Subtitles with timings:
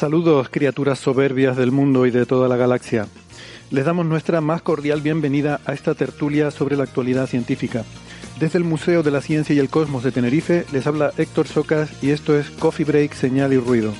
[0.00, 3.06] Saludos, criaturas soberbias del mundo y de toda la galaxia.
[3.70, 7.84] Les damos nuestra más cordial bienvenida a esta tertulia sobre la actualidad científica.
[8.38, 12.02] Desde el Museo de la Ciencia y el Cosmos de Tenerife les habla Héctor Socas
[12.02, 13.92] y esto es Coffee Break, Señal y Ruido.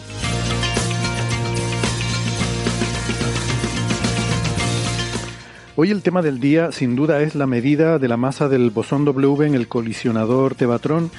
[5.77, 9.05] Hoy el tema del día sin duda es la medida de la masa del bosón
[9.05, 11.11] W en el colisionador Tevatron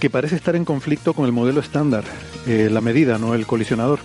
[0.00, 2.04] que parece estar en conflicto con el modelo estándar,
[2.46, 4.00] eh, la medida, no el colisionador.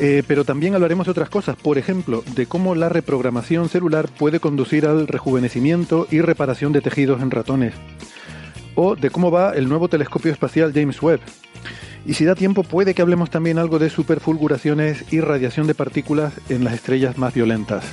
[0.00, 4.40] Eh, pero también hablaremos de otras cosas, por ejemplo, de cómo la reprogramación celular puede
[4.40, 7.74] conducir al rejuvenecimiento y reparación de tejidos en ratones,
[8.74, 11.20] o de cómo va el nuevo telescopio espacial James Webb.
[12.06, 16.34] Y si da tiempo, puede que hablemos también algo de superfulguraciones y radiación de partículas
[16.48, 17.84] en las estrellas más violentas.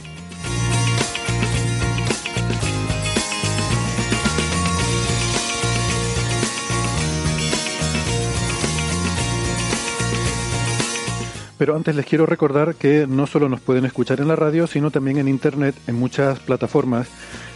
[11.61, 14.89] Pero antes les quiero recordar que no solo nos pueden escuchar en la radio, sino
[14.89, 17.07] también en Internet, en muchas plataformas.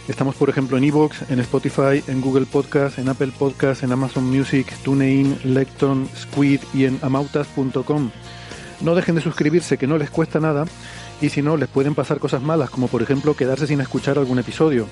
[0.06, 4.22] Estamos, por ejemplo, en Evox, en Spotify, en Google Podcast, en Apple Podcast, en Amazon
[4.22, 8.12] Music, TuneIn, Lecton, Squid y en amautas.com.
[8.80, 10.66] No dejen de suscribirse, que no les cuesta nada,
[11.20, 14.38] y si no, les pueden pasar cosas malas, como por ejemplo quedarse sin escuchar algún
[14.38, 14.86] episodio.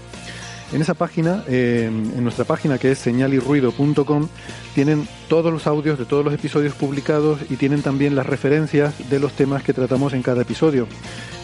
[0.72, 4.28] En esa página, eh, en nuestra página que es señalirruido.com,
[4.74, 9.20] tienen todos los audios de todos los episodios publicados y tienen también las referencias de
[9.20, 10.88] los temas que tratamos en cada episodio.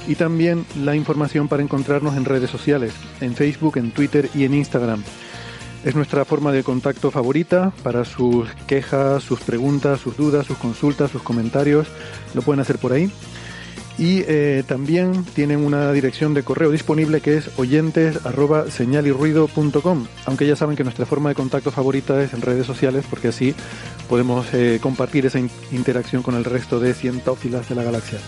[0.09, 4.54] Y también la información para encontrarnos en redes sociales, en Facebook, en Twitter y en
[4.54, 5.04] Instagram.
[5.84, 11.10] Es nuestra forma de contacto favorita para sus quejas, sus preguntas, sus dudas, sus consultas,
[11.10, 11.86] sus comentarios.
[12.34, 13.10] Lo pueden hacer por ahí.
[14.00, 18.64] Y eh, también tienen una dirección de correo disponible que es oyentes arroba
[20.24, 23.54] aunque ya saben que nuestra forma de contacto favorita es en redes sociales porque así
[24.08, 25.38] podemos eh, compartir esa
[25.70, 28.18] interacción con el resto de cientófilas de la galaxia.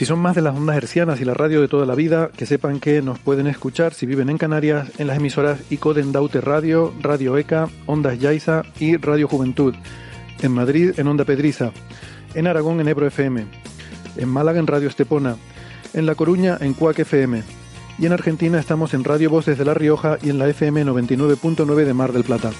[0.00, 2.46] Si son más de las ondas hercianas y la radio de toda la vida, que
[2.46, 6.94] sepan que nos pueden escuchar si viven en Canarias en las emisoras ICODEN Daute Radio,
[7.02, 9.74] Radio ECA, Ondas Yaiza y Radio Juventud.
[10.40, 11.72] En Madrid en Onda Pedriza.
[12.32, 13.44] En Aragón en Ebro FM.
[14.16, 15.36] En Málaga en Radio Estepona.
[15.92, 17.42] En La Coruña en Cuac FM.
[17.98, 21.84] Y en Argentina estamos en Radio Voces de La Rioja y en la FM 99.9
[21.84, 22.52] de Mar del Plata.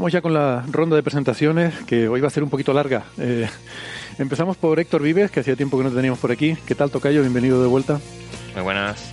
[0.00, 3.04] Vamos ya con la ronda de presentaciones, que hoy va a ser un poquito larga.
[3.18, 3.46] Eh,
[4.18, 6.56] empezamos por Héctor Vives, que hacía tiempo que no teníamos por aquí.
[6.64, 7.20] ¿Qué tal, Tocayo?
[7.20, 8.00] Bienvenido de vuelta.
[8.54, 9.12] Muy buenas.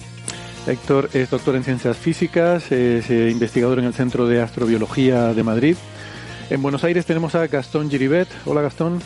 [0.65, 5.43] Héctor es doctor en ciencias físicas, es eh, investigador en el Centro de Astrobiología de
[5.43, 5.75] Madrid.
[6.49, 8.29] En Buenos Aires tenemos a Gastón Giribet.
[8.45, 9.01] Hola, Gastón.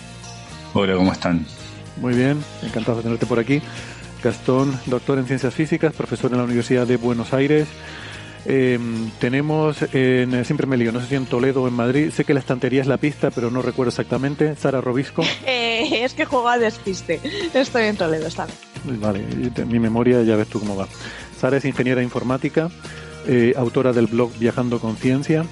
[0.76, 1.48] Hola, ¿cómo están?
[1.98, 3.60] Muy bien, encantado de tenerte por aquí.
[4.24, 7.68] Gastón, doctor en ciencias físicas, profesor en la Universidad de Buenos Aires.
[8.46, 8.80] Eh,
[9.20, 12.34] tenemos en, siempre me lío, no sé si en Toledo o en Madrid, sé que
[12.34, 14.56] la estantería es la pista, pero no recuerdo exactamente.
[14.56, 15.24] Sara Robisco.
[15.46, 17.20] Eh, es que juego a despiste.
[17.54, 18.46] Estoy en Toledo, está
[18.84, 19.26] Vale,
[19.66, 20.88] mi memoria ya ves tú cómo va.
[21.38, 22.70] Sara es ingeniera informática,
[23.28, 25.46] eh, autora del blog Viajando con Ciencia.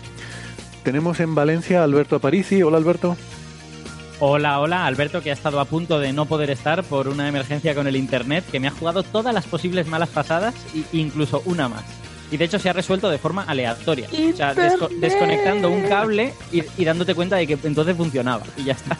[0.83, 2.61] Tenemos en Valencia a Alberto Aparici.
[2.61, 3.17] Hola Alberto.
[4.19, 7.73] Hola, hola, Alberto, que ha estado a punto de no poder estar por una emergencia
[7.73, 11.69] con el internet que me ha jugado todas las posibles malas pasadas e incluso una
[11.69, 11.98] más.
[12.31, 14.07] Y de hecho se ha resuelto de forma aleatoria.
[14.07, 18.43] O sea, desco- desconectando un cable y, y dándote cuenta de que entonces funcionaba.
[18.57, 18.97] Y ya está.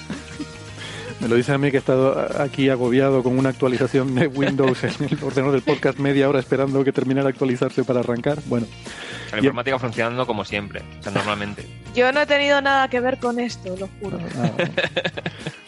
[1.20, 4.82] Me lo dice a mí que he estado aquí agobiado con una actualización de Windows
[4.86, 8.40] en el ordenador del podcast media hora esperando que terminara de actualizarse para arrancar.
[8.46, 8.66] Bueno,
[9.34, 11.68] La informática funcionando como siempre, o sea, normalmente.
[11.94, 14.18] Yo no he tenido nada que ver con esto, lo juro.
[14.38, 14.52] ah,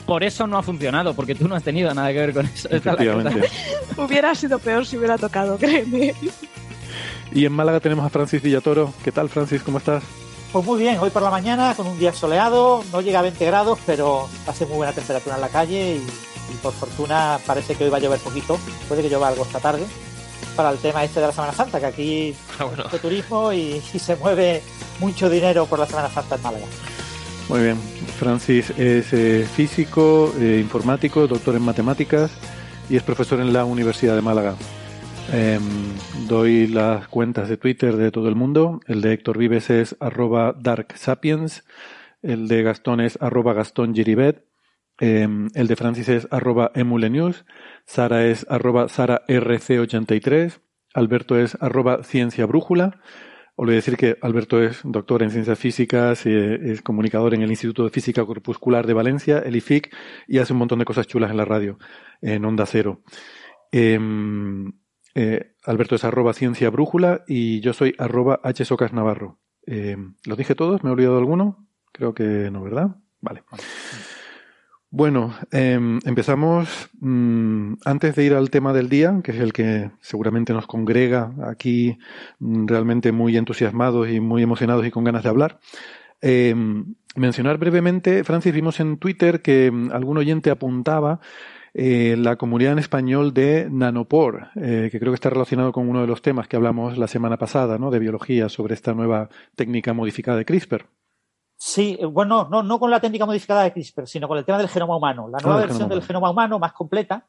[0.06, 2.70] Por eso no ha funcionado, porque tú no has tenido nada que ver con eso.
[2.72, 3.50] Efectivamente.
[3.98, 6.14] Hubiera sido peor si hubiera tocado, créeme.
[7.34, 8.94] Y en Málaga tenemos a Francis Villatoro.
[9.04, 9.64] ¿Qué tal, Francis?
[9.64, 10.04] ¿Cómo estás?
[10.52, 13.46] Pues muy bien, hoy por la mañana con un día soleado, no llega a 20
[13.46, 16.00] grados, pero hace muy buena temperatura en la calle y,
[16.54, 19.60] y por fortuna parece que hoy va a llover poquito, puede que llueva algo esta
[19.62, 19.86] tarde,
[20.58, 22.84] para el tema este de la Semana Santa, que aquí Ah, bueno.
[22.92, 24.62] hay turismo y, y se mueve
[25.00, 26.66] mucho dinero por la Semana Santa en Málaga.
[27.48, 27.78] Muy bien.
[28.20, 32.30] Francis es eh, físico, eh, informático, doctor en matemáticas
[32.90, 34.56] y es profesor en la Universidad de Málaga.
[35.34, 35.62] Em,
[36.28, 38.80] doy las cuentas de Twitter de todo el mundo.
[38.88, 41.64] El de Héctor Vives es arroba darksapiens.
[42.22, 44.46] El de Gastón es arroba Gastón Giribet.
[45.00, 47.46] Em, el de Francis es arroba emulenews.
[47.86, 50.60] Sara es arroba SaraRC83.
[50.94, 53.00] Alberto es arroba Ciencia Brújula.
[53.58, 57.84] A decir que Alberto es doctor en ciencias físicas, eh, es comunicador en el Instituto
[57.84, 59.94] de Física Corpuscular de Valencia, el IFIC,
[60.28, 61.78] y hace un montón de cosas chulas en la radio,
[62.22, 63.04] en Onda Cero.
[63.72, 64.72] Em,
[65.16, 69.40] eh, Alberto es arroba ciencia brújula y yo soy arroba hsocas navarro.
[69.66, 70.84] Em, ¿Los dije todos?
[70.84, 71.68] ¿Me he olvidado alguno?
[71.92, 72.96] Creo que no, ¿verdad?
[73.20, 73.44] Vale.
[74.90, 79.92] Bueno, em, empezamos mm, antes de ir al tema del día, que es el que
[80.02, 81.98] seguramente nos congrega aquí
[82.40, 85.60] mm, realmente muy entusiasmados y muy emocionados y con ganas de hablar.
[86.22, 91.20] em, mencionar brevemente, Francis, vimos en Twitter que mm, algún oyente apuntaba
[91.74, 96.02] eh, la comunidad en español de Nanopor, eh, que creo que está relacionado con uno
[96.02, 97.92] de los temas que hablamos la semana pasada, ¿no?
[97.92, 100.86] De biología sobre esta nueva técnica modificada de CRISPR.
[101.56, 104.58] Sí, eh, bueno, no, no con la técnica modificada de CRISPR, sino con el tema
[104.58, 105.30] del genoma humano.
[105.30, 107.28] La nueva del versión genoma del genoma humano, más completa,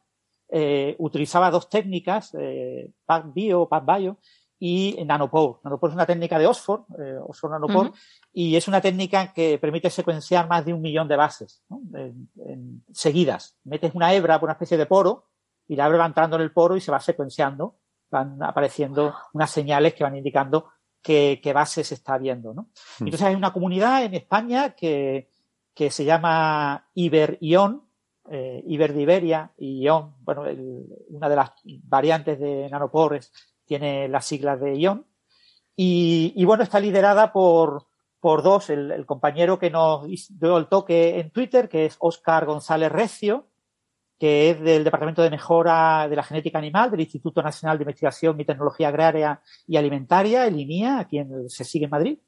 [0.49, 4.19] eh, utilizaba dos técnicas, eh, PacBio, PacBio
[4.59, 5.61] y Nanopore.
[5.65, 7.91] Nanopore es una técnica de Oxford, eh, Oxford Nanopore.
[8.32, 11.81] Y es una técnica que permite secuenciar más de un millón de bases ¿no?
[11.94, 13.56] En- en- seguidas.
[13.64, 15.26] Metes una hebra por una especie de poro
[15.69, 17.76] y la hebra va entrando en el poro y se va secuenciando,
[18.11, 20.69] van apareciendo unas señales que van indicando
[21.02, 22.55] qué, qué base se está viendo.
[22.55, 22.62] ¿no?
[23.00, 23.05] Mm.
[23.06, 25.29] Entonces hay una comunidad en España que,
[25.75, 27.82] que se llama Iberion,
[28.31, 31.50] eh, Iber de Iberia y Ion, bueno, el- una de las
[31.84, 33.32] variantes de nanopores
[33.64, 35.06] tiene las siglas de Ion.
[35.76, 37.87] Y, y bueno, está liderada por,
[38.23, 42.93] por dos, el, compañero que nos dio el toque en Twitter, que es Óscar González
[42.93, 43.49] Recio,
[44.17, 48.41] que es del Departamento de Mejora de la Genética Animal del Instituto Nacional de Investigación
[48.41, 52.19] y Tecnología Agraria y Alimentaria, el INIA, aquí se sigue en Madrid,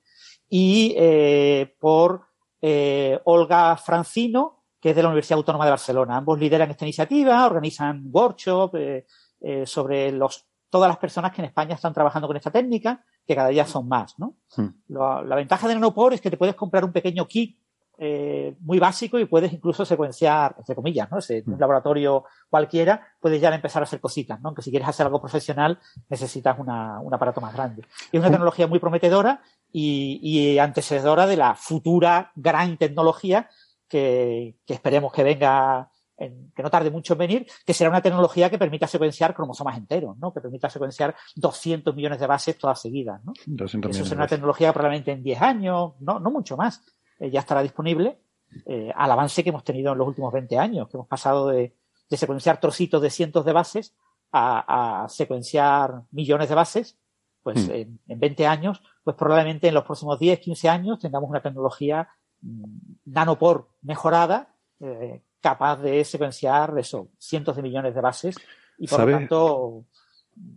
[0.48, 2.26] y eh, por
[2.60, 6.16] eh, Olga Francino, que es de la Universidad Autónoma de Barcelona.
[6.16, 11.76] Ambos lideran esta iniciativa, organizan workshops eh, sobre los, todas las personas que en España
[11.76, 14.18] están trabajando con esta técnica, que cada día son más.
[14.18, 14.34] ¿no?
[14.56, 14.68] Hmm.
[14.88, 17.58] La, la ventaja de Nanopore es que te puedes comprar un pequeño kit
[17.96, 21.20] eh, muy básico y puedes incluso secuenciar, entre comillas, ¿no?
[21.20, 21.60] Si en un Mm.
[21.60, 24.48] laboratorio cualquiera, puedes ya empezar a hacer cositas, ¿no?
[24.48, 25.78] Aunque si quieres hacer algo profesional,
[26.08, 27.82] necesitas una, un aparato más grande.
[28.10, 28.32] Es una Mm.
[28.32, 33.48] tecnología muy prometedora y, y antecedora de la futura gran tecnología
[33.88, 38.00] que, que esperemos que venga, en- que no tarde mucho en venir, que será una
[38.02, 40.32] tecnología que permita secuenciar cromosomas enteros, ¿no?
[40.32, 43.32] Que permita secuenciar 200 millones de bases todas seguidas, ¿no?
[43.46, 46.82] 200 Eso será una tecnología que probablemente en 10 años, no, no mucho más,
[47.18, 48.18] eh, ya estará disponible
[48.66, 51.74] eh, al avance que hemos tenido en los últimos 20 años, que hemos pasado de,
[52.08, 53.94] de secuenciar trocitos de cientos de bases
[54.30, 56.98] a, a secuenciar millones de bases,
[57.42, 57.72] pues Hmm.
[57.72, 62.08] en, en 20 años, pues probablemente en los próximos 10, 15 años tengamos una tecnología
[62.40, 62.64] mm,
[63.06, 68.34] nanopor mejorada, eh, capaz de secuenciar eso, cientos de millones de bases
[68.78, 69.12] y por ¿Sabes?
[69.12, 69.84] lo tanto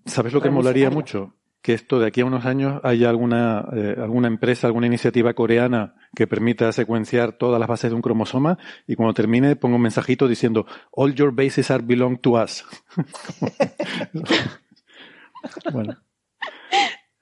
[0.06, 1.34] ¿Sabes lo que molaría mucho?
[1.62, 5.96] Que esto de aquí a unos años haya alguna, eh, alguna empresa, alguna iniciativa coreana
[6.16, 10.30] que permita secuenciar todas las bases de un cromosoma y cuando termine ponga un mensajito
[10.30, 12.64] diciendo All your bases are belong to us.
[15.74, 15.98] bueno.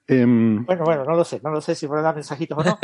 [0.06, 2.78] Em, Bueno, bueno, no lo sé, no lo sé si dar mensajitos o no,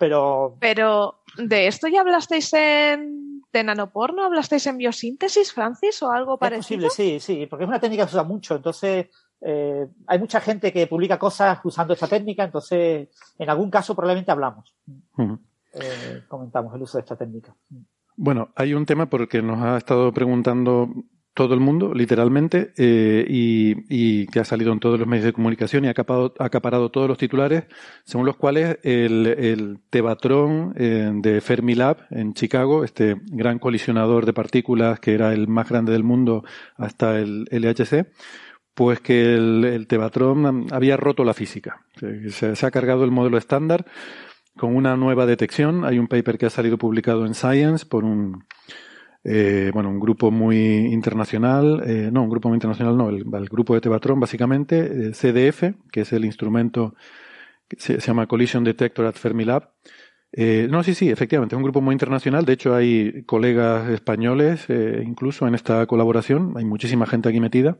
[0.00, 3.33] pero Pero, ¿de esto ya hablasteis en.
[3.58, 4.24] De nanoporno?
[4.24, 6.88] ¿Hablasteis en biosíntesis, Francis, o algo es parecido?
[6.88, 9.06] posible, sí, sí, porque es una técnica que se usa mucho, entonces
[9.40, 13.08] eh, hay mucha gente que publica cosas usando esta técnica, entonces
[13.38, 14.74] en algún caso probablemente hablamos,
[15.72, 17.54] eh, comentamos el uso de esta técnica.
[18.16, 20.88] Bueno, hay un tema porque nos ha estado preguntando
[21.34, 25.84] todo el mundo, literalmente, eh, y, que ha salido en todos los medios de comunicación
[25.84, 27.64] y ha acaparado, todos los titulares,
[28.04, 35.00] según los cuales el, el eh, de Fermilab en Chicago, este gran colisionador de partículas
[35.00, 36.44] que era el más grande del mundo
[36.76, 38.06] hasta el LHC,
[38.74, 41.84] pues que el, el Tevatron había roto la física.
[42.30, 43.86] Se ha cargado el modelo estándar
[44.56, 45.84] con una nueva detección.
[45.84, 48.44] Hay un paper que ha salido publicado en Science por un
[49.26, 50.58] eh, bueno, un grupo muy
[50.92, 55.74] internacional, eh, no, un grupo muy internacional no, el, grupo de Tevatron básicamente, eh, CDF,
[55.90, 56.94] que es el instrumento
[57.66, 59.70] que se, llama Collision Detector at Fermilab.
[60.30, 62.44] Eh, no, sí, sí, efectivamente, es un grupo muy internacional.
[62.44, 66.54] De hecho, hay colegas españoles incluso en esta colaboración.
[66.56, 67.78] Hay muchísima gente aquí metida.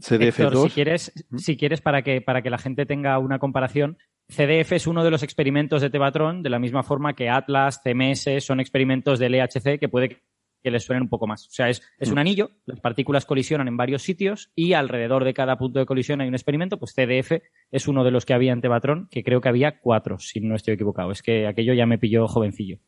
[0.00, 0.64] CDF2.
[0.64, 4.86] si quieres, si quieres para que para que la gente tenga una comparación, CDF es
[4.86, 9.18] uno de los experimentos de Tevatron, de la misma forma que Atlas, CMS son experimentos
[9.18, 10.22] del LHC que puede
[10.62, 11.46] que les suenen un poco más.
[11.48, 12.18] O sea, es, es un mm.
[12.18, 16.28] anillo, las partículas colisionan en varios sitios y alrededor de cada punto de colisión hay
[16.28, 19.48] un experimento, pues CDF es uno de los que había en Tevatron, que creo que
[19.48, 21.10] había cuatro, si no estoy equivocado.
[21.10, 22.78] Es que aquello ya me pilló jovencillo.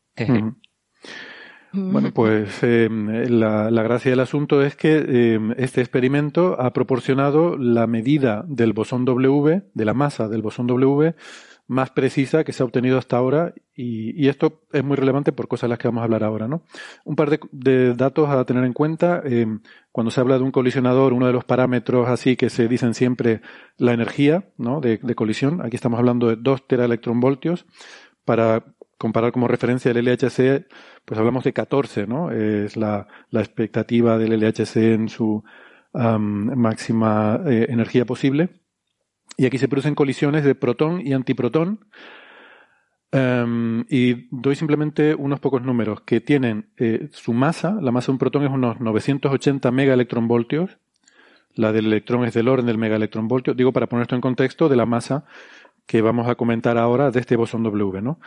[1.77, 7.57] Bueno, pues eh, la, la, gracia del asunto es que eh, este experimento ha proporcionado
[7.57, 11.15] la medida del bosón W, de la masa del bosón W,
[11.67, 15.63] más precisa que se ha obtenido hasta ahora y, esto es muy relevante por cosas
[15.63, 16.47] de las que vamos a hablar ahora.
[16.47, 16.63] ¿no?
[17.03, 19.21] Un par de, datos a tener en cuenta.
[19.25, 19.47] Eh,
[19.91, 23.41] cuando se habla de un colisionador, uno de los parámetros así que se dicen siempre
[23.77, 24.79] la energía ¿no?
[24.79, 25.61] de, colisión.
[25.61, 27.65] Aquí estamos hablando de 2 teraelectronvoltios.
[28.23, 28.63] Para
[28.97, 30.67] comparar como referencia el LHC,
[31.05, 32.31] pues hablamos de 14, ¿no?
[32.31, 35.43] Es la, la expectativa del LHC en su
[35.93, 38.49] máxima eh, energía posible.
[39.37, 41.85] Y aquí se producen colisiones de protón y antiprotón.
[43.11, 48.11] Em, y doy simplemente unos pocos números que tienen eh, su masa, la masa de
[48.13, 50.77] un protón es unos 980 megaelectronvoltios,
[51.53, 54.75] la del electrón es del orden del megaelectronvoltio, digo para poner esto en contexto de
[54.75, 55.23] la masa
[55.85, 58.19] que vamos a comentar ahora de este bosón W, ¿no?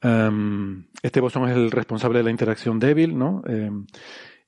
[0.00, 3.42] Em, este bosón es el responsable de la interacción débil, ¿no?
[3.46, 3.86] Em,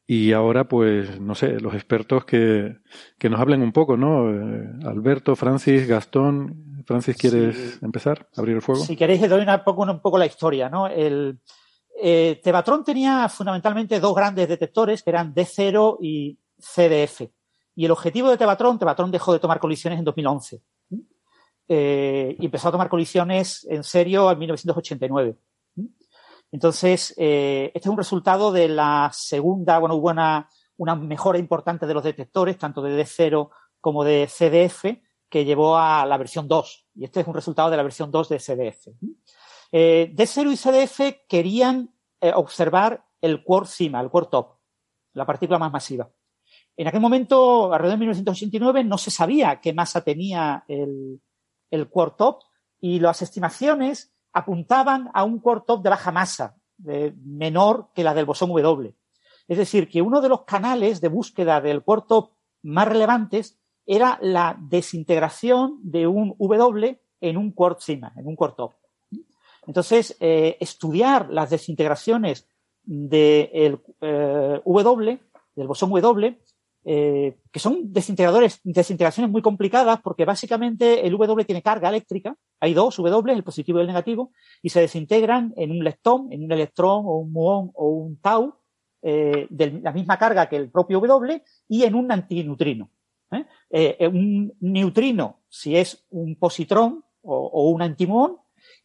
[0.07, 2.77] y ahora, pues, no sé, los expertos que,
[3.19, 4.31] que nos hablen un poco, ¿no?
[4.31, 6.85] Eh, Alberto, Francis, Gastón.
[6.87, 8.29] Francis, ¿quieres empezar?
[8.37, 8.85] ¿Abrir el fuego?
[8.85, 10.87] Si queréis, le doy un poco, un poco la historia, ¿no?
[10.87, 11.41] El,
[12.01, 17.23] eh, Tevatron tenía fundamentalmente dos grandes detectores, que eran D0 y CDF.
[17.75, 20.63] Y el objetivo de Tevatron, Tevatron dejó de tomar colisiones en 2011.
[21.69, 25.37] Eh, y empezó a tomar colisiones en serio en 1989.
[26.53, 30.49] Entonces, eh, este es un resultado de la segunda, bueno, hubo una,
[30.97, 33.51] mejora importante de los detectores, tanto de D0
[33.81, 36.87] como de CDF, que llevó a la versión 2.
[36.95, 38.89] Y este es un resultado de la versión 2 de CDF.
[39.73, 44.59] Eh, D0 y CDF querían eh, observar el quark CIMA, el quark top,
[45.15, 46.09] la partícula más masiva.
[46.77, 51.21] En aquel momento, alrededor de 1989, no se sabía qué masa tenía el,
[51.71, 52.43] el quark top
[52.81, 56.57] y las estimaciones apuntaban a un quark top de baja masa,
[57.25, 58.95] menor que la del bosón W.
[59.49, 64.19] Es decir, que uno de los canales de búsqueda del quark top más relevantes era
[64.21, 68.75] la desintegración de un W en un quark sigma, en un quark top.
[69.67, 72.47] Entonces, eh, estudiar las desintegraciones
[72.83, 75.21] del eh, W,
[75.55, 76.39] del bosón W,
[76.89, 82.75] eh, que son desintegradores, desintegraciones muy complicadas porque básicamente el W tiene carga eléctrica, hay
[82.75, 84.31] dos W, el positivo y el negativo,
[84.63, 88.55] y se desintegran en un leptón, en un electrón o un muón o un tau
[89.03, 92.89] eh, de la misma carga que el propio W y en un antineutrino.
[93.33, 94.07] ¿eh?
[94.07, 98.37] un neutrino si es un positrón o, o un antimuón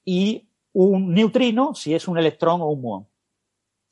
[0.04, 3.08] y un neutrino si es un electrón o un muón.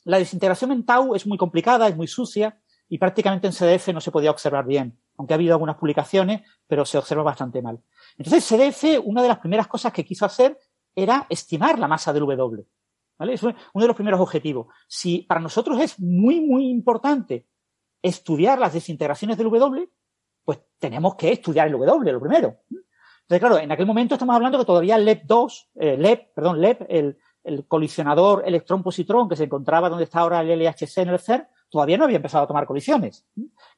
[0.03, 2.58] La desintegración en tau es muy complicada, es muy sucia,
[2.89, 6.83] y prácticamente en CDF no se podía observar bien, aunque ha habido algunas publicaciones, pero
[6.85, 7.79] se observa bastante mal.
[8.17, 10.57] Entonces, CDF, una de las primeras cosas que quiso hacer
[10.95, 12.65] era estimar la masa del W.
[13.19, 13.33] ¿Vale?
[13.33, 14.67] Es uno de los primeros objetivos.
[14.87, 17.45] Si para nosotros es muy, muy importante
[18.01, 19.87] estudiar las desintegraciones del W,
[20.43, 22.57] pues tenemos que estudiar el W, lo primero.
[22.69, 27.19] Entonces, claro, en aquel momento estamos hablando que todavía LEP2, eh, LEP, perdón, LEP, el,
[27.43, 31.97] el colisionador electrón-positrón que se encontraba donde está ahora el LHC en el CERN, todavía
[31.97, 33.25] no había empezado a tomar colisiones.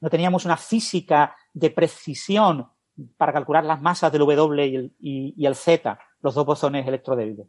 [0.00, 2.68] No teníamos una física de precisión
[3.16, 7.46] para calcular las masas del W y el, Z, los dos bosones electrodébiles.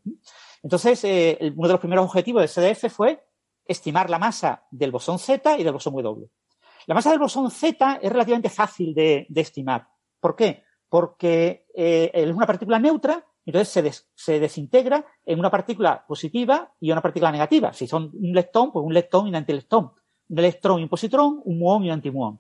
[0.62, 3.26] Entonces, eh, uno de los primeros objetivos de CDF fue
[3.66, 6.30] estimar la masa del bosón Z y del bosón W.
[6.86, 9.88] La masa del bosón Z es relativamente fácil de, estimar.
[10.20, 10.64] ¿Por qué?
[10.90, 17.02] Porque eh, es una partícula neutra, entonces se, desintegra en una partícula positiva y una
[17.02, 17.74] partícula negativa.
[17.74, 19.92] Si son un leptón, pues un leptón y un antileptón
[20.42, 22.40] electrón y un positrón, un muón y un antimuón.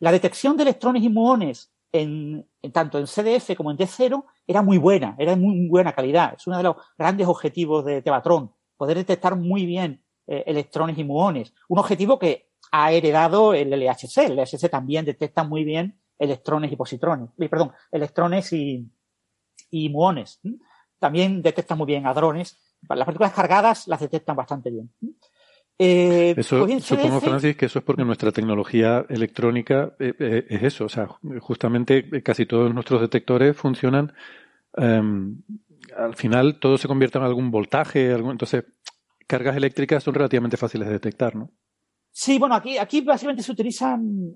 [0.00, 4.78] la detección de electrones y muones en, tanto en CDF como en D0 era muy
[4.78, 6.34] buena, era de muy, buena calidad.
[6.36, 11.04] Es uno de los grandes objetivos de Tevatron, poder detectar muy bien eh, electrones y
[11.04, 11.54] muones.
[11.68, 14.18] Un objetivo que ha heredado el LHC.
[14.18, 18.90] El LHC también detecta muy bien electrones y positrones, perdón, electrones y,
[19.70, 20.40] y muones.
[20.98, 22.58] También detecta muy bien hadrones.
[22.88, 24.92] Las partículas cargadas las detectan bastante bien.
[25.80, 30.62] Eh, eso, pues supongo, Francis, que eso es porque nuestra tecnología electrónica eh, eh, es
[30.64, 30.86] eso.
[30.86, 31.06] O sea,
[31.40, 34.12] justamente casi todos nuestros detectores funcionan.
[34.76, 35.40] Em,
[35.96, 38.10] al final todo se convierte en algún voltaje.
[38.10, 38.64] entonces,
[39.28, 41.50] cargas eléctricas son relativamente fáciles de detectar, ¿no?
[42.10, 44.34] Sí, bueno, aquí, aquí básicamente se utilizan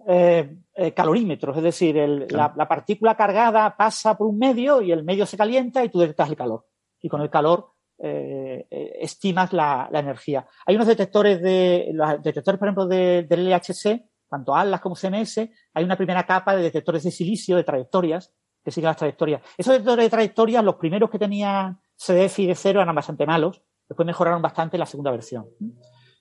[0.94, 1.96] calorímetros, es decir,
[2.30, 5.99] la, la, partícula cargada pasa por un medio y el medio se calienta y tú
[5.99, 6.64] detectas el calor.
[7.00, 7.71] Y con el calor
[8.04, 10.44] eh, eh, estimas la, energía.
[10.66, 15.85] Hay unos detectores de, los detectores, por ejemplo, del LHC, tanto ALAS como CMS, hay
[15.85, 18.32] una primera capa de detectores de silicio, de trayectorias,
[18.64, 19.42] que siguen las trayectorias.
[19.56, 24.04] Esos detectores de trayectorias, los primeros que tenía CDF y D0 eran bastante malos, después
[24.04, 25.47] mejoraron bastante la segunda versión.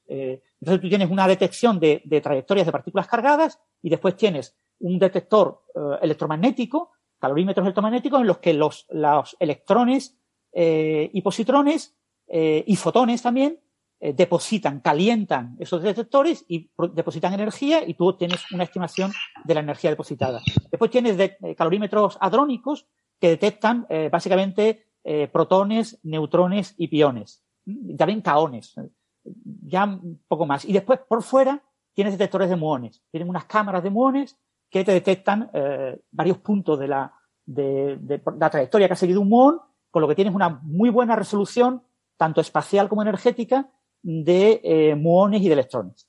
[0.07, 4.99] Eh, entonces tú tienes una detección de, trayectorias de partículas cargadas y después tienes un
[4.99, 5.63] detector
[5.99, 10.20] electromagnético, calorímetros electromagnéticos, en los que los, los electrones
[10.53, 11.95] eh, y positrones
[12.27, 13.57] eh, y fotones también
[14.01, 19.11] eh, depositan, calientan esos detectores y depositan energía y tú tienes una estimación
[19.45, 20.41] de la energía depositada.
[20.69, 21.17] Después tienes
[21.55, 22.87] calorímetros hadrónicos
[23.19, 24.87] que detectan básicamente
[25.31, 27.43] protones, neutrones y piones.
[27.95, 28.73] También caones.
[29.67, 30.65] Ya un poco más.
[30.65, 31.61] Y después por fuera
[31.93, 33.03] tienes detectores de muones.
[33.11, 34.35] Tienen unas cámaras de muones
[34.71, 35.51] que te detectan
[36.09, 37.13] varios puntos de la,
[37.45, 39.61] de, de, la trayectoria que ha seguido un muón
[39.91, 41.83] con lo que tienes una muy buena resolución,
[42.17, 43.69] tanto espacial como energética,
[44.01, 46.07] de eh, muones y de electrones.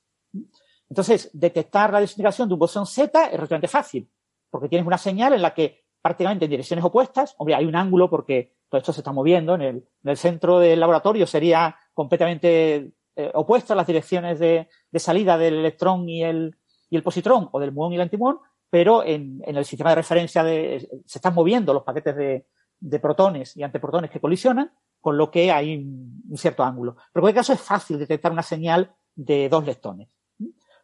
[0.89, 4.09] Entonces, detectar la desintegración de un bosón Z es relativamente fácil,
[4.49, 8.09] porque tienes una señal en la que prácticamente en direcciones opuestas, hombre, hay un ángulo
[8.09, 13.73] porque todo esto se está moviendo, en el, centro del laboratorio sería completamente eh, opuesto
[13.73, 16.55] a las direcciones de, salida del electrón y el,
[17.03, 21.33] positrón, o del muón y el antimuón, pero en, el sistema de referencia se están
[21.33, 22.45] moviendo los paquetes de,
[22.83, 26.95] de protones y antiprotones que colisionan, con lo que hay un cierto ángulo.
[26.95, 30.09] Pero en cualquier caso es fácil detectar una señal de dos leptones.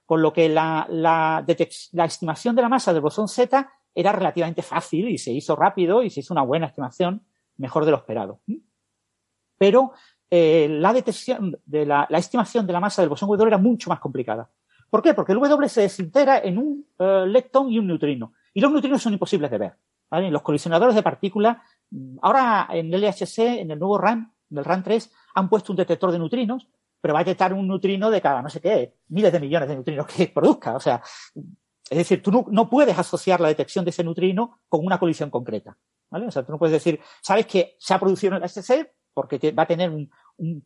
[0.05, 0.87] Con lo que la,
[1.45, 6.09] estimación de la masa del bosón Z era relativamente fácil y se hizo rápido y
[6.09, 7.25] se hizo una buena estimación,
[7.57, 8.39] mejor de lo esperado.
[9.57, 9.91] Pero
[10.31, 14.49] eh, la estimación de la masa del bosón W era mucho más complicada.
[14.89, 15.13] ¿Por qué?
[15.13, 18.33] Porque el W se desintegra en un uh, y un neutrino.
[18.53, 19.73] Y los neutrinos son imposibles de ver.
[20.09, 20.31] ¿vale?
[20.31, 21.57] Los colisionadores de partículas
[22.21, 25.77] Ahora en el LHC, en el nuevo RAM, en el RAM 3, han puesto un
[25.77, 26.67] detector de neutrinos,
[27.01, 29.75] pero va a detectar un neutrino de cada no sé qué, miles de millones de
[29.75, 30.75] neutrinos que produzca.
[30.75, 31.01] O sea,
[31.89, 35.77] es decir, tú no, puedes asociar la detección de ese neutrino con una colisión concreta.
[36.09, 36.27] ¿vale?
[36.27, 39.51] O sea, tú no puedes decir, sabes que se ha producido en el LHC porque
[39.51, 40.09] va a tener un,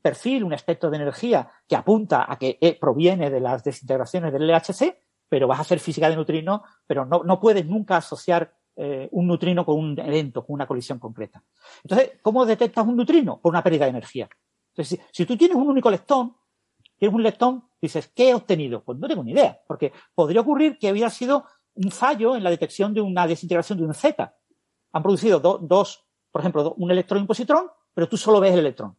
[0.01, 4.47] perfil, un aspecto de energía que apunta a que eh, proviene de las desintegraciones del
[4.47, 9.07] LHC, pero vas a hacer física de neutrinos, pero no, no puedes nunca asociar eh,
[9.11, 11.43] un neutrino con un evento, con una colisión concreta.
[11.83, 13.39] Entonces, ¿cómo detectas un neutrino?
[13.39, 14.27] Por una pérdida de energía.
[14.75, 16.35] Entonces, si, tú tienes un único leptón,
[16.97, 18.83] tienes un leptón, dices, ¿qué he obtenido?
[18.83, 22.49] Pues no tengo ni idea, porque podría ocurrir que hubiera sido un fallo en la
[22.49, 24.35] detección de una desintegración de un Z.
[24.91, 28.59] Han producido dos, por ejemplo, un electrón y un positrón, pero tú solo ves el
[28.59, 28.95] electrón.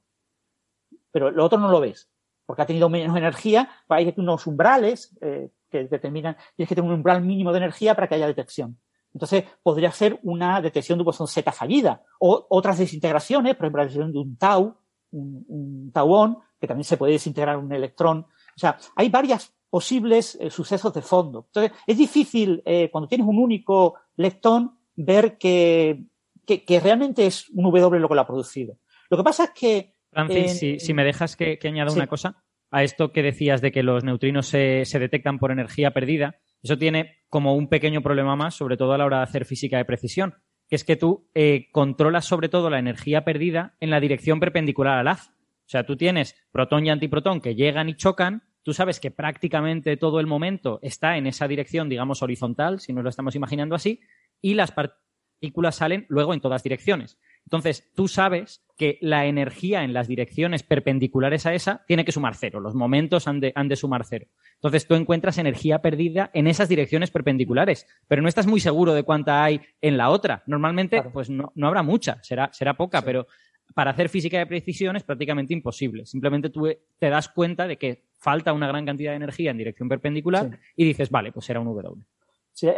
[1.10, 2.08] Pero lo otro no lo ves,
[2.46, 6.96] porque ha tenido menos energía, hay unos umbrales eh, que determinan, tienes que tener un
[6.96, 8.78] umbral mínimo de energía para que haya detección.
[9.14, 12.02] Entonces, podría ser una detección de un bosón Z fallida.
[12.18, 14.76] O otras desintegraciones, por ejemplo, la detección de un tau,
[15.12, 18.26] un, tauón, que también se puede desintegrar un electrón.
[18.28, 21.46] O sea, hay varias posibles eh, sucesos de fondo.
[21.46, 26.04] Entonces, es difícil, eh, cuando tienes un único leptón, ver que,
[26.44, 28.76] que, realmente es un W lo que lo ha producido.
[29.10, 29.94] Lo que pasa es que...
[30.10, 34.04] Francis, si, me dejas que, añada una cosa a esto que decías de que los
[34.04, 38.78] neutrinos se, se detectan por energía perdida, eso tiene como un pequeño problema más, sobre
[38.78, 40.34] todo a la hora de hacer física de precisión,
[40.66, 44.98] que es que tú eh, controlas sobre todo la energía perdida en la dirección perpendicular
[44.98, 45.28] al haz.
[45.28, 49.98] O sea, tú tienes protón y antiprotón que llegan y chocan, tú sabes que prácticamente
[49.98, 54.00] todo el momento está en esa dirección, digamos, horizontal, si nos lo estamos imaginando así,
[54.40, 57.18] y las partículas salen luego en todas direcciones.
[57.46, 62.34] Entonces, tú sabes que la energía en las direcciones perpendiculares a esa tiene que sumar
[62.34, 64.26] cero, los momentos han de, han de sumar cero.
[64.54, 69.04] Entonces, tú encuentras energía perdida en esas direcciones perpendiculares, pero no estás muy seguro de
[69.04, 70.42] cuánta hay en la otra.
[70.46, 73.26] Normalmente, pues no, no, habrá mucha, será, será poca, pero
[73.74, 76.04] para hacer física de precisión es prácticamente imposible.
[76.06, 79.88] Simplemente tú te das cuenta de que falta una gran cantidad de energía en dirección
[79.88, 82.04] perpendicular y dices, vale, pues será un W.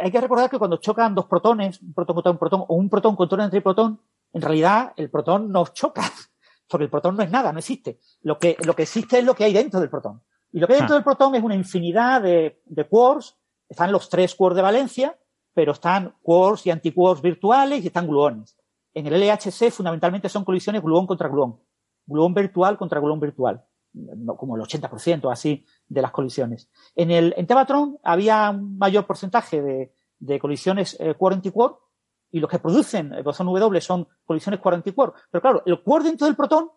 [0.01, 2.89] hay que recordar que cuando chocan dos protones, un protón contra un protón, o un
[2.89, 3.99] protón contra un antiprotón,
[4.33, 6.03] en realidad el protón no choca,
[6.69, 7.99] porque el protón no es nada, no existe.
[8.21, 10.21] Lo que, lo que existe es lo que hay dentro del protón.
[10.51, 10.99] Y lo que hay dentro ah.
[10.99, 13.37] del protón es una infinidad de, de quarks,
[13.69, 15.17] están los tres quarks de valencia,
[15.53, 18.57] pero están quarks y antiquarks virtuales y están gluones.
[18.93, 21.59] En el LHC fundamentalmente son colisiones gluón contra gluón,
[22.05, 23.63] gluón virtual contra gluón virtual,
[24.37, 26.69] como el 80% así de las colisiones.
[26.95, 31.79] En el en Tevatron había un mayor porcentaje de, de colisiones eh, quark antiquark
[32.31, 35.15] y los que producen el bosón W son colisiones quark antiquark.
[35.31, 36.69] Pero claro, el quark dentro del protón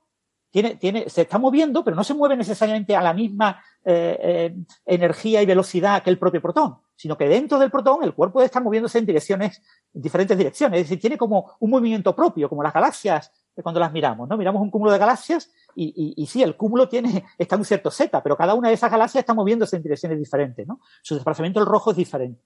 [0.51, 4.57] tiene, tiene, se está moviendo, pero no se mueve necesariamente a la misma eh, eh,
[4.85, 8.61] energía y velocidad que el propio protón, sino que dentro del protón el cuerpo está
[8.61, 9.63] moviéndose en direcciones,
[9.95, 13.33] en diferentes direcciones, es decir, tiene como un movimiento propio, como las galaxias
[13.63, 14.37] cuando las miramos, ¿no?
[14.37, 17.65] Miramos un cúmulo de galaxias y, y, y sí, el cúmulo tiene, está en un
[17.65, 20.81] cierto Z, pero cada una de esas galaxias está moviéndose en direcciones diferentes, ¿no?
[21.03, 22.43] Su desplazamiento del rojo es diferente.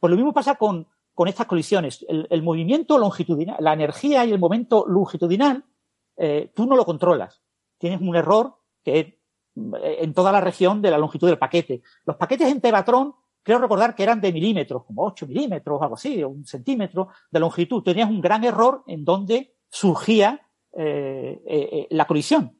[0.00, 0.86] Pues lo mismo pasa con,
[1.18, 2.06] con estas colisiones.
[2.08, 5.64] El, movimiento longitudinal, la energía y el momento longitudinal
[6.16, 7.42] eh, tú no lo controlas.
[7.76, 8.54] Tienes un error
[8.84, 9.18] que eh,
[9.98, 11.82] en toda la región de la longitud del paquete.
[12.04, 16.22] Los paquetes en Tevatron, creo recordar que eran de milímetros, como 8 milímetros, algo así,
[16.22, 17.82] un centímetro de longitud.
[17.82, 20.40] Tenías un gran error en donde surgía
[20.72, 22.56] eh, la colisión.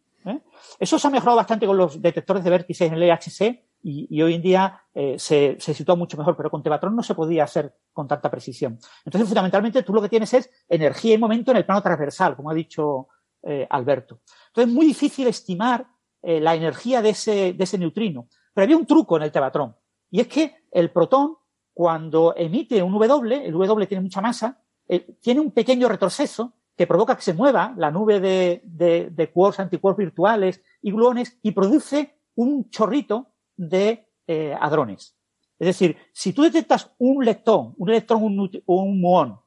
[0.80, 4.34] Eso se ha mejorado bastante con los detectores de vértices en el EHC y, hoy
[4.34, 4.82] en día
[5.16, 8.78] se, se sitúa mucho mejor, pero con Tevatron no se podía hacer con tanta precisión.
[9.04, 12.50] Entonces, fundamentalmente, tú lo que tienes es energía y momento en el plano transversal, como
[12.50, 13.08] ha dicho
[13.42, 14.20] eh, Alberto.
[14.48, 15.86] Entonces es muy difícil estimar
[16.22, 18.28] eh, la energía de ese, neutrino.
[18.52, 19.76] Pero había un truco en el tevatrón.
[20.10, 21.36] Y es que el protón,
[21.72, 26.88] cuando emite un W, el W tiene mucha masa, eh, tiene un pequeño retroceso que
[26.88, 31.52] provoca que se mueva la nube de, de, de quarks, antiquarks virtuales y gluones y
[31.52, 35.14] produce un chorrito de eh, hadrones.
[35.58, 39.40] Es decir, si tú detectas un leptón, un electrón, un, un muón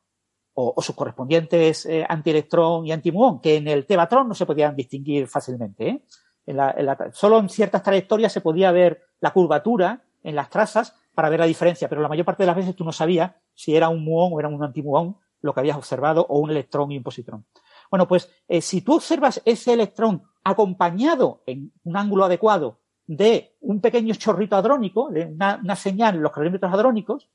[0.53, 5.27] o, sus correspondientes eh, antielectrón y antimuón, que en el tevatron no se podían distinguir
[5.27, 5.87] fácilmente.
[5.87, 6.05] ¿eh?
[6.45, 11.29] En la, solo en ciertas trayectorias se podía ver la curvatura en las trazas para
[11.29, 13.89] ver la diferencia, pero la mayor parte de las veces tú no sabías si era
[13.89, 17.03] un muón o era un antimuón lo que habías observado, o un electrón y un
[17.03, 17.45] positrón.
[17.89, 22.80] Bueno, pues eh, si tú observas ese electrón acompañado en un ángulo adecuado
[23.17, 27.29] de un pequeño chorrito hadrónico, de una, señal en los calómetros hadrónicos,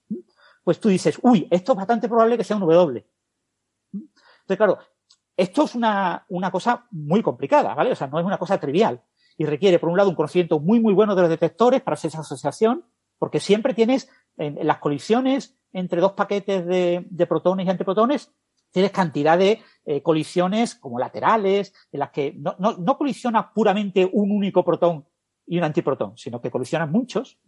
[0.65, 3.07] pues tú dices, uy, esto es bastante probable que sea un W.
[3.93, 4.79] Entonces, claro,
[5.37, 7.93] esto es una, una cosa muy complicada, ¿vale?
[7.93, 9.03] O sea, no es una cosa trivial.
[9.37, 12.09] Y requiere, por un lado, un conocimiento muy, muy bueno de los detectores para hacer
[12.09, 12.87] esa asociación,
[13.19, 14.09] porque siempre tienes
[14.39, 18.33] en, las colisiones entre dos paquetes de, protones y antiprotones,
[18.71, 24.31] tienes cantidad de eh, colisiones como laterales, en las que no, no, colisiona puramente un
[24.31, 25.05] único protón
[25.47, 27.39] y un antiprotón, sino que colisionan muchos.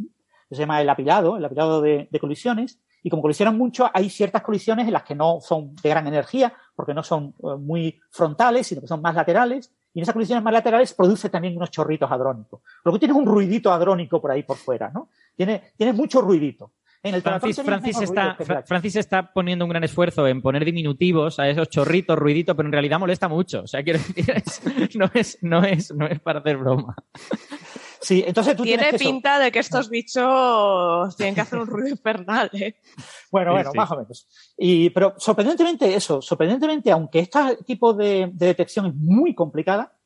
[0.51, 2.81] Se llama el apilado, el apilado de, de colisiones.
[3.03, 6.53] Y como colisionan mucho, hay ciertas colisiones en las que no son de gran energía,
[6.75, 9.73] porque no son eh, muy frontales, sino que son más laterales.
[9.95, 12.61] Y en esas colisiones más laterales produce también unos chorritos hadrónicos.
[12.85, 15.09] Lo que tiene es un ruidito hadrónico por ahí por fuera, ¿no?
[15.37, 16.73] Tiene, tiene mucho ruidito.
[17.03, 21.49] En el Francis, Francis está, Francis está poniendo un gran esfuerzo en poner diminutivos a
[21.49, 23.63] esos chorritos, ruidito, pero en realidad molesta mucho.
[23.63, 24.25] O sea, quiero decir,
[24.99, 26.97] no, es, no, es, no es para hacer broma.
[28.01, 32.51] Sí, entonces tú Tiene pinta de que estos bichos tienen que hacer un ruido infernal,
[32.53, 32.77] ¿eh?
[33.31, 34.29] Bueno, bueno, más o menos.
[34.57, 39.99] Y, pero sorprendentemente eso, sorprendentemente, aunque este tipo de, de detección es muy complicada,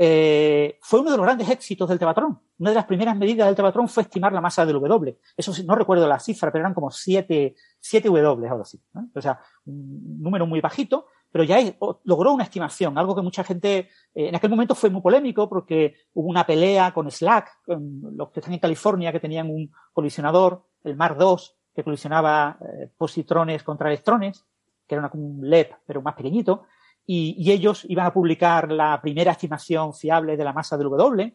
[0.00, 2.40] eh, fue uno de los grandes éxitos del Tevatron.
[2.58, 5.18] Una de las primeras medidas del Tevatron fue estimar la masa del W.
[5.36, 8.80] Eso no recuerdo la cifra, pero eran como 7, 7 W, algo así.
[8.92, 9.10] ¿no?
[9.12, 11.58] O sea, un número muy bajito, pero ya
[12.04, 15.94] logró una estimación, algo que mucha gente eh, en aquel momento fue muy polémico porque
[16.14, 20.64] hubo una pelea con Slack, con los que están en California que tenían un colisionador,
[20.84, 24.44] el Mar 2, que colisionaba eh, positrones contra electrones,
[24.86, 26.64] que era una, un LED pero más pequeñito,
[27.04, 31.34] y, y, ellos iban a publicar la primera estimación fiable de la masa del W,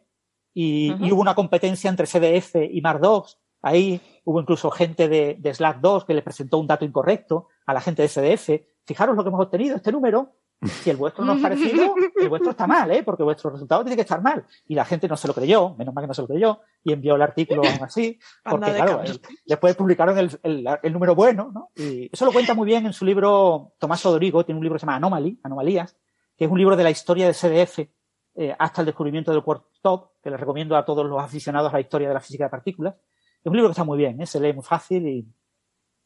[0.54, 1.08] y, uh -huh.
[1.08, 5.54] y hubo una competencia entre CDF y Mar 2 Ahí hubo incluso gente de, de
[5.54, 8.50] Slack 2 que le presentó un dato incorrecto a la gente de CDF
[8.86, 12.52] fijaros lo que hemos obtenido, este número, si el vuestro no es parecido, el vuestro
[12.52, 13.04] está mal, ¿eh?
[13.04, 14.46] porque vuestro resultado tiene que estar mal.
[14.68, 16.94] Y la gente no se lo creyó, menos mal que no se lo creyó, y
[16.94, 21.52] envió el artículo aún así, porque claro, el, después publicaron el, el, el, número bueno,
[21.54, 21.70] ¿no?
[21.76, 24.80] Y eso lo cuenta muy bien en su libro Tomás Odorigo, tiene un libro que
[24.80, 25.98] se llama Anomaly, Anomalías,
[26.38, 27.80] que es un libro de la historia de CDF
[28.36, 31.76] eh, hasta el descubrimiento del quark top, que les recomiendo a todos los aficionados a
[31.76, 32.96] la historia de la física de partículas.
[32.96, 34.26] Es un libro que está muy bien, ¿eh?
[34.26, 35.28] se lee muy fácil y,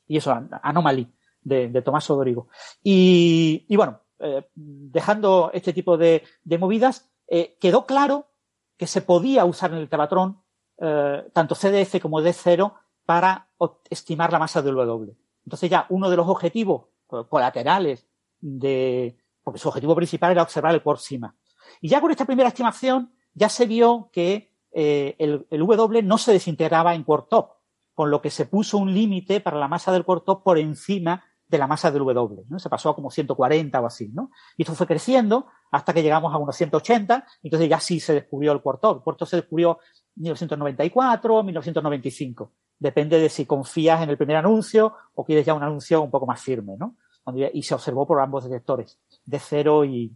[0.08, 1.08] y eso, Anomaly
[1.48, 2.48] de, Tomás Odorigo.
[2.84, 6.24] Y, y bueno, eh, dejando este tipo de,
[6.60, 8.32] movidas, eh, quedó claro
[8.76, 10.42] que se podía usar en el Tevatron
[10.80, 12.74] eh, tanto CDF como D0
[13.06, 13.50] para
[13.90, 15.16] estimar la masa del W.
[15.46, 18.08] Entonces ya uno de los objetivos colaterales
[18.40, 21.36] de, porque su objetivo principal era observar el SIMA.
[21.80, 26.96] Y ya con esta primera estimación ya se vio que el, W no se desintegraba
[26.96, 27.52] en quark top,
[27.94, 31.24] con lo que se puso un límite para la masa del quark top por encima
[31.48, 32.60] de la masa del W, ¿no?
[32.60, 34.32] Se pasó a como 140 o así, ¿no?
[34.58, 38.52] Y esto fue creciendo hasta que llegamos a unos 180, entonces ya sí se descubrió
[38.52, 38.98] el quark top.
[38.98, 39.80] El quark top se descubrió
[40.16, 42.52] en 1994 1995.
[42.80, 46.26] Depende de si confías en el primer anuncio o quieres ya un anuncio un poco
[46.26, 46.96] más firme, ¿no?
[47.54, 50.16] Y se observó por ambos detectores, D0 y,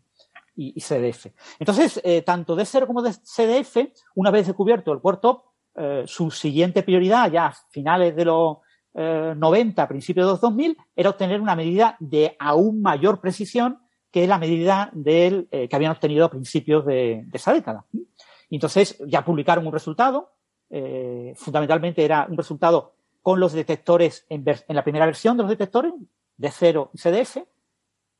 [0.56, 1.28] y, CDF.
[1.60, 5.44] Entonces, eh, tanto D0 como de CDF, una vez descubierto el quark top,
[5.76, 8.58] eh, su siguiente prioridad ya a finales de los
[8.94, 13.80] eh, 90, principios de los 2000, era obtener una medida de aún mayor precisión
[14.12, 17.86] que la medida del, eh, que habían obtenido a principios de, esa década.
[18.50, 20.34] Y entonces ya publicaron un resultado,
[20.70, 25.50] eh, fundamentalmente era un resultado con los detectores en, en, la primera versión de los
[25.50, 25.94] detectores,
[26.38, 27.38] de 0 y CDF,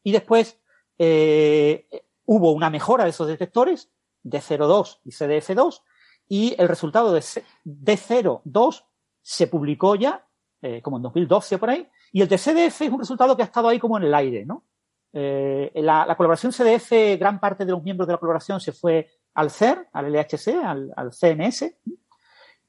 [0.04, 0.60] y después
[0.98, 1.88] eh,
[2.26, 3.90] hubo una mejora de esos detectores,
[4.24, 5.82] de 0,2 y CDF2,
[6.30, 7.24] y el resultado de,
[7.64, 8.86] de 0,2
[9.22, 10.26] se publicó ya
[10.62, 13.46] eh, como en 2012 por ahí, y el de CDF es un resultado que ha
[13.46, 14.66] estado ahí como en el aire, ¿no?
[15.14, 19.10] Eh, la, la, colaboración CDF, gran parte de los miembros de la colaboración se fue
[19.34, 21.76] al CER, al LHC, al, al CNS,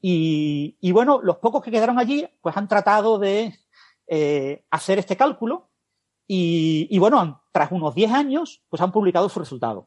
[0.05, 3.55] y, bueno, los pocos que quedaron allí, pues han tratado de
[4.09, 5.69] eh, hacer este cálculo,
[6.27, 9.87] y, bueno, tras unos 10 años, pues han publicado su resultado.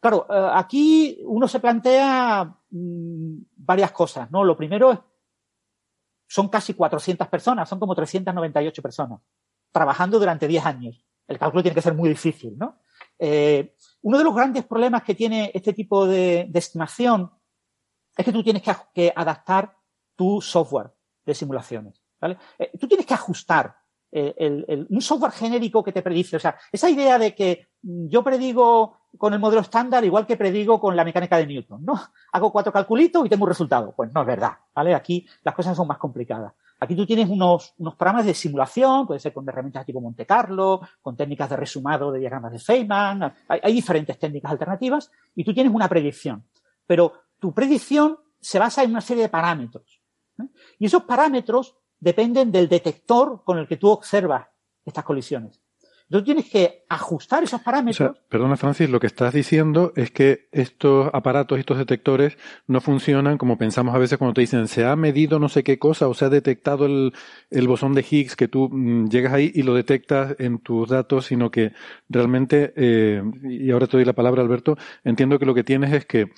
[0.00, 4.44] Claro, aquí uno se plantea mmm, varias cosas, ¿no?
[4.44, 4.98] Lo primero es
[6.28, 9.20] son casi 400 personas, son como 398 personas,
[9.72, 11.04] trabajando durante 10 años.
[11.26, 12.80] El cálculo tiene que ser muy difícil, ¿no?
[13.18, 17.30] Eh, uno de los grandes problemas que tiene este tipo de, estimación
[18.16, 18.62] es que tú tienes
[18.94, 19.74] que, adaptar
[20.14, 20.92] tu software
[21.24, 22.38] de simulaciones, ¿vale?
[22.58, 23.74] Eh, tú tienes que ajustar
[24.10, 26.36] eh, el, el, un software genérico que te predice.
[26.36, 30.80] O sea, esa idea de que yo predigo con el modelo estándar igual que predigo
[30.80, 32.00] con la mecánica de Newton, ¿no?
[32.32, 33.92] Hago cuatro calculitos y tengo un resultado.
[33.96, 34.94] Pues no es verdad, ¿vale?
[34.94, 36.52] Aquí las cosas son más complicadas.
[36.80, 40.80] Aquí tú tienes unos, unos programas de simulación, puede ser con herramientas tipo Monte Carlo,
[41.02, 45.72] con técnicas de resumado de diagramas de Feynman, hay, diferentes técnicas alternativas y tú tienes
[45.74, 46.44] una predicción.
[46.86, 50.00] Pero tu predicción se basa en una serie de parámetros.
[50.40, 50.46] ¿eh?
[50.78, 54.46] Y esos parámetros dependen del detector con el que tú observas
[54.84, 55.60] estas colisiones.
[56.10, 58.00] Tú tienes que ajustar esos parámetros.
[58.00, 62.80] O sea, perdona, Francis, lo que estás diciendo es que estos aparatos, estos detectores, no
[62.80, 66.08] funcionan como pensamos a veces cuando te dicen se ha medido no sé qué cosa
[66.08, 67.12] o se ha detectado el,
[67.50, 71.26] el bosón de Higgs, que tú mmm, llegas ahí y lo detectas en tus datos,
[71.26, 71.72] sino que
[72.08, 76.06] realmente, eh, y ahora te doy la palabra, Alberto, entiendo que lo que tienes es
[76.06, 76.32] que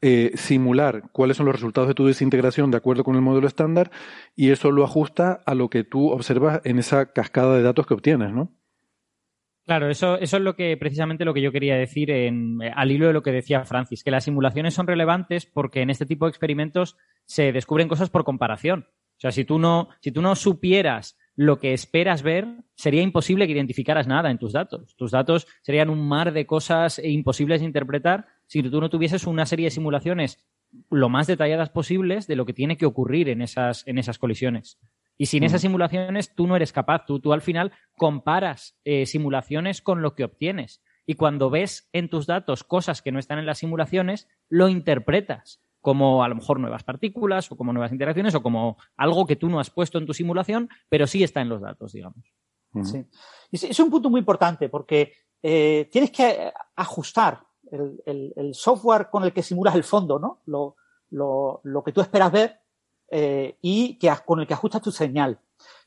[0.00, 3.90] eh, simular cuáles son los resultados de tu desintegración de acuerdo con el modelo estándar
[4.34, 7.94] y eso lo ajusta a lo que tú observas en esa cascada de datos que
[7.94, 8.50] obtienes, ¿no?
[9.64, 13.06] Claro, eso, eso es lo que precisamente lo que yo quería decir en, al hilo
[13.06, 16.30] de lo que decía Francis, que las simulaciones son relevantes porque en este tipo de
[16.30, 16.96] experimentos
[17.26, 18.86] se descubren cosas por comparación.
[18.88, 23.52] O sea, si tú no, si no supieras lo que esperas ver, sería imposible que
[23.52, 24.96] identificaras nada en tus datos.
[24.96, 29.46] Tus datos serían un mar de cosas imposibles de interpretar si tú no tuvieses una
[29.46, 30.44] serie de simulaciones
[30.90, 34.78] lo más detalladas posibles de lo que tiene que ocurrir en esas, en esas colisiones.
[35.22, 39.80] Y sin esas simulaciones tú no eres capaz, tú, tú al final comparas eh, simulaciones
[39.80, 40.82] con lo que obtienes.
[41.06, 45.62] Y cuando ves en tus datos cosas que no están en las simulaciones, lo interpretas
[45.80, 49.48] como a lo mejor nuevas partículas o como nuevas interacciones o como algo que tú
[49.48, 52.34] no has puesto en tu simulación, pero sí está en los datos, digamos.
[52.82, 53.06] Sí.
[53.52, 59.22] Es un punto muy importante porque eh, tienes que ajustar el, el, el, software con
[59.22, 60.40] el que simulas el fondo, ¿no?
[60.46, 60.74] Lo,
[61.10, 62.61] lo, lo que tú esperas ver
[63.14, 65.38] eh, y que, con el que ajustas tu señal.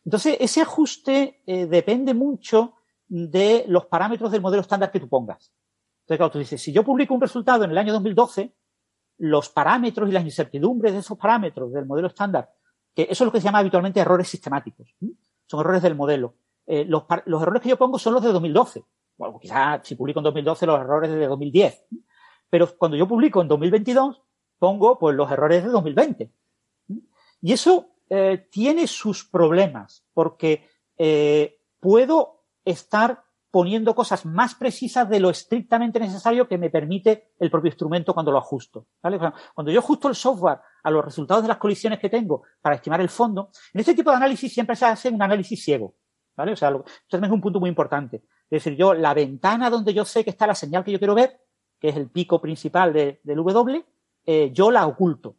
[0.05, 2.75] Entonces, ese ajuste eh, depende mucho
[3.07, 5.51] de los parámetros del modelo estándar que tú pongas.
[6.01, 8.53] Entonces, claro, tú dices, si yo publico un resultado en el año 2012,
[9.17, 12.53] los parámetros y las incertidumbres de esos parámetros del modelo estándar,
[12.93, 15.17] que eso es lo que se llama habitualmente errores sistemáticos, ¿sí?
[15.47, 16.35] son errores del modelo.
[16.67, 18.83] Eh, los, errores que yo pongo son los de 2012.
[19.17, 21.85] Bueno, quizás si publico en 2012 los errores de 2010.
[22.51, 24.21] Pero cuando yo publico en 2022,
[24.59, 26.31] pongo pues los errores de 2020.
[27.45, 35.19] Y eso eh, tiene sus problemas, porque eh, puedo estar poniendo cosas más precisas de
[35.19, 38.87] lo estrictamente necesario que me permite el propio instrumento cuando lo ajusto.
[38.99, 42.99] Cuando yo ajusto el software a los resultados de las colisiones que tengo para estimar
[42.99, 45.93] el fondo, en este tipo de análisis siempre se hace un análisis ciego.
[46.35, 46.53] ¿vale?
[46.53, 48.23] O sea, lo, esto también es un punto muy importante.
[48.49, 51.13] Es decir, yo, la ventana donde yo sé que está la señal que yo quiero
[51.13, 51.39] ver,
[51.79, 53.85] que es el pico principal de, del W,
[54.25, 55.37] eh, yo la oculto.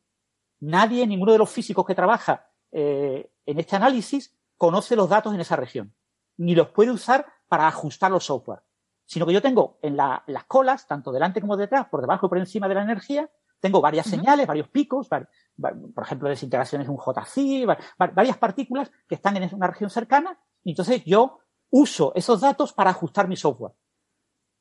[0.60, 5.40] Nadie, ninguno de los físicos que trabaja eh, en este análisis conoce los datos en
[5.40, 5.94] esa región,
[6.38, 8.60] ni los puede usar para ajustar los software,
[9.04, 12.38] sino que yo tengo en las colas, tanto delante como detrás, por debajo y por
[12.38, 17.66] encima de la energía, tengo varias señales, varios picos, por ejemplo, desintegraciones de un JC,
[17.96, 21.40] varias partículas que están en una región cercana, y entonces yo
[21.70, 23.72] uso esos datos para ajustar mi software.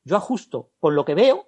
[0.04, 1.48] Yo ajusto con lo que veo,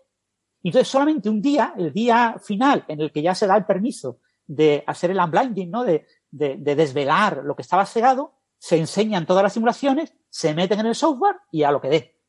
[0.61, 3.65] y entonces solamente un día, el día final, en el que ya se da el
[3.65, 5.83] permiso de hacer el unblinding, ¿no?
[5.83, 10.87] De, de, desvelar lo que estaba cegado, se enseñan todas las simulaciones, se meten en
[10.87, 12.19] el software y a lo que dé.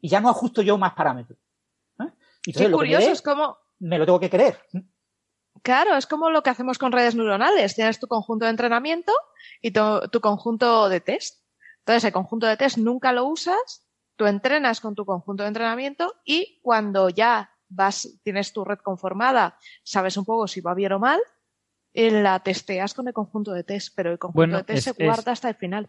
[0.00, 1.38] Y ya no ajusto yo más parámetros.
[2.00, 2.12] ¿eh?
[2.42, 3.58] Qué curioso, es como...
[3.78, 4.58] Me lo tengo que creer.
[5.62, 7.74] Claro, es como lo que hacemos con redes neuronales.
[7.74, 9.12] Tienes tu conjunto de entrenamiento
[9.60, 11.42] y tu, conjunto de test.
[11.80, 16.14] Entonces, el conjunto de test nunca lo usas, tú entrenas con tu conjunto de entrenamiento
[16.24, 20.98] y cuando ya vas, tienes tu red conformada, sabes un poco si va bien o
[20.98, 21.20] mal,
[21.96, 25.48] la testeas con el conjunto de test, pero el conjunto de test se guarda hasta
[25.48, 25.88] el final.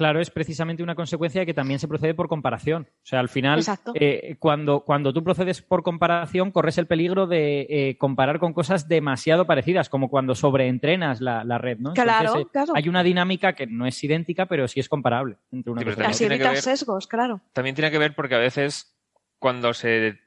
[0.00, 2.88] Claro, es precisamente una consecuencia de que también se procede por comparación.
[2.90, 3.62] O sea, al final,
[3.94, 8.88] eh, cuando, cuando tú procedes por comparación, corres el peligro de eh, comparar con cosas
[8.88, 11.92] demasiado parecidas, como cuando sobreentrenas la, la red, ¿no?
[11.92, 12.72] Claro, claro.
[12.74, 16.62] Hay una dinámica que no es idéntica, pero sí es comparable entre una Así evitas
[16.62, 17.42] sesgos, claro.
[17.52, 18.96] También tiene que ver porque a veces
[19.38, 20.18] cuando se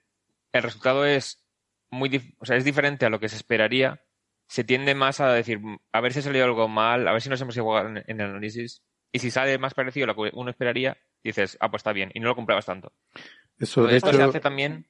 [0.51, 1.43] el resultado es
[1.89, 4.01] muy o sea, es diferente a lo que se esperaría,
[4.47, 5.59] se tiende más a decir,
[5.91, 8.21] a ver si ha salido algo mal, a ver si nos hemos equivocado en, el
[8.21, 8.83] análisis.
[9.11, 12.11] Y si sale más parecido a lo que uno esperaría, dices, ah, pues está bien,
[12.13, 12.91] y no lo comprabas tanto.
[13.59, 14.87] Eso, de Esto se hace también.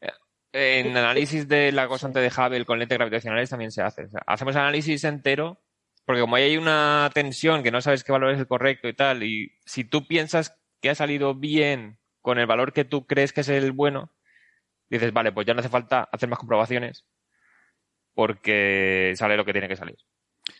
[0.00, 4.08] Eh, en análisis de la constante de Hubble con lentes gravitacionales también se hace.
[4.26, 5.60] hacemos análisis entero,
[6.04, 9.22] porque como hay una tensión que no sabes qué valor es el correcto y tal,
[9.22, 13.40] y si tú piensas que ha salido bien con el valor que tú crees que
[13.40, 14.12] es el bueno,
[14.88, 17.06] dices, vale, pues ya no hace falta hacer más comprobaciones
[18.16, 19.98] porque sale lo que tiene que salir.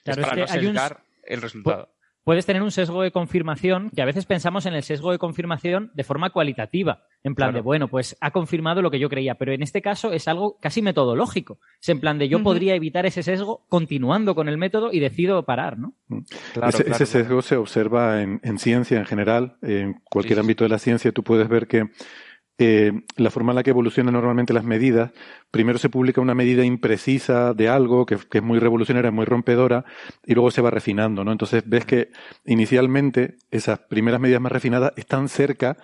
[0.04, 1.90] es para no sesgar el resultado.
[2.22, 5.92] Puedes tener un sesgo de confirmación que a veces pensamos en el sesgo de confirmación
[5.94, 9.52] de forma cualitativa, en plan de, bueno, pues ha confirmado lo que yo creía, pero
[9.52, 11.60] en este caso es algo casi metodológico.
[11.80, 15.44] Es en plan de, yo podría evitar ese sesgo continuando con el método y decido
[15.44, 15.94] parar, ¿no?
[16.08, 16.22] Mm.
[16.90, 21.22] ese, sesgo se observa en, ciencia en general, en cualquier ámbito de la ciencia tú
[21.22, 21.84] puedes ver que
[22.58, 25.12] eh, la forma en la que evolucionan normalmente las medidas,
[25.50, 29.84] primero se publica una medida imprecisa de algo que, es muy revolucionaria, muy rompedora,
[30.24, 31.32] y luego se va refinando, ¿no?
[31.32, 32.10] Entonces ves que
[32.46, 35.76] inicialmente esas primeras medidas más refinadas están cerca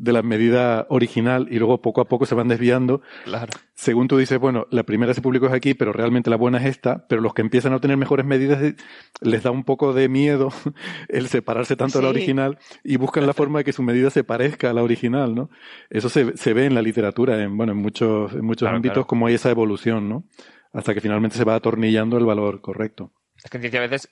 [0.00, 3.02] de la medida original y luego poco a poco se van desviando.
[3.24, 3.52] Claro.
[3.74, 7.06] Según tú dices, bueno, la primera se publicó aquí, pero realmente la buena es esta,
[7.06, 8.74] pero los que empiezan a tener mejores medidas
[9.20, 10.48] les da un poco de miedo
[11.08, 14.24] el separarse tanto de la original y buscan la forma de que su medida se
[14.24, 15.50] parezca a la original, ¿no?
[15.90, 19.26] Eso se, se ve en la literatura, en, bueno, en muchos, en muchos ámbitos, como
[19.26, 20.24] hay esa evolución, ¿no?
[20.72, 23.12] Hasta que finalmente se va atornillando el valor correcto.
[23.36, 24.08] Es que en ciencia a veces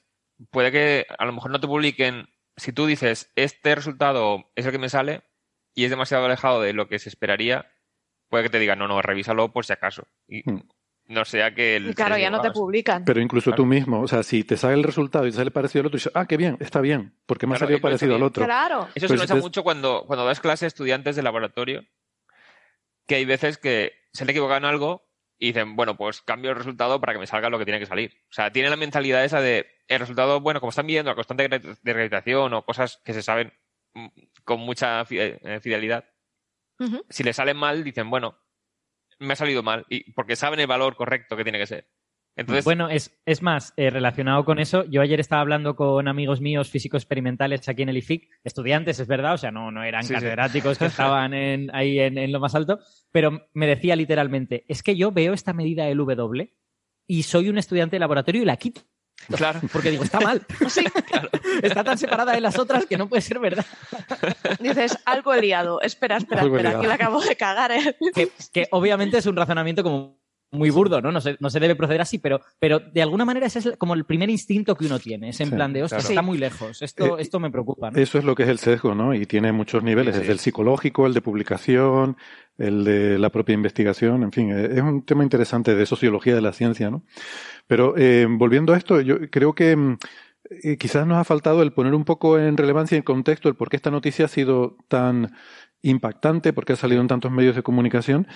[0.50, 2.26] puede que a lo mejor no te publiquen,
[2.58, 5.22] si tú dices, este resultado es el que me sale,
[5.78, 7.70] y es demasiado alejado de lo que se esperaría,
[8.28, 10.08] puede que te digan, no, no, revísalo por si acaso.
[10.26, 10.64] Y hmm.
[11.06, 11.94] no sea que el.
[11.94, 13.04] claro, ya no te publican.
[13.04, 15.82] Pero incluso tú mismo, o sea, si te sale el resultado y te sale parecido
[15.82, 18.44] al otro, dices, ah, qué bien, está bien, porque me ha salido parecido al otro.
[18.44, 18.88] Claro.
[18.92, 21.84] Eso se pues nota mucho cuando, cuando das clase a estudiantes de laboratorio,
[23.06, 27.00] que hay veces que se le equivocan algo y dicen, bueno, pues cambio el resultado
[27.00, 28.16] para que me salga lo que tiene que salir.
[28.30, 31.48] O sea, tiene la mentalidad esa de el resultado, bueno, como están viendo la constante
[31.48, 33.52] de gravitación o cosas que se saben
[34.44, 36.04] con mucha eh, fidelidad.
[37.08, 38.38] Si le salen mal, dicen, bueno,
[39.18, 41.88] me ha salido mal, y porque saben el valor correcto que tiene que ser.
[42.36, 42.64] Entonces...
[42.64, 46.70] Bueno, es, es más, eh, relacionado con eso, yo ayer estaba hablando con amigos míos
[46.70, 50.78] físicos experimentales aquí en el IFIC, estudiantes, es verdad, o sea, no, no eran catedráticos
[50.78, 52.78] que estaban en, ahí en, en, lo más alto,
[53.10, 56.54] pero me decía literalmente, es que yo veo esta medida del W
[57.08, 58.82] y soy un estudiante de laboratorio y la quito.
[59.36, 59.60] Claro.
[59.72, 60.44] Porque digo, está mal.
[60.68, 60.84] Sí.
[61.62, 63.64] Está tan separada de las otras que no puede ser verdad.
[64.60, 65.80] Dices, algo he liado.
[65.80, 67.72] Espera, espera, espera, que la acabo de cagar.
[67.72, 67.96] ¿eh?
[68.52, 70.18] Que, obviamente es un razonamiento como
[70.50, 71.12] muy burdo, ¿no?
[71.12, 73.94] No se, no se debe proceder así, pero, pero de alguna manera ese es como
[73.94, 75.30] el primer instinto que uno tiene.
[75.30, 76.80] Es en plan de, hostia, está muy lejos.
[76.80, 77.90] Esto, eh, esto me preocupa.
[77.94, 79.14] Eso es lo que es el sesgo, ¿no?
[79.14, 80.16] Y tiene muchos niveles.
[80.16, 82.16] Es el psicológico, el de publicación,
[82.56, 84.22] el de la propia investigación.
[84.22, 87.02] En fin, es un tema interesante de sociología de la ciencia, ¿no?
[87.68, 89.98] Pero eh, volviendo a esto, yo creo que mm,
[90.64, 93.54] eh, quizás nos ha faltado el poner un poco en relevancia y en contexto el
[93.54, 95.32] por qué esta noticia ha sido tan
[95.82, 98.26] impactante, por qué ha salido en tantos medios de comunicación.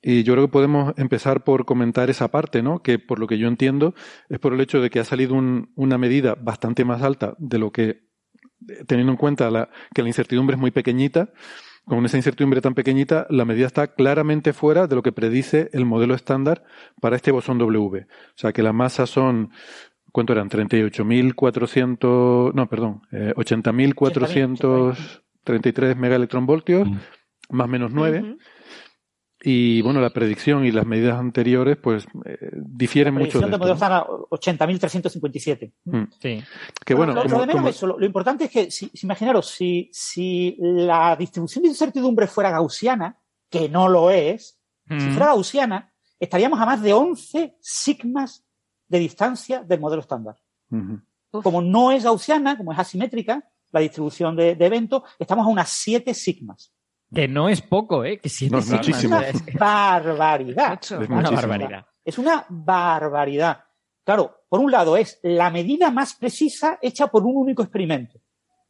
[0.00, 2.82] Y yo creo que podemos empezar por comentar esa parte, ¿no?
[2.82, 3.94] Que por lo que yo entiendo
[4.28, 7.72] es por el hecho de que ha salido una medida bastante más alta de lo
[7.72, 8.04] que,
[8.86, 11.32] teniendo en cuenta la, que la incertidumbre es muy pequeñita,
[11.88, 15.84] con esa incertidumbre tan pequeñita, la medida está claramente fuera de lo que predice el
[15.86, 16.62] modelo estándar
[17.00, 18.06] para este bosón W.
[18.06, 19.50] O sea, que la masa son
[20.12, 20.48] ¿cuánto eran?
[20.50, 26.96] 38.400, no, perdón, eh, 80.433 megaelectronvoltios, Mm.
[27.50, 28.20] más o menos 9.
[28.20, 28.38] Ujú.
[29.42, 33.56] Y bueno, la predicción y las medidas anteriores, pues, eh, difieren mucho de Predicción de
[33.56, 34.26] esto, modelo ¿no?
[34.28, 35.72] estándar 80.357.
[36.20, 36.42] Sí.
[36.84, 37.86] Que bueno, lo, lo como- menos como- es eso.
[37.86, 42.50] Lo, lo importante es que, si, si imaginaros, si, si la distribución de incertidumbre fuera
[42.50, 43.16] gaussiana,
[43.48, 44.58] que no lo es,
[44.88, 45.10] si Mm.
[45.12, 48.44] fuera gaussiana, estaríamos a más de 11 sigmas
[48.88, 50.36] de distancia del modelo estándar.
[51.30, 55.68] Como no es gaussiana, como es asimétrica, la distribución de, de eventos, estamos a unas
[55.68, 56.72] 7 sigmas.
[57.14, 58.18] Que no es poco, ¿eh?
[58.18, 59.18] Que siete No, es muchísimo.
[59.18, 60.78] es que- Barbaridad.
[60.82, 61.32] Es una muchísimo.
[61.48, 61.86] barbaridad.
[62.04, 63.64] Es una barbaridad.
[64.04, 68.18] Claro, por un lado es la medida más precisa hecha por un único experimento.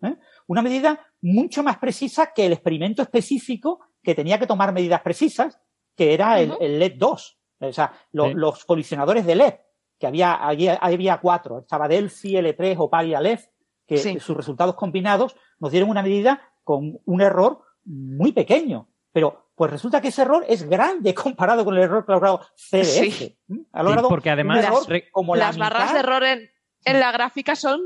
[0.02, 0.16] ¿eh?
[0.46, 5.60] Una medida mucho más precisa que el experimento específico que tenía que tomar medidas precisas,
[5.96, 7.38] que era el, LED 2.
[7.60, 8.34] O sea, lo- Sí.
[8.34, 9.54] los colisionadores de LED,
[9.98, 11.58] que había, había, había cuatro.
[11.60, 13.46] Estaba Delphi, L3, Opal y Aleph,
[13.86, 14.20] que Sí.
[14.20, 18.88] sus resultados combinados nos dieron una medida con un error muy pequeño.
[19.12, 22.40] Pero pues resulta que ese error es grande comparado con el error que ha logrado
[22.54, 22.84] CDF.
[23.16, 23.38] Sí.
[23.72, 25.94] Ha logrado porque además un error re- como la Las barras mitad.
[25.94, 26.50] de error en,
[26.84, 27.80] en la gráfica son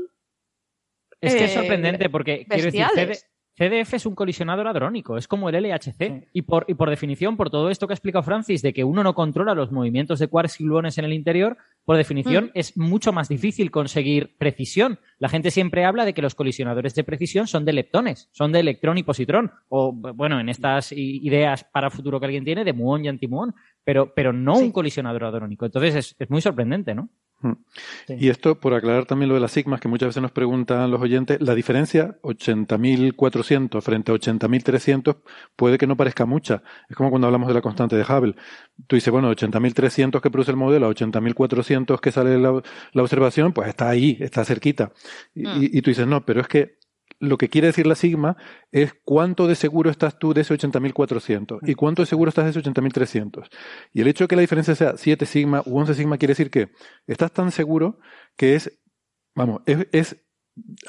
[1.21, 2.85] Es que es eh, sorprendente porque, quiero decir.
[2.93, 3.17] CD
[3.55, 5.95] CDF es un colisionador hadrónico, es como el LHC.
[5.99, 6.23] Sí.
[6.33, 9.03] Y, por, y por definición, por todo esto que ha explicado Francis, de que uno
[9.03, 12.51] no controla los movimientos de quarks y gluones en el interior, por definición Mm.
[12.55, 14.99] es mucho más difícil conseguir precisión.
[15.23, 18.59] La gente siempre habla de que los colisionadores de precisión son de leptones, son de
[18.59, 19.53] electrón y positrón.
[19.69, 23.55] O, bueno, en estas ideas para futuro que alguien tiene, de muón y antimuón,
[23.85, 24.65] pero, pero no Sí.
[24.65, 25.65] un colisionador hadrónico.
[25.65, 27.07] Entonces es, es muy sorprendente, ¿no?
[28.07, 28.15] Sí.
[28.19, 31.01] Y esto, por aclarar también lo de las sigmas, que muchas veces nos preguntan los
[31.01, 35.17] oyentes, la diferencia 80.400 frente a 80.300
[35.55, 36.63] puede que no parezca mucha.
[36.89, 38.35] Es como cuando hablamos de la constante de Hubble.
[38.87, 42.61] Tú dices, bueno, 80.300 que produce el modelo a 80.400 que sale la,
[42.93, 44.91] la observación, pues está ahí, está cerquita.
[45.35, 45.61] Y, Mm.
[45.63, 46.77] y- y tú dices, no, pero es que
[47.19, 48.35] lo que quiere decir la sigma
[48.71, 52.49] es cuánto de seguro estás tú de ese 80.400 y cuánto de seguro estás de
[52.51, 53.47] ese 80.300.
[53.93, 56.49] Y el hecho de que la diferencia sea 7 sigma u 11 sigma quiere decir
[56.49, 56.69] que
[57.07, 57.99] estás tan seguro
[58.35, 58.77] que es,
[59.35, 60.17] vamos, es, es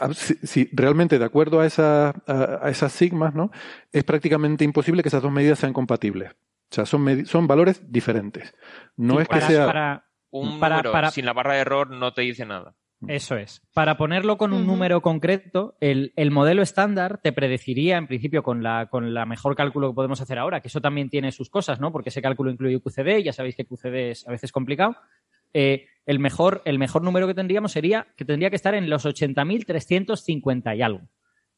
[0.00, 3.50] a- si, si realmente de acuerdo a, esa, a, a esas sigmas, ¿no?
[3.92, 6.32] Es prácticamente imposible que esas dos medidas sean compatibles.
[6.70, 8.54] O sea, son, son valores diferentes.
[8.96, 9.66] No Sí, es que para- sea...
[9.66, 12.74] para- Un Para- número para- sin la barra de error no te dice nada.
[13.06, 13.60] Eso es.
[13.74, 18.62] Para ponerlo con un número concreto, el, el modelo estándar te predeciría, en principio, con
[18.62, 21.80] la, con la mejor cálculo que podemos hacer ahora, que eso también tiene sus cosas,
[21.80, 21.92] ¿no?
[21.92, 24.96] Porque ese cálculo incluye QCD, ya sabéis que QCD es a veces complicado.
[25.52, 29.04] Eh, el, mejor, el mejor número que tendríamos sería que tendría que estar en los
[29.04, 31.02] 80.350 y algo.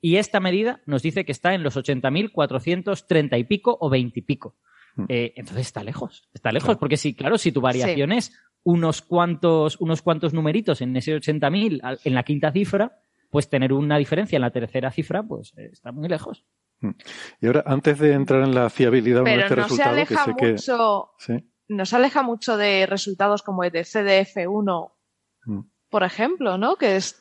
[0.01, 4.23] Y esta medida nos dice que está en los 80.430 y pico o 20 y
[4.23, 4.57] pico.
[4.97, 5.05] Mm.
[5.09, 6.81] Eh, entonces está lejos, está lejos, Claro.
[6.81, 8.33] porque si, claro, si tu variación es
[8.65, 12.99] unos cuantos, unos cuantos numeritos en ese 80.000 al- en la quinta cifra,
[13.31, 16.45] pues tener una diferencia en la tercera cifra, pues eh, está muy lejos.
[17.41, 20.25] Y ahora, antes de entrar en la fiabilidad de este no se resultado, que aleja
[20.25, 20.53] sé que...
[20.53, 21.33] mucho, Sí.
[21.69, 24.93] nos aleja mucho de resultados como el de CDF1,
[25.47, 25.61] Mm.
[25.97, 26.77] Por ejemplo, ¿no?
[26.77, 27.21] Que está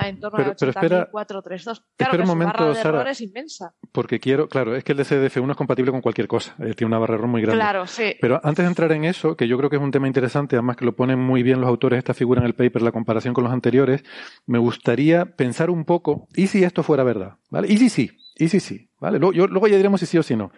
[0.00, 1.62] Claro, en torno pero- a pero espera- 80.432.
[1.78, 2.88] Claro espera que un su momento, barra de Sara.
[2.98, 3.74] error es inmensa.
[3.92, 6.88] Porque quiero, claro, es que el de CDF1 es compatible con cualquier cosa, eh, tiene
[6.88, 7.60] una barra de error muy grande.
[7.62, 8.16] Claro, sí.
[8.20, 10.76] Pero antes de entrar en eso, que yo creo que es un tema interesante, además
[10.76, 13.44] que lo ponen muy bien los autores, esta figura en el paper, la comparación con
[13.44, 14.02] los anteriores,
[14.46, 17.34] me gustaría pensar un poco, ¿y si esto fuera verdad?
[17.50, 17.68] ¿Vale?
[17.68, 18.10] ¿Y si sí?
[18.36, 18.90] ¿Y si sí?
[18.98, 19.20] ¿Vale?
[19.20, 20.50] Luego, yo- luego ya diremos si sí o si no.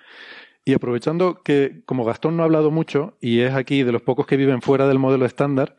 [0.65, 4.27] Y aprovechando que, como Gastón no ha hablado mucho, y es aquí de los pocos
[4.27, 5.75] que viven fuera del modelo estándar,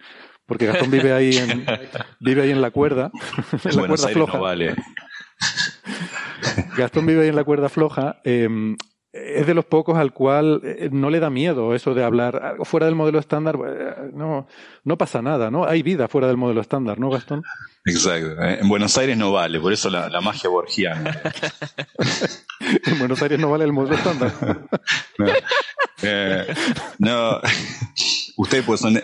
[0.52, 1.66] porque Gastón vive ahí en,
[2.20, 3.10] vive ahí en la cuerda,
[3.64, 4.34] en la cuerda floja.
[4.38, 4.76] no vale.
[6.76, 8.20] Gastón vive ahí en la cuerda floja.
[8.26, 8.50] eh,
[9.14, 12.86] es de los pocos al cual eh, no le da miedo eso de hablar fuera
[12.86, 13.58] del modelo estándar.
[13.66, 14.48] eh, No,
[14.84, 15.66] no pasa nada, ¿no?
[15.66, 17.44] Hay vida fuera del modelo estándar, ¿no, Gastón?
[17.86, 18.42] Exacto.
[18.44, 21.18] Eh, En Buenos Aires no vale, por eso la, la magia borgiana.
[22.86, 24.32] En Buenos Aires no vale el modelo estándar.
[25.18, 25.26] No,
[26.04, 26.48] Eh,
[27.00, 27.40] no.
[28.38, 29.00] Ustedes pues son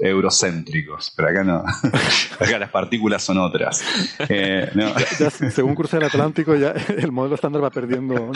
[0.00, 1.62] eurocéntricos, pero acá no.
[2.40, 3.82] Acá las partículas son otras.
[4.28, 4.92] Eh, no.
[5.18, 8.32] Ya, según cruza el Atlántico, ya el modelo estándar va perdiendo ¿no?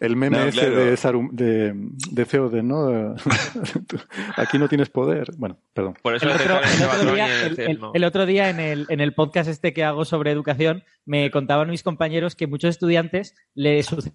[0.00, 0.76] el meme No, ese claro.
[0.76, 3.14] de, Sarum- de, de Theoden, ¿no?
[4.36, 5.28] Aquí no tienes poder.
[5.36, 5.94] Bueno, perdón.
[6.02, 9.14] Por eso El otro, el otro día, el el otro día en el, en el
[9.14, 14.12] podcast este que hago sobre educación, me contaban mis compañeros que muchos estudiantes les sucede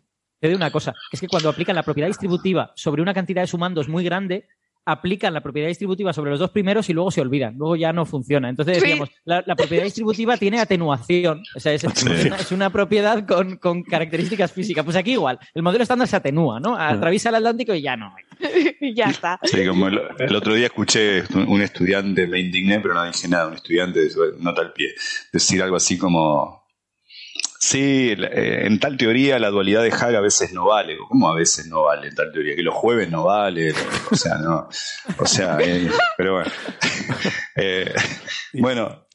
[0.55, 3.87] una cosa, que es que cuando aplican la propiedad distributiva sobre una cantidad de sumandos
[3.89, 4.47] muy grande,
[4.87, 8.05] aplican la propiedad distributiva sobre los dos primeros y luego se olvidan, luego ya no
[8.05, 8.49] funciona.
[8.49, 8.81] Entonces Sí.
[8.81, 13.25] decíamos, la, la propiedad distributiva tiene atenuación, o sea, es, es una, es una propiedad
[13.27, 14.85] con, con características físicas.
[14.85, 16.77] Pues aquí igual, el modelo estándar se atenúa, ¿no?
[16.77, 18.15] Atraviesa el Atlántico y ya no.
[18.79, 19.39] y ya está.
[19.43, 23.47] Sí, como el, el otro día escuché un estudiante, me indigné, pero no dije nada,
[23.47, 24.07] un estudiante,
[24.39, 24.93] nota al pie,
[25.33, 26.63] decir algo así como,
[27.67, 30.95] Sí, eh, en tal teoría la dualidad de Hag a veces no vale.
[31.09, 32.55] ¿Cómo a veces no vale en tal teoría?
[32.55, 33.73] Que los jueves no vale.
[34.09, 34.69] O sea, no.
[35.17, 36.51] O sea, eh, pero bueno.
[37.59, 37.91] Eh,
[38.53, 39.07] bueno.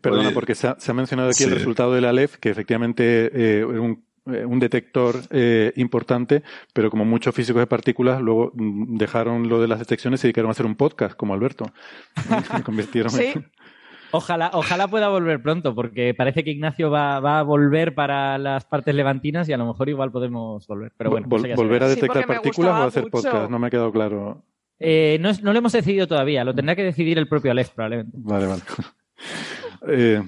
[0.00, 4.04] perdona, porque se ha, mencionado aquí el resultado de la LEF, que efectivamente es un,
[4.24, 5.20] un, detector
[5.74, 10.28] importante, pero como muchos físicos de partículas, luego mm, dejaron lo de las detecciones y
[10.28, 11.72] dedicaron a hacer un podcast, como Alberto.
[12.56, 13.50] Se convirtieron en
[14.16, 18.94] Ojalá, ojalá pueda volver pronto, porque parece que Ignacio va, a volver para las partes
[18.94, 20.92] levantinas y a lo mejor igual podemos volver.
[20.96, 23.50] Pero bueno, ¿Volver a detectar partículas o hacer podcast?
[23.50, 24.42] No me ha quedado claro.
[24.78, 28.16] Eh, no, no, lo hemos decidido todavía, lo tendrá que decidir el propio Alex probablemente.
[28.20, 28.62] Vale, vale.
[29.88, 30.22] Eh,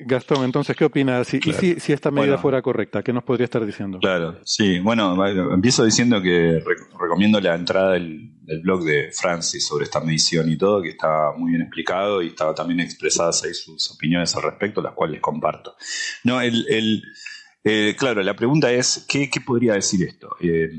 [0.00, 1.34] Gastón, entonces, ¿qué opinas?
[1.34, 3.02] ¿Y si, esta medida fuera correcta?
[3.02, 3.98] ¿Qué nos podría estar diciendo?
[3.98, 4.78] Claro, sí.
[4.78, 6.62] Bueno, empiezo diciendo que
[7.00, 8.32] recomiendo la entrada del,
[8.62, 12.54] blog de Francis sobre esta medición y todo, que está muy bien explicado y estaba
[12.54, 15.74] también expresadas ahí sus opiniones al respecto, las cuales comparto.
[16.22, 17.02] No, el,
[17.64, 20.36] eh, claro, la pregunta es, ¿qué, podría decir esto?
[20.40, 20.70] Eh,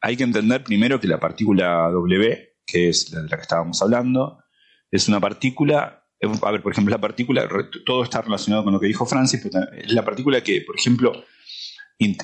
[0.00, 3.82] hay que entender primero que la partícula W, que es la de la que estábamos
[3.82, 4.38] hablando,
[4.92, 7.48] es una partícula a ver, por ejemplo, la partícula,
[7.86, 11.12] todo está relacionado con lo que dijo Francis, pero es la partícula que, por ejemplo,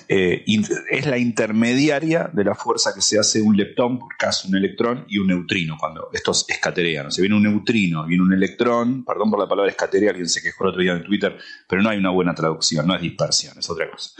[0.09, 0.44] eh,
[0.90, 5.05] es la intermediaria de la fuerza que se hace un leptón, por caso un electrón,
[5.09, 7.07] y un neutrino, cuando estos escaterean.
[7.07, 10.42] O sea, viene un neutrino, viene un electrón, perdón por la palabra escaterea, alguien se
[10.42, 11.36] quejó el otro día en Twitter,
[11.68, 14.11] pero no hay una buena traducción, no es dispersión, es otra cosa.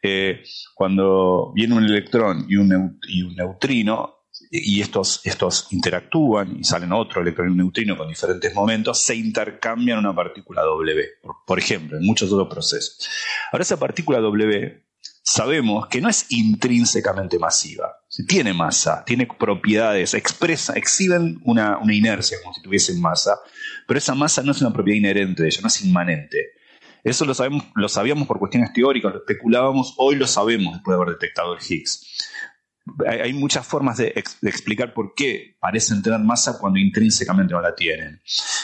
[0.00, 0.42] Eh,
[0.74, 2.98] cuando viene un electrón y un
[3.36, 4.19] neutrino,
[4.50, 9.98] y estos, estos interactúan y salen otro electrón y neutrino con diferentes momentos, se intercambian
[9.98, 11.04] una partícula W,
[11.46, 13.08] por, ejemplo, en muchos otros procesos.
[13.52, 14.84] Ahora esa partícula W
[15.22, 17.94] sabemos que no es intrínsecamente masiva,
[18.26, 23.38] tiene masa, tiene propiedades, expresa, exhiben una, una inercia como si tuviesen masa,
[23.86, 26.54] pero esa masa no es una propiedad inherente de ella, no es inmanente.
[27.04, 31.02] Eso lo, sabemos, lo sabíamos por cuestiones teóricas, lo especulábamos, hoy lo sabemos después de
[31.02, 32.10] haber detectado el Higgs
[33.06, 34.08] hay muchas formas de,
[34.42, 38.20] explicar por qué parecen tener masa cuando intrínsecamente no la tienen.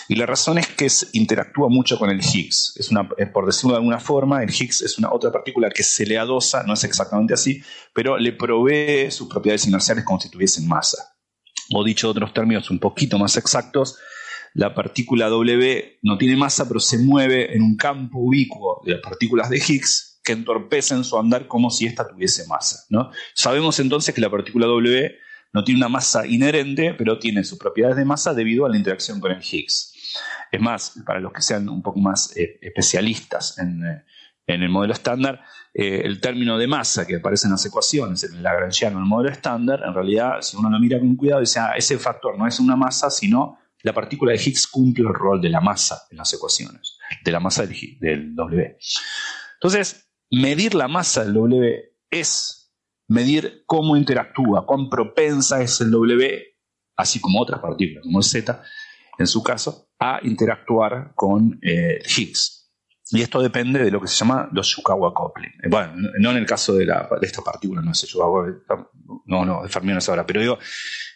[0.09, 2.75] Y la razón es que interactúa mucho con el Higgs.
[2.77, 2.91] Es
[3.33, 6.63] por decirlo de alguna forma, el Higgs es una otra partícula que se le adosa,
[6.63, 7.63] no es exactamente así,
[7.93, 11.17] pero le provee sus propiedades inerciales como si tuviesen masa.
[11.75, 13.99] O dicho de otros términos un poquito más exactos,
[14.55, 19.01] la partícula W no tiene masa, pero se mueve en un campo ubicuo de las
[19.01, 22.85] partículas de Higgs que entorpecen su andar como si ésta tuviese masa.
[23.33, 25.17] Sabemos entonces que la partícula W
[25.53, 29.21] no tiene una masa inherente, pero tiene sus propiedades de masa debido a la interacción
[29.21, 29.95] con el Higgs.
[30.51, 34.03] Es más, para los que sean un poco más eh, especialistas en, eh,
[34.47, 38.43] el modelo estándar, eh, el término de masa que aparece en las ecuaciones, en el
[38.43, 41.73] Lagrangiano, en el modelo estándar, en realidad, si uno lo mira con cuidado, dice, ah,
[41.77, 45.51] ese factor no es una masa, sino la partícula de Higgs cumple el rol de
[45.51, 48.77] la masa en las ecuaciones, de la masa del W.
[49.55, 52.73] Entonces, medir la masa del W es
[53.09, 56.43] medir cómo interactúa, cuán propensa es el W,
[56.97, 58.63] así como otras partículas, como el Z,
[59.19, 62.73] en su caso, a interactuar con eh, Higgs.
[63.11, 65.53] Y esto depende de lo que se llama los Yukawa coupling.
[65.63, 66.89] Eh, bueno, no en el caso de,
[67.23, 68.47] esta partícula, no es Yukawa,
[69.27, 70.59] no, no, de fermiones ahora, pero digo...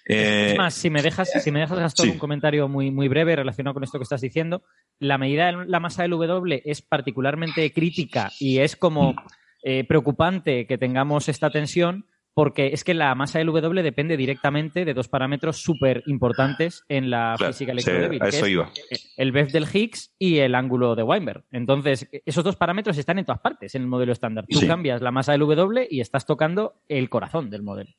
[0.07, 3.37] Eh, es más, si me dejas, si me dejas gastar un comentario muy, muy breve
[3.37, 4.63] relacionado con esto que estás diciendo,
[4.99, 9.15] la medida de la masa del W es particularmente crítica y es como
[9.63, 14.85] eh, preocupante que tengamos esta tensión porque es que la masa del W depende directamente
[14.85, 18.21] de dos parámetros súper importantes en la física electrodébil,
[19.17, 21.45] el BEF del Higgs y el ángulo de Weinberg.
[21.51, 24.45] Entonces, esos dos parámetros están en todas partes en el modelo estándar.
[24.49, 27.91] Tú cambias la masa del W y estás tocando el corazón del modelo.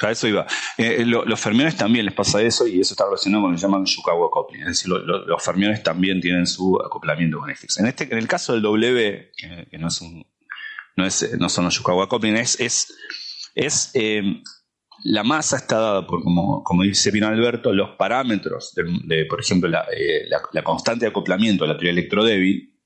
[0.00, 0.46] A eso iba.
[0.78, 3.84] Eh, los fermiones también les pasa eso y eso está relacionado con lo que llaman
[3.84, 4.62] Yukawa coupling.
[4.62, 7.78] Es decir, los fermiones también tienen su acoplamiento con el Higgs.
[7.78, 10.26] En, este, en el caso del W, que, no, es un,
[10.96, 12.94] no, es, no son los Yukawa coupling, es, es
[13.54, 14.22] es eh,
[15.04, 19.68] la masa está dada por, como, como dice bien Alberto, los parámetros de, por ejemplo,
[19.96, 22.78] eh, la, constante de acoplamiento de la teoría electrodébil,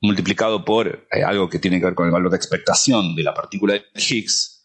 [0.00, 3.34] multiplicado por eh, algo que tiene que ver con el valor de expectación de la
[3.34, 4.64] partícula de Higgs,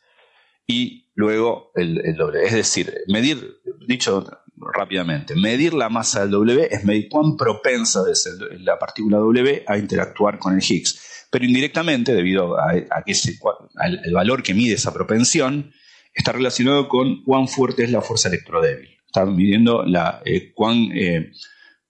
[0.67, 2.45] y luego el, W.
[2.45, 4.25] Es decir, medir, dicho
[4.73, 8.27] rápidamente, medir la masa del W es medir cuán propensa es
[8.59, 12.73] la partícula W a interactuar con el Higgs pero indirectamente, debido a,
[13.05, 13.13] que
[13.77, 15.71] al, valor que mide esa propensión,
[16.13, 18.89] está relacionado con cuán fuerte es la fuerza electrodébil.
[19.05, 21.31] Está midiendo la, eh, cuán, eh,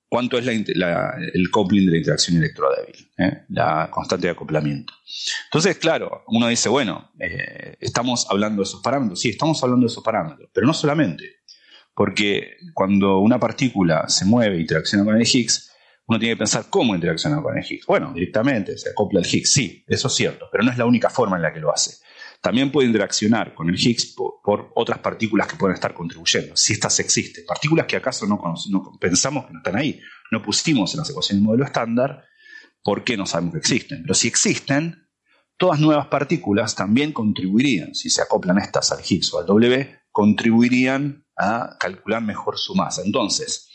[0.08, 3.46] cuánto es el coupling de la interacción electrodébil, ¿eh?
[3.50, 4.94] la constante de acoplamiento.
[5.46, 7.12] Entonces, claro, uno dice, bueno,
[7.80, 9.22] estamos hablando de esos parámetros.
[9.22, 11.41] Sí, estamos hablando de esos parámetros, pero no solamente,
[11.94, 15.72] porque cuando una partícula se mueve e interacciona con el Higgs,
[16.08, 17.86] uno tiene que pensar cómo interacciona con el Higgs.
[17.86, 21.10] Bueno, directamente se acopla al Higgs, sí, eso es cierto, pero no es la única
[21.10, 21.98] forma en la que lo hace.
[22.42, 27.00] También puede interaccionar con el Higgs por, otras partículas que pueden estar contribuyendo, si estas
[27.00, 27.46] existen.
[27.46, 28.42] Partículas que acaso no,
[29.00, 32.26] pensamos que no están ahí, no pusimos en las ecuaciones del modelo estándar,
[32.84, 34.02] porque no sabemos que existen.
[34.02, 35.08] Pero si existen,
[35.56, 41.24] todas nuevas partículas también contribuirían, si se acoplan estas al Higgs o al W, contribuirían
[41.42, 43.02] a calcular mejor su masa.
[43.04, 43.68] Entonces,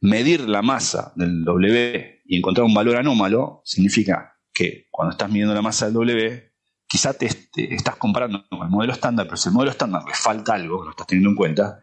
[0.00, 5.54] medir la masa del W y encontrar un valor anómalo significa que cuando estás midiendo
[5.54, 6.52] la masa del W,
[6.86, 7.26] quizá te,
[7.56, 10.84] estás comparando con el modelo estándar, pero si el modelo estándar le falta algo, que
[10.84, 11.80] lo estás teniendo en cuenta,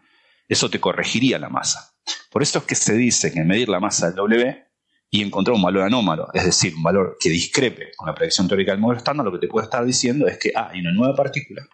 [0.48, 1.94] eso te corregiría la masa.
[2.32, 4.66] Por eso es que se dice que medir la masa del W
[5.12, 8.72] y encontrar un valor anómalo, es decir, un valor que discrepe con la predicción teórica
[8.72, 11.16] del modelo estándar, lo que te puede estar diciendo es que ah, hay una nueva
[11.16, 11.68] partícula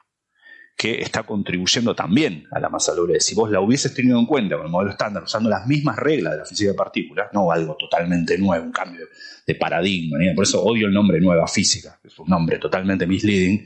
[0.75, 3.19] que está contribuyendo también a la masa W.
[3.21, 6.33] Si vos la hubieses tenido en cuenta con el modelo estándar, usando las mismas reglas
[6.33, 9.05] de la física de partículas, no algo totalmente nuevo, un cambio
[9.47, 13.65] de paradigma, por eso odio el nombre nueva física, es un nombre totalmente misleading,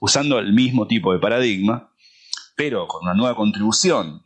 [0.00, 1.90] usando el mismo tipo de paradigma,
[2.54, 4.22] pero con una nueva contribución,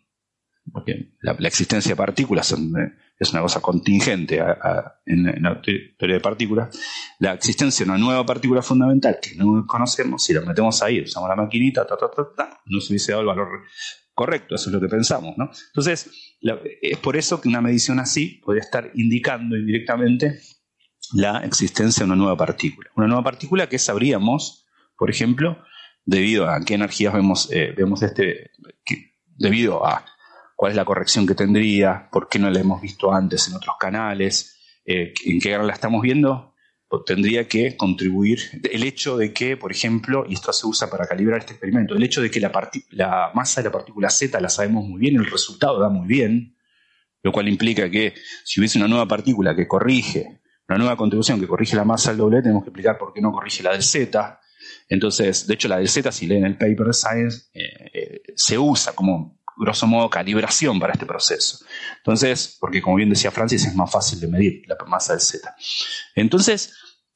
[0.70, 2.54] porque la, existencia de partículas
[3.18, 4.38] es una cosa contingente
[5.06, 6.78] en, la teoría de partículas,
[7.18, 11.28] la existencia de una nueva partícula fundamental que no conocemos, si la metemos ahí, usamos
[11.28, 11.86] la maquinita,
[12.66, 13.48] no se hubiese dado el valor
[14.14, 15.36] correcto, eso es lo que pensamos.
[15.36, 15.50] ¿no?
[15.68, 16.10] Entonces,
[16.82, 20.40] es por eso que una medición así podría estar indicando indirectamente
[21.12, 22.90] la existencia de una nueva partícula.
[22.94, 24.66] Una nueva partícula que sabríamos,
[24.96, 25.58] por ejemplo,
[26.04, 28.50] debido a qué energías vemos, eh, vemos este,
[29.36, 30.04] debido a
[30.58, 33.76] cuál es la corrección que tendría, por qué no la hemos visto antes en otros
[33.78, 36.52] canales, eh, en qué la estamos viendo,
[37.06, 41.38] tendría que contribuir el hecho de que, por ejemplo, y esto se usa para calibrar
[41.38, 42.50] este experimento, el hecho de que la,
[42.90, 46.56] la masa de la partícula Z la sabemos muy bien, el resultado da muy bien,
[47.22, 51.46] lo cual implica que si hubiese una nueva partícula que corrige, una nueva contribución que
[51.46, 54.40] corrige la masa del doble, tenemos que explicar por qué no corrige la del Z.
[54.88, 58.58] Entonces, de hecho, la del Z, si leen el paper de Science, eh, eh, se
[58.58, 61.64] usa como grosso modo, calibración para este proceso.
[61.98, 65.54] Entonces, porque como bien decía Francis, es más fácil de medir la masa del Z.
[66.14, 66.72] Entonces,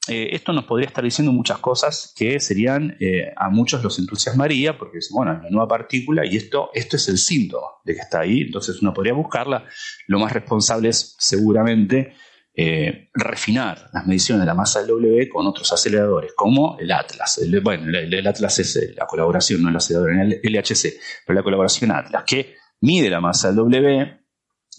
[0.09, 4.77] eh, esto nos podría estar diciendo muchas cosas que serían, eh, a muchos los entusiasmaría,
[4.77, 8.21] porque es, bueno, una nueva partícula y esto, esto es el síntoma de que está
[8.21, 9.65] ahí, entonces uno podría buscarla.
[10.09, 12.15] Lo más responsable es seguramente
[12.55, 17.41] eh, refinar las mediciones de la masa del W con otros aceleradores, como el Atlas.
[17.63, 21.43] bueno, el, Atlas es eh, la colaboración, no el acelerador en el LHC, pero la
[21.43, 24.21] colaboración Atlas, que mide la masa del W,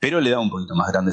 [0.00, 1.12] Pero le da un poquito más grande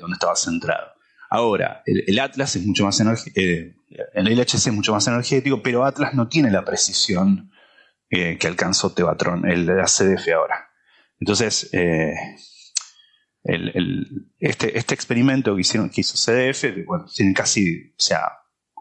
[0.00, 1.01] donde estaba centrado.
[1.34, 3.74] Ahora, el, Atlas es mucho más eh,
[4.12, 7.50] el LHC es mucho más energético, pero Atlas no tiene la precisión
[8.10, 10.68] eh, que alcanzó Tevatron, el la CDF ahora.
[11.18, 12.12] Entonces, eh,
[14.40, 16.66] este, este, experimento que, hicieron, que hizo CDF,
[17.16, 18.24] tiene casi, o sea,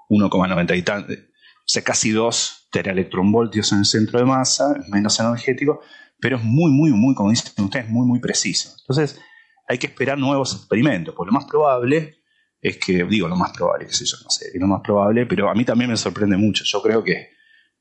[0.09, 1.17] 1,90 y tanto, o
[1.65, 5.79] sea, casi 2 teraelectronvoltios en el centro de masa, menos energético,
[6.19, 8.75] pero es muy, muy, muy, como dicen ustedes, muy, muy preciso.
[8.81, 9.21] Entonces,
[9.69, 12.20] hay que esperar nuevos experimentos, por lo más probable
[12.61, 15.49] es que, digo, lo más probable, qué sé yo, no sé, lo más probable, pero
[15.49, 16.63] a mí también me sorprende mucho.
[16.63, 17.29] Yo creo que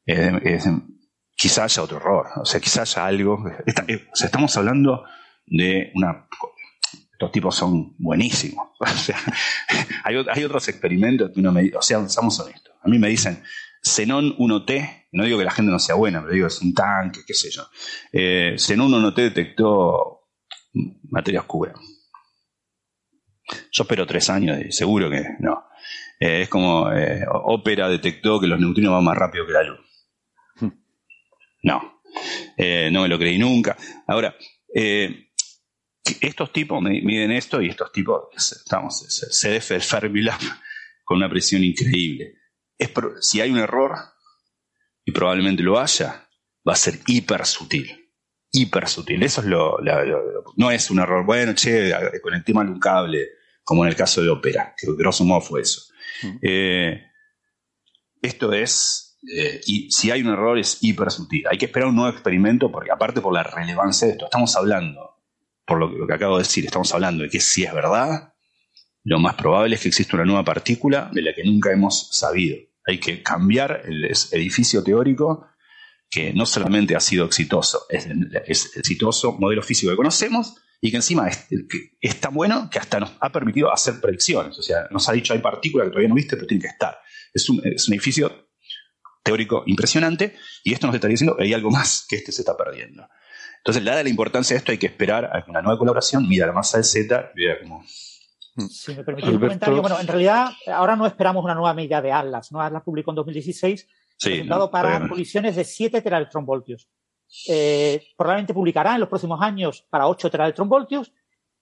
[0.07, 0.61] eh,
[1.37, 3.45] quizá haya otro error, o sea, quizá haya algo.
[3.87, 5.05] Eh, estamos hablando
[5.47, 6.27] de una.
[7.13, 8.69] Estos tipos son buenísimos.
[8.81, 9.19] O sea,
[10.05, 12.75] hay, hay, otros experimentos que uno me O sea, seamos honestos.
[12.83, 13.43] A mí me dicen
[13.83, 17.21] Xenon 1T, no digo que la gente no sea buena, pero digo es un tanque,
[17.27, 17.63] qué sé yo.
[18.13, 20.29] Eh, Xenon 1T detectó
[21.11, 21.75] materia oscura.
[23.73, 25.67] Yo espero tres años y seguro que no.
[26.19, 29.81] Eh, es como eh, Opera detectó que los neutrinos van más rápido que la luz.
[30.57, 30.71] Hmm.
[31.63, 32.03] No,
[32.57, 33.77] eh, no me lo creí nunca.
[34.07, 34.37] Ahora,
[36.21, 40.41] estos tipos miden esto y estos tipos, estamos, CDF del Fermilab
[41.05, 42.35] con una presión increíble.
[42.79, 42.91] es
[43.21, 43.97] si hay un error,
[45.05, 46.29] y probablemente lo haya,
[46.67, 48.13] va a ser hiper sutil.
[48.53, 49.23] Hiper sutil.
[49.23, 49.79] Eso es lo,
[50.57, 51.25] No es un error.
[51.25, 51.93] Bueno, che,
[52.23, 53.27] conecté mal un cable,
[53.71, 55.83] como en el caso de Opera, que grosso modo fue eso.
[56.25, 56.39] Mm.
[56.43, 57.05] Eh,
[58.21, 59.17] esto es.
[59.33, 61.45] Eh, y si hay un error, es hiper sutil.
[61.49, 65.21] Hay que esperar un nuevo experimento, porque aparte por la relevancia de esto, estamos hablando,
[65.65, 68.35] por lo que, lo que acabo de decir, estamos hablando de que si es verdad,
[69.05, 72.59] lo más probable es que exista una nueva partícula de la que nunca hemos sabido.
[72.85, 75.47] Hay que cambiar el edificio teórico
[76.11, 80.97] que no solamente ha sido exitoso, es, el exitoso modelo físico que conocemos y que
[80.97, 84.59] encima es, tan bueno que hasta nos ha permitido hacer predicciones.
[84.59, 86.99] O sea, nos ha dicho hay partículas que todavía no viste, pero tienen que estar.
[87.33, 88.49] Es un, edificio
[89.23, 92.57] teórico impresionante y esto nos está diciendo que hay algo más que este se está
[92.57, 93.07] perdiendo.
[93.59, 96.47] Entonces, dada la importancia de esto, hay que esperar a que una nueva colaboración mida
[96.47, 97.85] la masa de Z y vea cómo
[98.57, 98.67] Mm.
[98.67, 102.13] Si me permitís un comentario, bueno, en realidad ahora no esperamos una nueva medida de
[102.13, 102.61] Atlas, ¿no?
[102.61, 106.89] Atlas publicó en 2016 sí, para colisiones de 7 teraelectronvoltios.
[107.49, 111.13] Eh, probablemente publicará en los próximos años para 8 teraelectronvoltios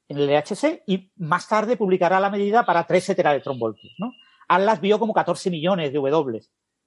[0.08, 4.12] en el LHC y más tarde publicará la medida para 13 teraelectronvoltios, ¿no?
[4.48, 6.40] Atlas vio como 14 millones de W.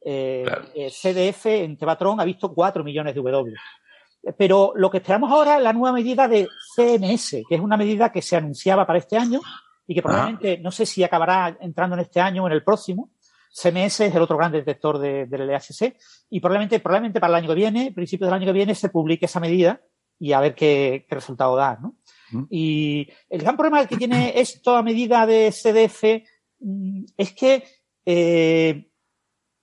[0.04, 3.56] Eh, eh CDF en Tevatron ha visto 4 millones de W.
[4.38, 8.12] Pero lo que esperamos ahora es la nueva medida de CMS, que es una medida
[8.12, 9.42] que se anunciaba para este año,
[9.88, 13.10] y que probablemente, no sé si acabará entrando en este año o en el próximo.
[13.54, 15.96] CMS es el otro gran detector del LHC
[16.30, 19.26] y probablemente, probablemente para el año que viene, principios del año que viene, se publique
[19.26, 19.82] esa medida
[20.18, 21.78] y a ver qué, resultado da.
[21.82, 21.98] ¿no?
[22.50, 26.24] Y el gran problema que tiene esta medida de CDF
[26.60, 27.64] mm, es que
[28.06, 28.90] eh,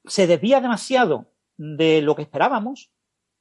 [0.05, 2.93] se desvía demasiado de lo que esperábamos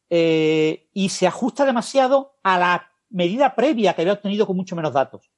[0.10, 4.94] eh, y se ajusta demasiado a la medida previa que había obtenido con mucho menos
[4.94, 5.30] datos.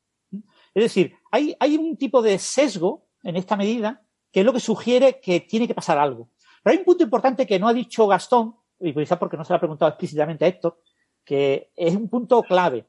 [0.73, 4.59] Es decir, hay, hay un tipo de sesgo en esta medida que es lo que
[4.59, 6.29] sugiere que tiene que pasar algo.
[6.63, 9.53] Pero hay un punto importante que no ha dicho Gastón, y quizás porque no se
[9.53, 10.79] lo ha preguntado explícitamente a Héctor,
[11.23, 12.85] que es un punto clave.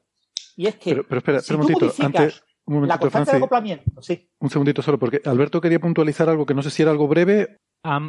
[0.55, 1.03] Y es que.
[1.03, 2.43] Pero, espera, un momentito, antes.
[2.65, 4.29] Un momentito, la constante de acoplamiento, sí.
[4.39, 7.57] Un segundito solo, porque Alberto quería puntualizar algo que no sé si era algo breve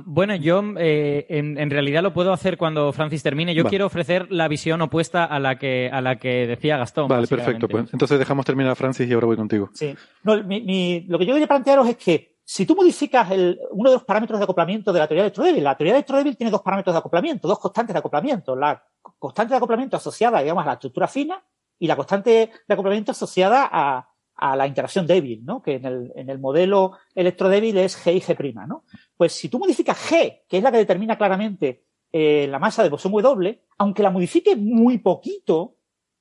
[0.05, 3.55] bueno, yo eh, en, realidad lo puedo hacer cuando Francis termine.
[3.55, 7.09] Yo quiero ofrecer la visión opuesta a la que, a la que decía Gastón.
[7.09, 7.69] Vale, perfecto.
[7.69, 9.71] Pues entonces dejamos terminar a Francis y ahora voy contigo.
[9.73, 9.95] Sí.
[10.25, 14.05] No, lo que yo quería plantearos es que si tú modificas el, uno de los
[14.05, 16.93] parámetros de acoplamiento de la teoría de Electrodébil, la teoría de Electrodébil tiene dos parámetros
[16.93, 18.55] de acoplamiento, dos constantes de acoplamiento.
[18.55, 18.85] La
[19.19, 21.43] constante de acoplamiento asociada, digamos, a la estructura fina
[21.79, 25.63] y la constante de acoplamiento asociada a, a la interacción débil, ¿no?
[25.63, 28.85] Que en el, en el modelo electrodébil es G y G', ¿no?
[29.17, 32.91] Pues si tú modificas G, que es la que determina claramente eh, la masa del
[32.91, 35.77] bosón W, aunque la modifique muy poquito,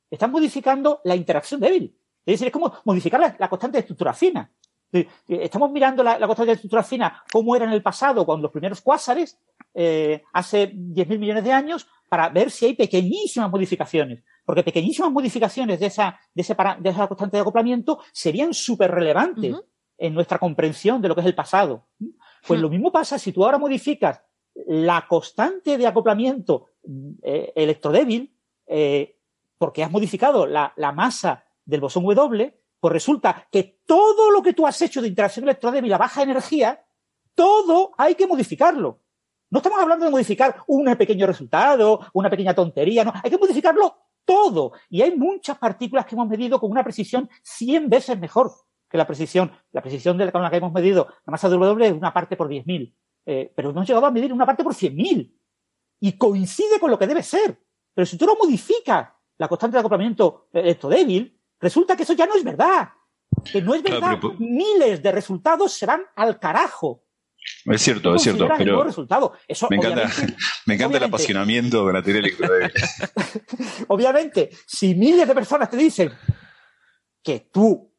[0.10, 1.94] estás modificando la interacción débil.
[2.26, 4.50] Es decir, es como modificar la, constante de estructura fina.
[5.28, 8.82] Estamos mirando la, constante de estructura fina, cómo era en el pasado con los primeros
[8.82, 9.40] cuásares,
[9.74, 14.24] eh, hace 10.000 millones de años, para ver si hay pequeñísimas modificaciones.
[14.46, 19.56] Porque pequeñísimas modificaciones de esa, de, ese de esa constante de acoplamiento serían súper relevantes
[19.98, 21.88] en nuestra comprensión de lo que es el pasado.
[22.46, 24.22] Pues lo mismo pasa si tú ahora modificas
[24.68, 26.68] la constante de acoplamiento
[27.22, 28.36] eh, electrodébil,
[28.68, 29.18] eh,
[29.58, 34.66] porque has modificado la, masa del bosón W, pues resulta que todo lo que tú
[34.66, 36.84] has hecho de interacción electrodébil a baja energía,
[37.36, 39.00] todo hay que modificarlo.
[39.52, 43.96] No estamos hablando de modificar un pequeño resultado, una pequeña tontería, no, hay que modificarlo
[44.26, 44.72] todo.
[44.90, 48.52] Y hay muchas partículas que hemos medido con una precisión 100 veces mejor
[48.90, 51.56] que la precisión, la precisión de la, con la que hemos medido la masa de
[51.56, 52.94] W es una parte por 10.000.
[53.28, 55.32] Eh, pero hemos llegado a medir una parte por 100.000.
[56.00, 57.60] Y coincide con lo que debe ser.
[57.94, 62.36] Pero si tú no modificas la constante de acoplamiento débil, resulta que eso ya no
[62.36, 62.90] es verdad.
[63.52, 64.20] Que no es verdad.
[64.40, 67.06] Miles de resultados se van al carajo.
[67.66, 69.34] Es cierto, es cierto, pero resultado.
[69.48, 70.10] Eso, me encanta,
[70.66, 72.32] me encanta el apasionamiento de la teoría
[73.88, 76.12] obviamente, si miles de personas te dicen
[77.24, 77.92] que tú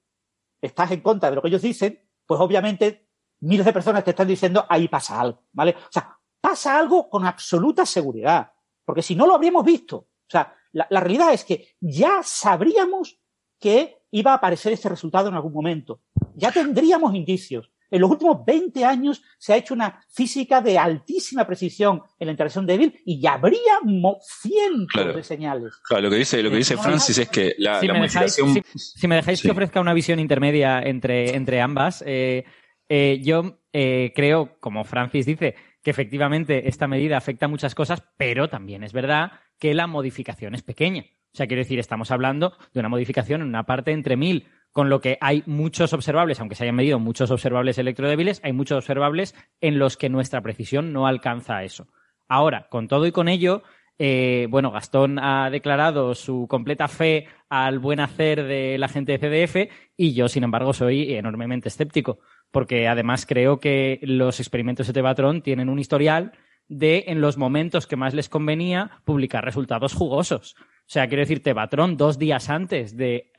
[0.61, 3.09] estás en contra de lo que ellos dicen, pues obviamente
[3.41, 5.75] miles de personas te están diciendo ahí pasa algo, ¿vale?
[5.77, 8.53] O sea, pasa algo con absoluta seguridad,
[8.85, 9.97] porque si no lo habríamos visto.
[9.97, 13.21] O sea, la, realidad es que ya sabríamos
[13.63, 16.01] que iba a aparecer este resultado en algún momento.
[16.35, 17.71] Ya tendríamos indicios.
[17.91, 22.33] En los últimos 20 años se ha hecho una física de altísima precisión en la
[22.33, 23.81] interacción débil y ya habría
[24.23, 25.75] cientos de señales.
[25.87, 28.41] Claro, lo que dice, lo que dice Francis es que la, si, me dejáis,
[28.77, 32.45] si, me dejáis que ofrezca una visión intermedia entre, entre ambas, eh,
[32.89, 38.03] eh, yo eh, creo, como Francis dice, que efectivamente esta medida afecta a muchas cosas,
[38.17, 41.05] pero también es verdad que la modificación es pequeña.
[41.33, 44.91] O sea, quiero decir, estamos hablando de una modificación en una parte entre mil Con
[44.91, 49.35] lo que hay muchos observables, aunque se hayan medido muchos observables electrodébiles, hay muchos observables
[49.61, 51.89] en los que nuestra precisión no alcanza eso.
[52.29, 53.63] Ahora, con todo y con ello,
[53.99, 59.47] eh, bueno, Gastón ha declarado su completa fe al buen hacer de la gente de
[59.47, 62.19] CDF y yo, sin embargo, soy enormemente escéptico,
[62.51, 66.33] porque además creo que los experimentos de Tevatron tienen un historial
[66.69, 70.57] de, en los momentos que más les convenía, publicar resultados jugosos.
[70.87, 73.33] O sea, quiero decir, Tevatron, dos días antes de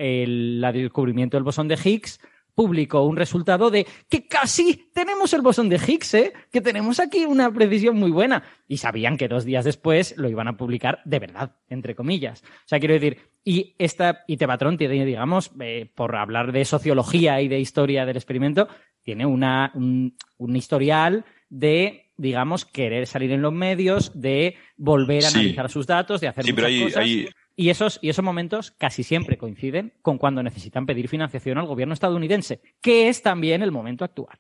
[0.74, 2.20] descubrimiento del bosón de Higgs,
[2.56, 6.34] publicó un resultado de que casi tenemos el bosón de Higgs, ¿eh?
[6.52, 8.44] que tenemos aquí una precisión muy buena.
[8.68, 12.44] Y sabían que dos días después lo iban a publicar de verdad, entre comillas.
[12.44, 17.42] O sea, quiero decir, y esta, y Tevatron tiene, digamos, eh, por hablar de sociología
[17.42, 18.68] y de historia del experimento,
[19.02, 20.16] tiene una, un,
[20.56, 26.28] historial de, digamos, querer salir en los medios, de volver a analizar sus datos, de
[26.28, 27.08] hacer muchas cosas.
[27.56, 31.94] Y esos, y esos momentos casi siempre coinciden con cuando necesitan pedir financiación al gobierno
[31.94, 34.40] estadounidense, que es también el momento actual.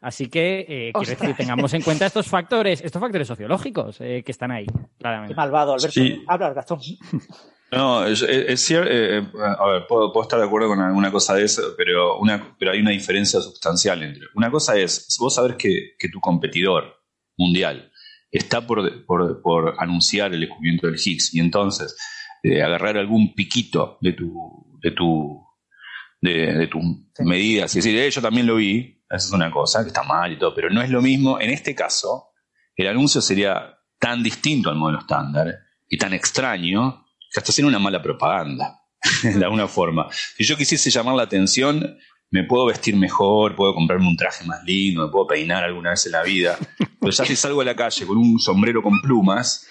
[0.00, 4.32] Así que eh, quiero decir, tengamos en cuenta estos factores, estos factores sociológicos eh, que
[4.32, 4.66] están ahí,
[4.98, 5.34] claramente.
[5.34, 6.00] Qué malvado, Alberto.
[6.26, 6.80] Habla, Gastón.
[7.70, 8.20] No, es,
[8.60, 8.88] cierto.
[8.90, 9.26] Eh,
[9.58, 12.70] a ver, puedo, puedo, estar de acuerdo con alguna cosa de eso, pero, una, pero
[12.70, 14.26] hay una diferencia sustancial entre.
[14.34, 17.03] Una cosa es, vos sabés que, que tu competidor
[17.36, 17.90] mundial
[18.30, 21.96] está por, por, por anunciar el descubrimiento del Higgs y entonces
[22.62, 25.46] agarrar algún piquito de tu, de tu,
[26.20, 26.80] de, tu
[27.20, 30.32] medidas y decir, eh, yo también lo vi, eso es una cosa que está mal
[30.32, 31.40] y todo, pero no es lo mismo.
[31.40, 32.30] En este caso,
[32.76, 35.54] el anuncio sería tan distinto al modelo estándar
[35.88, 38.80] y tan extraño que hasta sería una mala propaganda,
[39.22, 40.08] de alguna forma.
[40.10, 41.98] Si yo quisiese llamar la atención,
[42.34, 46.04] me puedo vestir mejor, puedo comprarme un traje más lindo, me puedo peinar alguna vez
[46.06, 46.58] en la vida,
[47.00, 49.68] pero ya si salgo a la calle con un sombrero con plumas,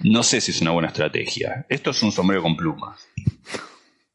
[0.00, 1.66] no sé si es una buena estrategia.
[1.68, 3.06] Esto es un sombrero con plumas.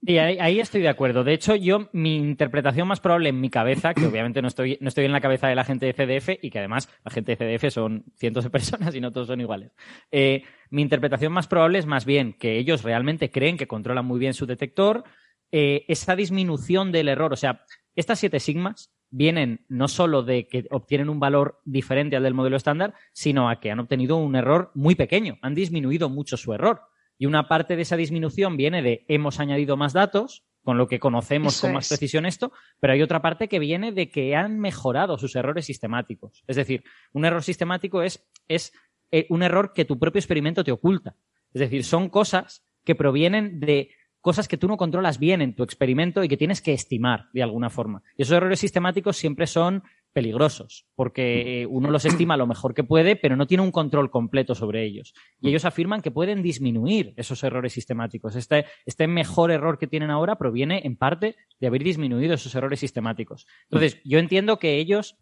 [0.01, 1.23] Y ahí, estoy de acuerdo.
[1.23, 4.87] De hecho, yo, mi interpretación más probable en mi cabeza, que obviamente no estoy, no
[4.87, 7.59] estoy en la cabeza de la gente de CDF y que además la gente de
[7.59, 9.73] CDF son cientos de personas y no todos son iguales.
[10.11, 10.41] Eh,
[10.71, 14.33] mi interpretación más probable es más bien que ellos realmente creen que controlan muy bien
[14.33, 15.03] su detector.
[15.51, 17.65] Eh, esa disminución del error, o sea,
[17.95, 22.55] estas siete sigmas vienen no solo de que obtienen un valor diferente al del modelo
[22.55, 26.81] estándar, sino a que han obtenido un error muy pequeño, han disminuido mucho su error.
[27.17, 30.99] Y una parte de esa disminución viene de hemos añadido más datos, con lo que
[30.99, 35.17] conocemos con más precisión esto, pero hay otra parte que viene de que han mejorado
[35.17, 36.43] sus errores sistemáticos.
[36.47, 36.83] Es decir,
[37.13, 38.71] un error sistemático es, es
[39.11, 41.15] eh, un error que tu propio experimento te oculta.
[41.53, 43.89] Es decir, son cosas que provienen de
[44.21, 47.43] cosas que tú no controlas bien en tu experimento y que tienes que estimar de
[47.43, 48.03] alguna forma.
[48.17, 52.83] Y esos errores sistemáticos siempre son peligrosos, porque eh, uno los estima lo mejor que
[52.83, 55.13] puede, pero no tiene un control completo sobre ellos.
[55.39, 58.35] Y ellos afirman que pueden disminuir esos errores sistemáticos.
[58.35, 62.79] Este, este mejor error que tienen ahora proviene en parte de haber disminuido esos errores
[62.79, 63.47] sistemáticos.
[63.63, 65.17] Entonces, yo entiendo que ellos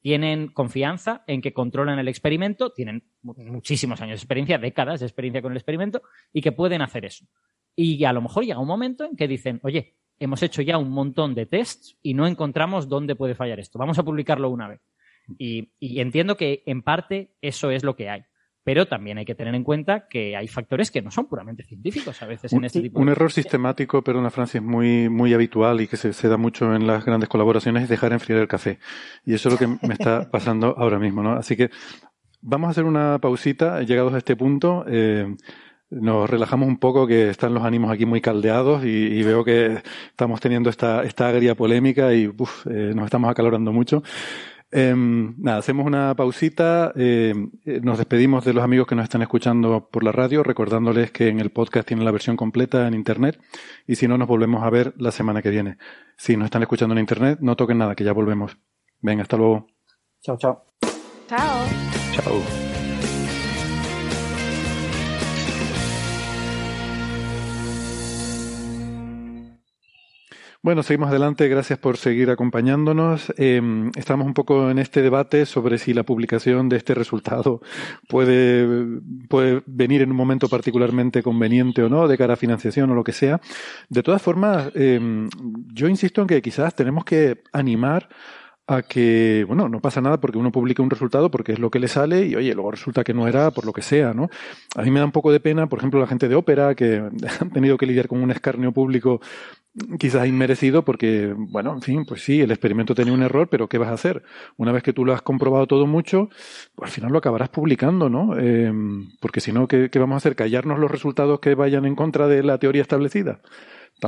[0.00, 5.40] tienen confianza en que controlan el experimento, tienen muchísimos años de experiencia, décadas de experiencia
[5.40, 7.24] con el experimento, y que pueden hacer eso.
[7.76, 10.90] Y a lo mejor llega un momento en que dicen, oye, hemos hecho ya un
[10.90, 13.78] montón de tests y no encontramos dónde puede fallar esto.
[13.78, 14.80] Vamos a publicarlo una vez.
[15.38, 18.24] Y, entiendo que en parte eso es lo que hay.
[18.62, 22.22] Pero también hay que tener en cuenta que hay factores que no son puramente científicos
[22.22, 25.98] a veces en este tipo Un error sistemático, perdona Francis, muy, muy habitual y que
[25.98, 28.78] se, se, da mucho en las grandes colaboraciones es dejar enfriar el café.
[29.26, 31.32] Y eso es lo que me está pasando ahora mismo, ¿no?
[31.32, 31.70] Así que
[32.40, 34.86] vamos a hacer una pausita, llegados a este punto.
[34.88, 35.34] Eh,
[36.00, 40.40] nos relajamos un poco, que están los ánimos aquí muy caldeados y, veo que estamos
[40.40, 44.02] teniendo esta, esta agria polémica y eh, nos estamos acalorando mucho.
[44.76, 46.92] Em, nada, hacemos una pausita.
[46.96, 51.12] Em, eh, nos despedimos de los amigos que nos están escuchando por la radio, recordándoles
[51.12, 53.40] que en el podcast tienen la versión completa en Internet
[53.86, 55.78] y si no, nos volvemos a ver la semana que viene.
[56.16, 58.56] Si nos están escuchando en Internet, no toquen nada, que ya volvemos.
[59.00, 59.68] Venga, hasta luego.
[60.22, 60.64] Chao, chao.
[61.28, 61.66] Chao.
[62.12, 62.73] Chao.
[70.64, 71.46] Bueno, seguimos adelante.
[71.46, 73.34] Gracias por seguir acompañándonos.
[73.36, 77.60] Em, estamos un poco en este debate sobre si la publicación de este resultado
[78.08, 78.98] puede,
[79.28, 83.04] puede venir en un momento particularmente conveniente o no, de cara a financiación o lo
[83.04, 83.42] que sea.
[83.90, 85.28] De todas formas, em,
[85.70, 88.08] yo insisto en que quizás tenemos que animar
[88.66, 91.78] a que, bueno, no pasa nada porque uno publica un resultado porque es lo que
[91.78, 94.30] le sale y, oye, luego resulta que no era por lo que sea, ¿no?
[94.74, 96.96] A mí me da un poco de pena, por ejemplo, la gente de ópera que
[97.40, 99.20] han tenido que lidiar con un escarnio público
[99.98, 103.78] quizás inmerecido porque, bueno, en fin, pues sí, el experimento tenía un error, pero ¿qué
[103.78, 104.22] vas a hacer?
[104.56, 106.28] Una vez que tú lo has comprobado todo mucho,
[106.74, 108.38] pues al final lo acabarás publicando, ¿no?
[108.38, 110.36] Em, porque si no, ¿qué, ¿qué, vamos a hacer?
[110.36, 113.40] ¿Callarnos los resultados que vayan en contra de la teoría establecida?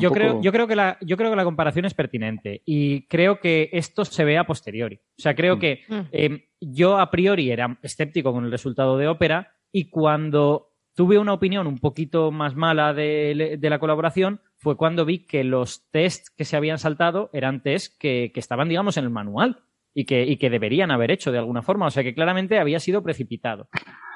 [0.00, 3.40] Yo, creo, yo, creo que la, yo creo que la comparación es pertinente y creo
[3.40, 4.96] que esto se ve a posteriori.
[4.96, 5.60] O sea, creo mm.
[5.60, 6.00] que mm.
[6.12, 11.34] Em, yo a priori era escéptico con el resultado de ópera y cuando tuve una
[11.34, 16.44] opinión un poquito más mala de, la colaboración fue cuando vi que los tests que
[16.44, 19.65] se habían saltado eran tests que, que estaban, digamos, en el manual
[19.98, 21.86] y que, y que deberían haber hecho de alguna forma.
[21.86, 23.66] O sea que claramente había sido precipitado.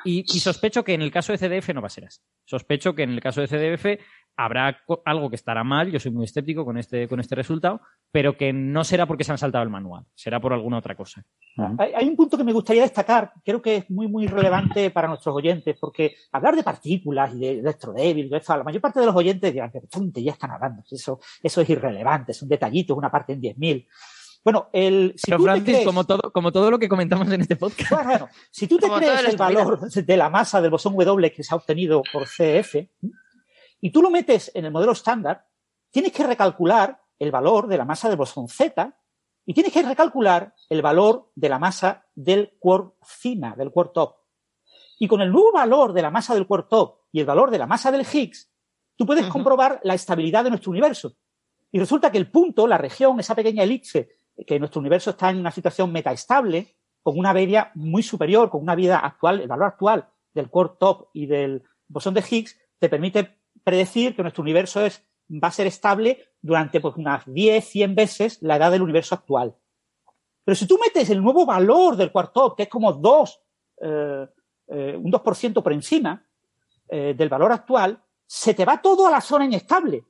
[0.05, 2.20] Y, sospecho que en el caso de CDF no va a ser así.
[2.45, 3.99] Sospecho que en el caso de CDF
[4.37, 8.37] habrá algo que estará mal, yo soy muy escéptico con este, con este resultado, pero
[8.37, 11.22] que no será porque se han saltado el manual, será por alguna otra cosa.
[11.78, 15.35] Hay, un punto que me gustaría destacar, creo que es muy, muy relevante para nuestros
[15.35, 19.70] oyentes, porque hablar de partículas y de electrodébil, la mayor parte de los oyentes dirán,
[19.70, 20.83] ¿qué ya están hablando?
[20.91, 23.87] Eso, eso es irrelevante, es un detallito, es una parte en 10.000.
[24.43, 25.14] Bueno, el.
[25.16, 27.91] Si Pero Francis, como, todo, como todo lo que comentamos en este podcast.
[27.91, 31.55] Bueno, si tú te crees el valor de la masa del bosón W que se
[31.55, 32.76] ha obtenido por CF
[33.80, 35.47] y tú lo metes en el modelo estándar,
[35.91, 38.97] tienes que recalcular el valor de la masa del bosón Z
[39.45, 44.16] y tienes que recalcular el valor de la masa del quark cima, del quark top.
[44.99, 47.59] Y con el nuevo valor de la masa del quark top y el valor de
[47.59, 48.51] la masa del Higgs,
[48.97, 51.14] tú puedes comprobar la estabilidad de nuestro universo.
[51.72, 55.38] Y resulta que el punto, la región, esa pequeña elipse que nuestro universo está en
[55.38, 60.09] una situación metaestable, con una vida muy superior, con una vida actual, el valor actual
[60.34, 65.05] del core top y del bosón de Higgs, te permite predecir que nuestro universo es,
[65.30, 69.57] va a ser estable durante pues, unas 10, 100 veces la edad del universo actual.
[70.45, 73.41] Pero si tú metes el nuevo valor del core top, que es como 2,
[73.82, 74.26] eh,
[74.68, 76.24] eh, un 2% por encima
[76.88, 80.05] eh, del valor actual, se te va todo a la zona inestable.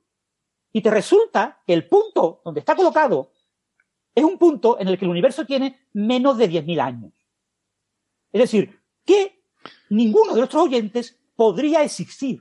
[0.73, 3.33] Y te resulta que el punto donde está colocado
[4.15, 7.13] es un punto en el que el universo tiene menos de 10.000 años.
[8.33, 9.43] Es decir, que
[9.89, 12.41] ninguno de nuestros oyentes podría existir.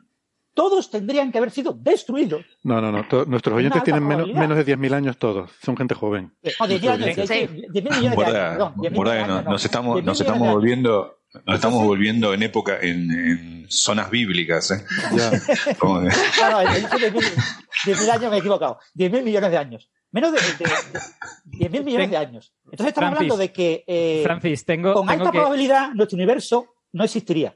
[0.53, 2.45] Todos tendrían que haber sido destruidos.
[2.63, 3.05] No, no, no.
[3.25, 5.51] nuestros oyentes tienen menos, menos de 10.000 años todos.
[5.63, 6.33] Son gente joven.
[6.41, 7.07] No, 10.000 años.
[7.07, 9.45] 10.000 millones de años.
[9.45, 11.15] nos estamos, nos estamos volviendo
[11.45, 14.71] nos estamos volviendo en época, en, zonas bíblicas.
[14.71, 14.83] ¿eh?
[15.15, 15.29] Ya.
[15.83, 18.79] no, no, 10.000 años me he equivocado.
[18.95, 19.91] 10.000 millones de años.
[20.11, 22.53] Menos de, de, 10.000 millones de años.
[22.65, 27.55] Entonces estamos hablando de que eh, Francis, tengo, con alta probabilidad nuestro universo no existiría.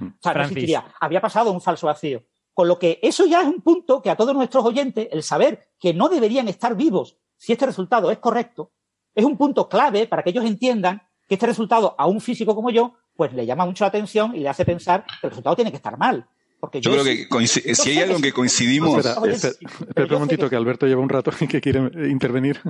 [0.00, 0.84] O sea, no existiría.
[1.00, 2.24] Había pasado un falso vacío.
[2.52, 5.68] Con lo que eso ya es un punto que a todos nuestros oyentes, el saber
[5.78, 8.72] que no deberían estar vivos si este resultado es correcto,
[9.14, 12.70] es un punto clave para que ellos entiendan que este resultado a un físico como
[12.70, 15.70] yo, pues le llama mucho la atención y le hace pensar que el resultado tiene
[15.70, 16.26] que estar mal.
[16.60, 18.98] Porque yo, creo que si hay algo en que coincidimos.
[18.98, 20.56] Espera, un momentito, que...
[20.56, 22.60] Alberto lleva un rato y que quiere intervenir.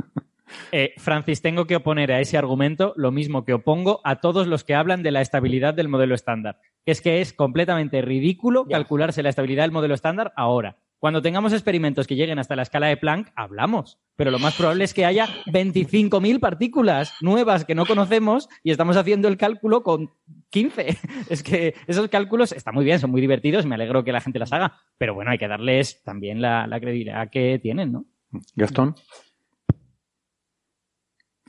[0.72, 4.64] Eh, Francis, tengo que oponer a ese argumento lo mismo que opongo a todos los
[4.64, 6.60] que hablan de la estabilidad del modelo estándar.
[6.84, 10.76] Que es que es completamente ridículo calcularse la estabilidad del modelo estándar ahora.
[10.98, 13.98] Cuando tengamos experimentos que lleguen hasta la escala de Planck, hablamos.
[14.16, 18.96] Pero lo más probable es que haya 25.000 partículas nuevas que no conocemos y estamos
[18.96, 20.10] haciendo el cálculo con
[20.56, 20.98] 15.
[21.28, 24.38] Es que esos cálculos están muy bien, son muy divertidos, me alegro que la gente
[24.38, 24.80] las haga.
[24.96, 28.06] Pero bueno, hay que darles también la, credibilidad que tienen, ¿no?
[28.54, 28.94] Gastón.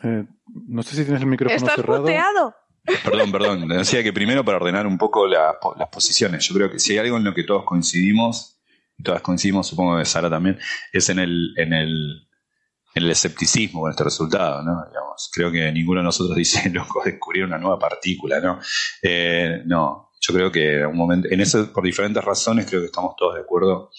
[0.03, 0.25] Eh,
[0.67, 2.01] no sé si tienes el micrófono ¿Estás cerrado.
[2.01, 2.55] Puteado?
[3.03, 3.67] Perdón, perdón.
[3.69, 5.55] Decía que primero para ordenar un poco las
[5.91, 6.45] posiciones.
[6.45, 8.59] Yo creo que si hay algo en lo que todos coincidimos
[8.97, 10.59] y todas coincidimos, supongo que Sara también,
[10.91, 12.26] es en el, en el,
[12.97, 14.85] el escepticismo con este resultado, ¿no?
[14.87, 18.59] Digamos, creo que ninguno de nosotros dice, loco, descubrir una nueva partícula, ¿no?
[19.01, 23.35] Eh, no, yo creo que en un eso, por diferentes razones, creo que estamos todos
[23.35, 23.89] de acuerdo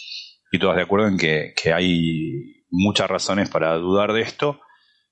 [0.51, 4.61] y todas de acuerdo en que, que hay muchas razones para dudar de esto,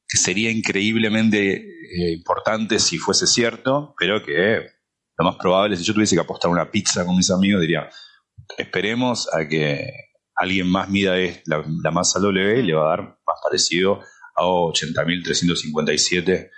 [0.09, 4.67] que sería increíblemente eh, importante si fuese cierto, pero que
[5.19, 7.89] lo más probable, si yo tuviese que apostar una pizza con mis amigos, diría,
[8.59, 9.91] esperemos a que
[10.37, 11.17] alguien más mida
[11.47, 14.03] la, la masa W y le va a dar más parecido
[14.37, 16.51] a 80.357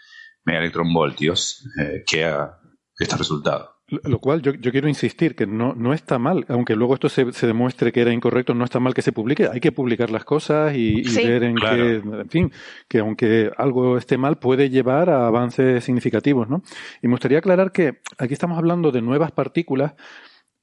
[0.45, 2.59] megaelectronvoltios eh, que a
[2.99, 3.79] este resultado.
[3.91, 7.91] Lo cual yo, quiero insistir que no, no está mal, aunque luego esto se, demuestre
[7.91, 9.49] que era incorrecto, no está mal que se publique.
[9.51, 12.53] Hay que publicar las cosas y, ver en qué, en fin,
[12.87, 16.63] que aunque algo esté mal puede llevar a avances significativos, ¿no?
[17.01, 19.95] Y me gustaría aclarar que aquí estamos hablando de nuevas partículas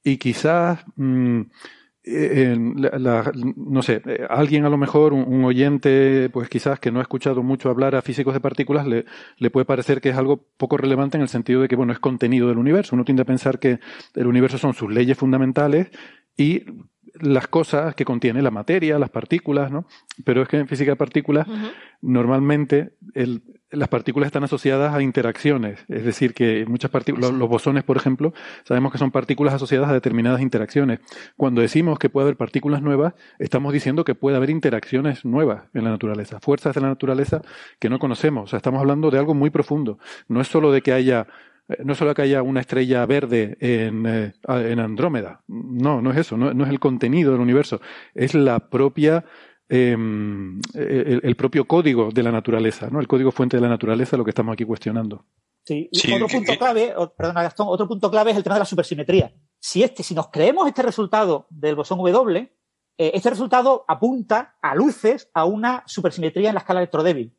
[0.04, 0.84] y quizás,
[2.08, 7.02] eh, no sé, eh, alguien a lo mejor, un, oyente, pues quizás que no ha
[7.02, 9.04] escuchado mucho hablar a físicos de partículas, le,
[9.38, 11.98] le, puede parecer que es algo poco relevante en el sentido de que, bueno, es
[11.98, 12.94] contenido del universo.
[12.94, 13.80] Uno tiende a pensar que
[14.14, 15.90] el universo son sus leyes fundamentales
[16.36, 16.62] y
[17.20, 19.86] las cosas que contiene la materia, las partículas, ¿no?
[20.24, 21.46] Pero es que en física de partículas,
[22.02, 27.82] normalmente el, las partículas están asociadas a interacciones, es decir, que muchas partículas, los bosones,
[27.82, 28.32] por ejemplo,
[28.64, 31.00] sabemos que son partículas asociadas a determinadas interacciones.
[31.36, 35.84] Cuando decimos que puede haber partículas nuevas, estamos diciendo que puede haber interacciones nuevas en
[35.84, 37.42] la naturaleza, fuerzas de la naturaleza
[37.80, 38.44] que no conocemos.
[38.44, 39.98] O sea, estamos hablando de algo muy profundo.
[40.28, 41.26] No es solo de que haya
[41.68, 46.18] eh, no solo que haya una estrella verde en, eh, en Andrómeda, no, no es
[46.18, 47.80] eso, no, no, es el contenido del universo,
[48.14, 49.24] es la propia
[49.68, 53.00] Em, el, propio código de la naturaleza, ¿no?
[53.00, 55.24] El código fuente de la naturaleza, lo que estamos aquí cuestionando.
[55.64, 59.34] Sí, otro punto clave, perdona Gastón, otro punto clave es el tema de la supersimetría.
[59.58, 62.38] Si este, si nos creemos este resultado del bosón W,
[62.98, 67.36] eh, este resultado apunta a luces a una supersimetría en la escala electrodébil.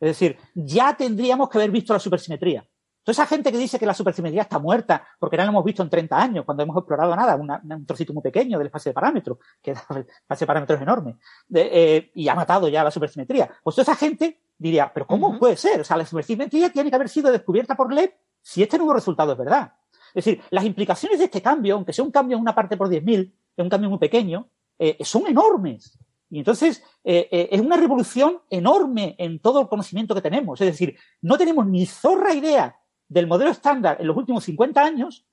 [0.00, 2.66] Es decir, ya tendríamos que haber visto la supersimetría.
[3.02, 5.82] Toda esa gente que dice que la supersimetría está muerta porque no la hemos visto
[5.82, 9.38] en 30 años, cuando hemos explorado nada, un trocito muy pequeño del espacio de parámetros,
[9.62, 11.16] que el espacio de parámetros es enorme,
[11.54, 13.50] eh, y ha matado ya la supersimetría.
[13.62, 15.80] Pues toda esa gente diría, pero ¿cómo puede ser?
[15.80, 18.10] O sea, la supersimetría tiene que haber sido descubierta por LED
[18.42, 19.72] si este nuevo resultado es verdad.
[20.14, 22.88] Es decir, las implicaciones de este cambio, aunque sea un cambio en una parte por
[22.88, 24.48] 10.000, es un cambio muy pequeño,
[24.78, 25.98] eh, son enormes.
[26.28, 30.60] Y entonces eh, es una revolución enorme en todo el conocimiento que tenemos.
[30.60, 32.76] Es decir, no tenemos ni zorra idea
[33.10, 35.26] del modelo estándar en los últimos 50 años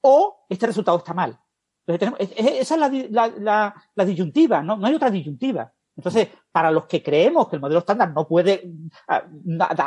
[0.00, 1.38] o este resultado está mal.
[1.86, 4.76] esa es la, disyuntiva, ¿no?
[4.76, 5.72] no hay otra disyuntiva.
[5.94, 8.72] Entonces, para los que creemos que el modelo estándar no puede
[9.08, 9.24] ah,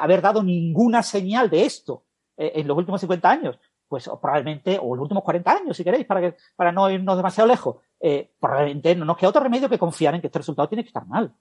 [0.01, 2.03] haber dado ninguna señal de esto
[2.37, 6.05] eh, en los últimos 50 años, pues probablemente, o los últimos 40 años, si queréis,
[6.05, 9.79] para, que, para no irnos demasiado lejos, eh, probablemente no nos queda otro remedio que
[9.79, 11.33] confiar en que este resultado tiene que estar mal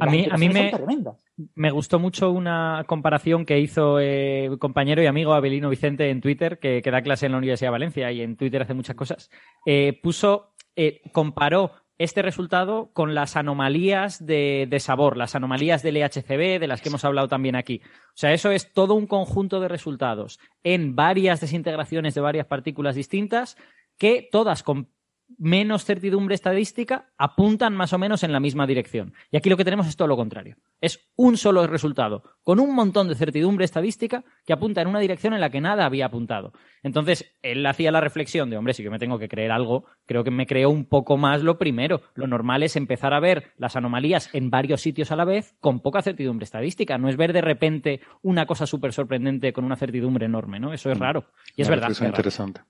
[0.00, 0.72] a mí, a mí me,
[1.54, 6.58] me, gustó mucho una comparación que hizo eh, compañero y amigo Abelino Vicente en Twitter,
[6.58, 9.30] que, da clase en la Universidad de Valencia y en Twitter hace muchas cosas.
[9.66, 16.58] Eh, puso, eh, comparó este resultado con las anomalías de, sabor, las anomalías del EHCB,
[16.58, 17.80] de las que hemos hablado también aquí.
[17.84, 22.96] O sea, eso es todo un conjunto de resultados en varias desintegraciones de varias partículas
[22.96, 23.56] distintas
[23.98, 24.88] que todas con
[25.38, 29.14] menos certidumbre estadística apuntan más o menos en la misma dirección.
[29.30, 30.56] Y aquí lo que tenemos es todo lo contrario.
[30.80, 35.34] Es un solo resultado, con un montón de certidumbre estadística que apunta en una dirección
[35.34, 36.52] en la que nada había apuntado.
[36.82, 40.24] Entonces, él hacía la reflexión de, hombre, si yo me tengo que creer algo, creo
[40.24, 42.02] que me creo un poco más lo primero.
[42.14, 45.80] Lo normal es empezar a ver las anomalías en varios sitios a la vez con
[45.80, 46.98] poca certidumbre estadística.
[46.98, 50.72] No es ver de repente una cosa súper sorprendente con una certidumbre enorme, ¿no?
[50.72, 51.02] Eso es mm.
[51.02, 51.24] raro.
[51.56, 51.90] Y es verdad.
[51.90, 52.62] Es interesante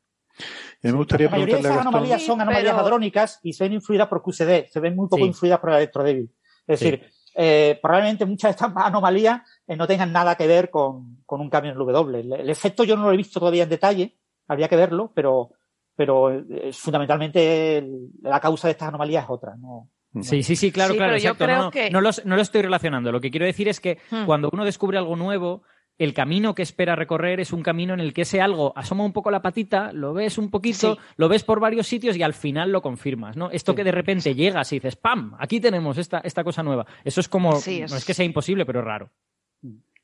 [0.82, 4.22] me gustaría la mayoría de esas anomalías son anomalías hadrónicas y se ven influidas por
[4.22, 6.30] QCD, se ven muy poco influidas por el electrodébil.
[6.66, 7.02] Es decir,
[7.34, 11.50] eh, probablemente muchas de estas anomalías eh, no tengan nada que ver con, con un
[11.50, 12.40] cambio en el W.
[12.40, 14.16] El, efecto yo no lo he visto todavía en detalle,
[14.48, 15.50] habría que verlo, pero,
[15.94, 17.86] pero eh, fundamentalmente
[18.22, 19.54] la causa de estas anomalías es otra.
[19.56, 19.88] No,
[20.20, 21.16] Sí, sí, sí, claro, claro.
[21.16, 21.90] Yo creo no, que...
[21.90, 23.10] no, no, lo estoy relacionando.
[23.10, 24.26] Lo que quiero decir es que hmm.
[24.26, 25.62] cuando uno descubre algo nuevo,
[25.98, 29.12] el camino que espera recorrer es un camino en el que ese algo asoma un
[29.12, 32.72] poco la patita, lo ves un poquito, lo ves por varios sitios y al final
[32.72, 33.50] lo confirmas, ¿no?
[33.50, 35.36] Esto que de repente llegas y dices, ¡pam!
[35.38, 36.86] Aquí tenemos esta, esta cosa nueva.
[37.04, 39.10] Eso es como, no es que sea imposible, pero es raro.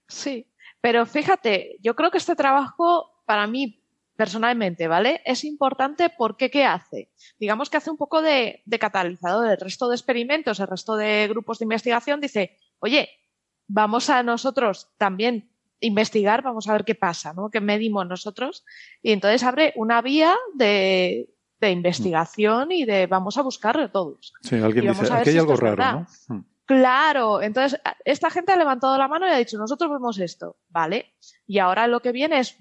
[0.07, 0.47] Sí,
[0.81, 3.83] pero fíjate, yo creo que este trabajo, para mí,
[4.17, 5.23] personalmente, ¿vale?
[5.25, 7.11] Es importante porque ¿qué hace?
[7.39, 11.29] Digamos que hace un poco de, de catalizador del resto de experimentos, el resto de
[11.29, 13.09] grupos de investigación, dice, oye,
[13.69, 15.51] vamos a nosotros también
[15.81, 17.51] investigar, vamos a ver qué pasa, ¿no?
[17.51, 18.65] ¿Qué medimos nosotros?
[19.03, 24.33] Y entonces abre una vía de, de investigación y de vamos a buscarlo todos.
[24.43, 26.07] Sí, alguien dice, aquí hay algo raro, ¿no?
[26.29, 26.45] Hmm.
[26.65, 31.15] Claro, entonces esta gente ha levantado la mano y ha dicho, nosotros vemos esto, ¿vale?
[31.47, 32.59] Y ahora lo que viene es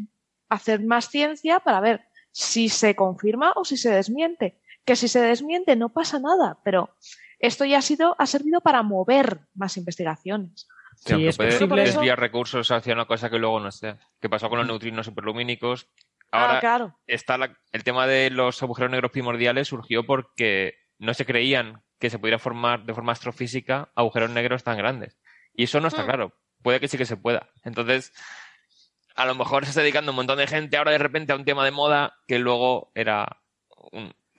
[0.48, 4.62] hacer más ciencia para ver si se confirma o si se desmiente.
[4.86, 6.96] Que si se desmiente no pasa nada, pero
[7.40, 10.70] esto ya ha sido, ha servido para mover más investigaciones.
[10.98, 13.96] Sí, es puede desviar recursos hacia una cosa que luego no esté.
[14.20, 15.88] ¿Qué pasó con los neutrinos superlumínicos?
[16.32, 17.38] Ahora ah, está
[17.72, 22.40] el tema de los agujeros negros primordiales surgió porque no se creían que se pudiera
[22.40, 25.18] formar de forma astrofísica agujeros negros tan grandes.
[25.54, 26.08] Y eso no está hmm.
[26.08, 26.34] claro.
[26.62, 27.50] Puede que sí que se pueda.
[27.64, 28.12] Entonces,
[29.16, 31.46] a lo mejor se está dedicando un montón de gente ahora de repente a un
[31.46, 33.42] tema de moda que luego era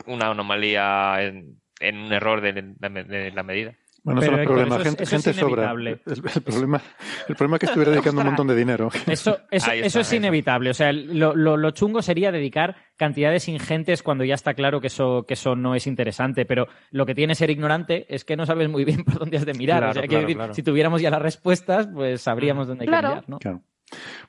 [0.07, 3.77] una anomalía en, un error de la medida.
[4.09, 4.83] Bueno, son los problemas.
[5.09, 5.71] gente, sobra.
[5.71, 5.99] El,
[6.43, 6.81] problema,
[7.29, 8.89] el problema es que estuviera dedicando un montón de dinero.
[9.07, 10.71] Eso, eso, es inevitable.
[10.71, 15.25] O sea, lo, lo, chungo sería dedicar cantidades ingentes cuando ya está claro que eso,
[15.29, 16.47] que eso no es interesante.
[16.47, 19.45] Pero lo que tiene ser ignorante es que no sabes muy bien por dónde has
[19.45, 19.85] de mirar.
[19.85, 23.39] o sea, si tuviéramos ya las respuestas, pues sabríamos dónde hay que mirar, ¿no?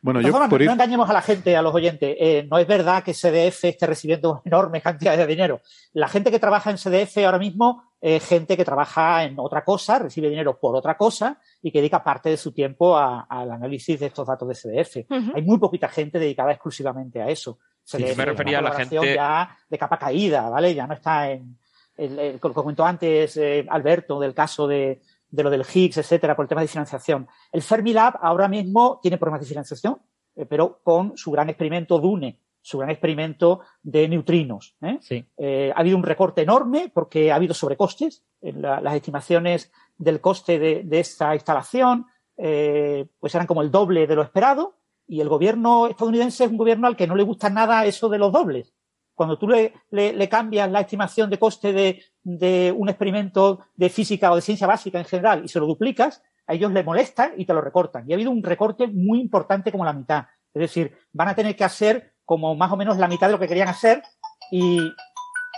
[0.01, 2.15] Bueno, yo no engañemos a la gente, a los oyentes.
[2.19, 5.61] Eh, no es verdad que CDF esté recibiendo enormes cantidades de dinero.
[5.93, 9.99] La gente que trabaja en CDF ahora mismo eh, gente que trabaja en otra cosa,
[9.99, 14.05] recibe dinero por otra cosa y que dedica parte de su tiempo al análisis de
[14.05, 15.11] estos datos de CDF.
[15.35, 17.59] Hay muy poquita gente dedicada exclusivamente a eso.
[17.83, 20.73] CDF, me refería a la gente ya de capa caída, ¿vale?
[20.73, 21.57] Ya no está en,
[21.97, 26.45] el, como comentó antes eh, Alberto del caso de, de lo del Higgs, etcétera, por
[26.45, 27.27] el tema de financiación.
[27.51, 29.97] El Fermilab ahora mismo tiene problemas de financiación,
[30.35, 32.39] eh, pero con su gran experimento DUNE,
[32.69, 34.75] su gran experimento de neutrinos.
[34.81, 34.99] ¿eh?
[35.37, 38.23] Eh, ha habido un recorte enorme porque ha habido sobrecostes.
[38.41, 42.05] En las estimaciones del coste de, de esta instalación
[42.35, 44.75] pues eran como el doble de lo esperado
[45.05, 48.17] y el gobierno estadounidense es un gobierno al que no le gusta nada eso de
[48.17, 48.73] los dobles.
[49.13, 54.31] Cuando tú le, le, cambias la estimación de coste de, de, un experimento de física
[54.31, 57.45] o de ciencia básica en general y se lo duplicas, a ellos les molesta y
[57.45, 58.05] te lo recortan.
[58.07, 60.27] Y ha habido un recorte muy importante como la mitad.
[60.53, 63.39] Es decir, van a tener que hacer como más o menos la mitad de lo
[63.39, 64.03] que querían hacer
[64.51, 64.93] y,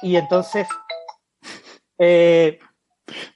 [0.01, 0.69] y entonces...
[1.97, 2.59] Eh,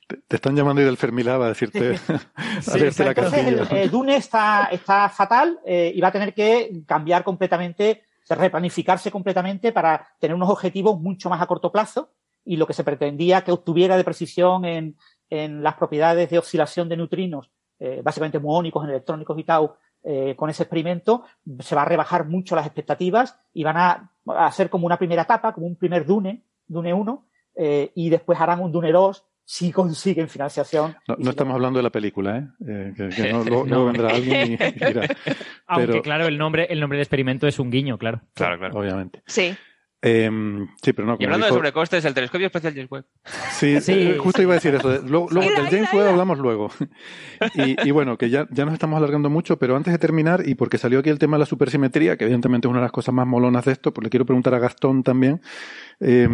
[0.07, 5.59] te, están llamando y del Fermilab a decirte, la entonces el, Dune está, está fatal
[5.65, 11.29] eh, y va a tener que cambiar completamente replanificarse completamente para tener unos objetivos mucho
[11.29, 12.13] más a corto plazo
[12.45, 14.95] y lo que se pretendía que obtuviera de precisión en,
[15.29, 19.75] en las propiedades de oscilación de neutrinos, eh, básicamente muónicos, electrónicos y tau,
[20.07, 21.23] eh, con ese experimento,
[21.59, 25.51] se va a rebajar mucho las expectativas y van a, hacer como una primera etapa,
[25.51, 27.25] como un primer Dune, Dune 1,
[27.55, 30.95] eh, y después harán un Dune 2 si consiguen financiación.
[31.07, 32.47] No, estamos hablando de la película, ¿eh?
[32.67, 33.33] eh que,
[33.67, 34.57] no, vendrá alguien y,
[35.67, 38.21] Aunque claro, el nombre, el nombre del experimento es un guiño, claro.
[38.35, 38.79] Claro, claro.
[38.79, 39.23] Obviamente.
[39.25, 39.55] Sí.
[40.07, 41.17] Em, sí, pero no.
[41.19, 43.05] Y hablando de sobrecostes, el telescopio especial James Webb.
[43.49, 43.91] Sí, sí.
[43.91, 45.01] Eh, justo iba a decir eso.
[45.01, 46.69] Luego, del James Webb hablamos luego.
[47.55, 50.53] Y, y, bueno, que ya, ya nos estamos alargando mucho, pero antes de terminar, y
[50.53, 53.15] porque salió aquí el tema de la supersimetría, que evidentemente es una de las cosas
[53.15, 55.41] más molonas de esto, pues le quiero preguntar a Gastón también.
[55.99, 56.29] Eh,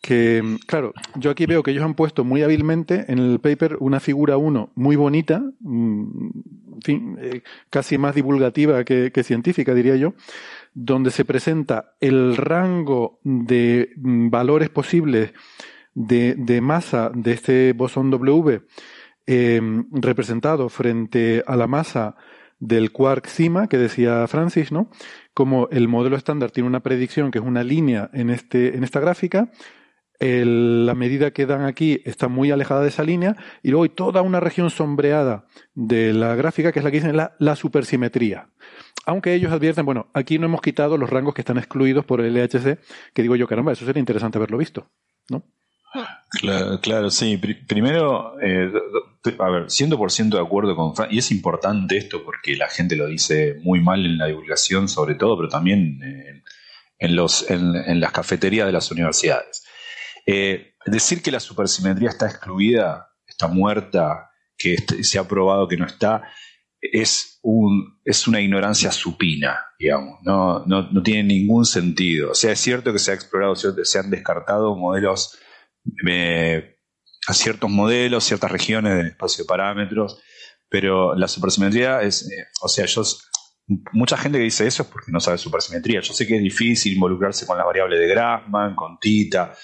[0.00, 3.98] que, claro, yo aquí veo que ellos han puesto muy hábilmente en el paper una
[3.98, 6.30] figura 1 muy bonita, mm,
[6.74, 10.14] en fin, eh, casi más divulgativa que, científica, diría yo,
[10.74, 15.32] donde se presenta el rango de mm, valores posibles
[15.94, 18.62] de, de, masa de este bosón W
[19.26, 22.16] eh, representado frente a la masa
[22.60, 24.90] del quark CIMA que decía Francis, ¿no?
[25.34, 29.00] Como el modelo estándar tiene una predicción que es una línea en, este, en esta
[29.00, 29.50] gráfica,
[30.20, 34.22] la medida que dan aquí está muy alejada de esa línea y luego hay toda
[34.22, 38.48] una región sombreada de la gráfica que es la que dicen la, supersimetría.
[39.08, 42.34] Aunque ellos advierten, bueno, aquí no hemos quitado los rangos que están excluidos por el
[42.34, 42.78] LHC,
[43.14, 44.90] que digo yo, caramba, eso sería interesante haberlo visto,
[45.30, 45.42] ¿no?
[46.82, 47.38] Claro, sí.
[47.66, 48.70] primero, eh,
[49.38, 53.06] a ver, 100% de acuerdo con Fran, y es importante esto porque la gente lo
[53.06, 56.44] dice muy mal en la divulgación, sobre todo, pero también
[56.98, 59.64] en, los, en las cafeterías de las universidades.
[60.26, 64.28] Eh, decir que la supersimetría está excluida, está muerta,
[64.58, 66.24] que este, se ha probado que no está,
[66.80, 72.30] es, un, es una ignorancia supina, digamos, no, no, tiene ningún sentido.
[72.32, 75.38] O sea, es cierto que se ha explorado, se han descartado modelos,
[76.08, 76.76] eh,
[77.26, 80.20] a ciertos modelos, ciertas regiones del espacio de parámetros,
[80.68, 83.02] pero la supersimetría es, eh, o sea, yo,
[83.92, 86.00] mucha gente que dice eso es porque no sabe supersimetría.
[86.00, 89.54] Yo sé que es difícil involucrarse con la variable de Grassmann, con Tita,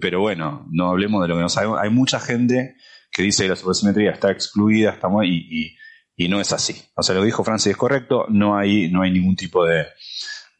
[0.00, 1.78] pero bueno, no hablemos de lo que no sabemos.
[1.80, 2.76] Hay mucha gente
[3.10, 5.76] que dice que la supersimetría está excluida está y, y,
[6.16, 6.82] no es así.
[6.94, 9.86] O sea, lo que dijo Francis es correcto, no hay, no hay ningún tipo de,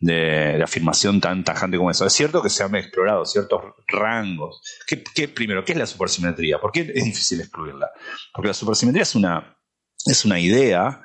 [0.00, 2.06] de, afirmación tan tajante como eso.
[2.06, 4.60] Es cierto que se han explorado ciertos rangos.
[4.86, 6.58] ¿Qué, primero, ¿qué es la supersimetría?
[6.58, 7.90] ¿Por qué es difícil excluirla?
[8.32, 9.56] Porque la supersimetría es una,
[10.04, 11.02] es una idea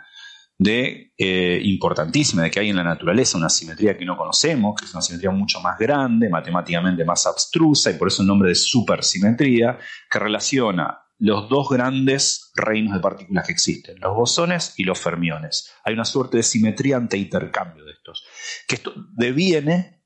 [0.57, 4.85] de eh, importantísima, de que hay en la naturaleza una simetría que no conocemos, que
[4.85, 8.55] es una simetría mucho más grande, matemáticamente más abstrusa, y por eso el nombre de
[8.55, 9.79] supersimetría,
[10.09, 15.71] que relaciona los dos grandes reinos de partículas que existen, los bosones y los fermiones.
[15.85, 18.25] Hay una suerte de simetría ante intercambio de estos.
[18.67, 20.03] Que esto deviene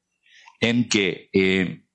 [0.60, 1.86] en que eh,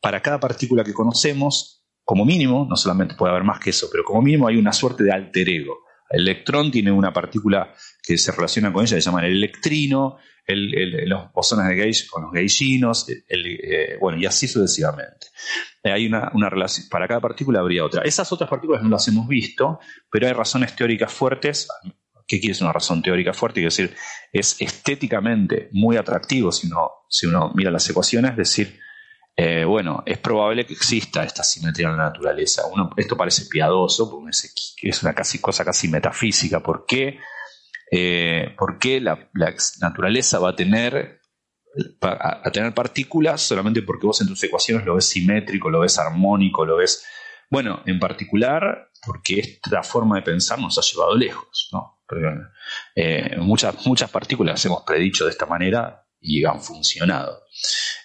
[0.00, 4.02] para cada partícula que conocemos, como mínimo, no solamente puede haber más que eso, pero
[4.02, 5.80] como mínimo hay una suerte de alter ego.
[6.10, 7.72] El electrón tiene una partícula
[8.02, 10.18] que se relaciona con ella, se llama el electrino,
[10.48, 15.28] los bosones de Gauge con los gauginos, eh, bueno, y así sucesivamente.
[15.84, 18.02] Eh, hay una, relación, para cada partícula habría otra.
[18.02, 19.78] Esas otras partículas no las hemos visto,
[20.10, 21.68] pero hay razones teóricas fuertes.
[22.26, 23.60] ¿Qué quiere decir una razón teórica fuerte?
[23.60, 23.94] Quiere decir,
[24.32, 28.80] es estéticamente muy atractivo si uno, si uno mira las ecuaciones, es decir,
[29.36, 32.62] eh, bueno, es probable que exista esta simetría en la naturaleza.
[32.96, 34.22] Esto parece piadoso,
[34.82, 36.60] es una casi, cosa casi metafísica.
[36.60, 37.18] ¿Por qué?
[37.90, 39.30] Eh, ¿Por qué la,
[39.80, 41.20] naturaleza va a tener,
[42.02, 46.64] a, tener partículas solamente porque vos en tus ecuaciones lo ves simétrico, lo ves armónico,
[46.64, 47.04] lo ves...
[47.50, 51.70] Bueno, en particular porque esta forma de pensar nos ha llevado lejos.
[52.94, 57.42] Eh, muchas, muchas partículas hemos predicho de esta manera y han funcionado.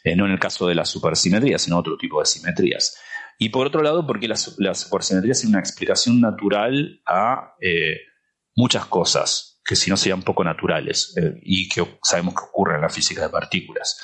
[0.04, 2.98] Eh, no en el caso de la supersimetría, sino otro tipo de simetrías.
[3.38, 7.98] Y por otro lado, porque la, la supersimetría es una explicación natural a eh,
[8.56, 12.90] muchas cosas que si no serían poco naturales y que sabemos que ocurren en la
[12.90, 13.98] física de partículas.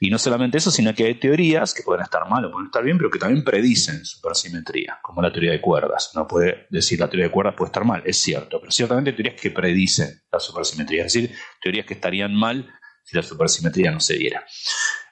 [0.00, 2.82] Y no solamente eso, sino que hay teorías que pueden estar mal o pueden estar
[2.82, 6.10] bien, pero que también predicen supersimetría, como la teoría de cuerdas.
[6.14, 9.16] No puede decir la teoría de cuerdas puede estar mal, es cierto, pero ciertamente hay
[9.16, 12.68] teorías que predicen la supersimetría, es decir, teorías que estarían mal
[13.04, 14.44] si la supersimetría no se diera.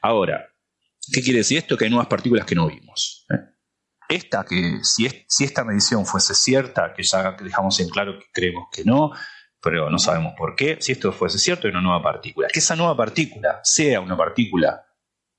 [0.01, 0.49] Ahora,
[1.13, 1.77] ¿qué quiere decir esto?
[1.77, 3.27] Que hay nuevas partículas que no vimos.
[3.31, 3.39] ¿eh?
[4.09, 8.67] Esta, que si, si esta medición fuese cierta, que ya dejamos en claro que creemos
[8.73, 9.13] que no,
[9.61, 10.79] pero no sabemos por qué.
[10.81, 12.49] Si esto fuese cierto, hay una nueva partícula.
[12.49, 14.85] Que esa nueva partícula sea una partícula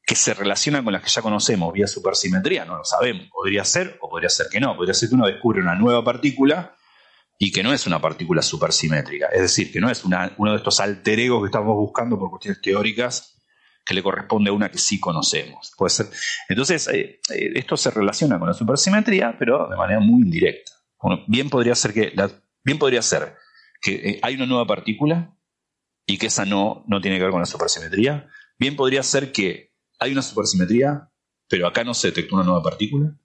[0.05, 3.27] que se relaciona con las que ya conocemos vía supersimetría, no lo sabemos.
[3.31, 4.75] Podría ser o podría ser que no.
[4.75, 6.75] Podría ser que uno descubre una nueva partícula
[7.43, 9.27] y que no es una partícula supersimétrica.
[9.27, 12.61] Es decir, que no es uno de estos alter egos que estamos buscando por cuestiones
[12.61, 13.37] teóricas
[13.85, 15.73] que le corresponde a una que sí conocemos.
[15.77, 16.05] Puede ser.
[16.47, 20.71] Entonces, eh, eh, esto se relaciona con la supersimetría, pero de manera muy indirecta.
[21.27, 22.13] bien podría ser que
[22.63, 23.35] bien podría ser
[23.81, 25.35] que eh, hay una nueva partícula
[26.05, 28.25] y que esa no, no tiene que ver con la supersimetría.
[28.57, 31.11] Bien podría ser que hay una supersimetría,
[31.49, 33.17] pero acá no se detectó una nueva partícula.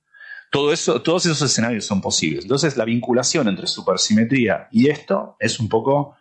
[0.50, 2.44] Todos esos escenarios son posibles.
[2.44, 6.16] Entonces, la vinculación entre supersimetría y esto es un poco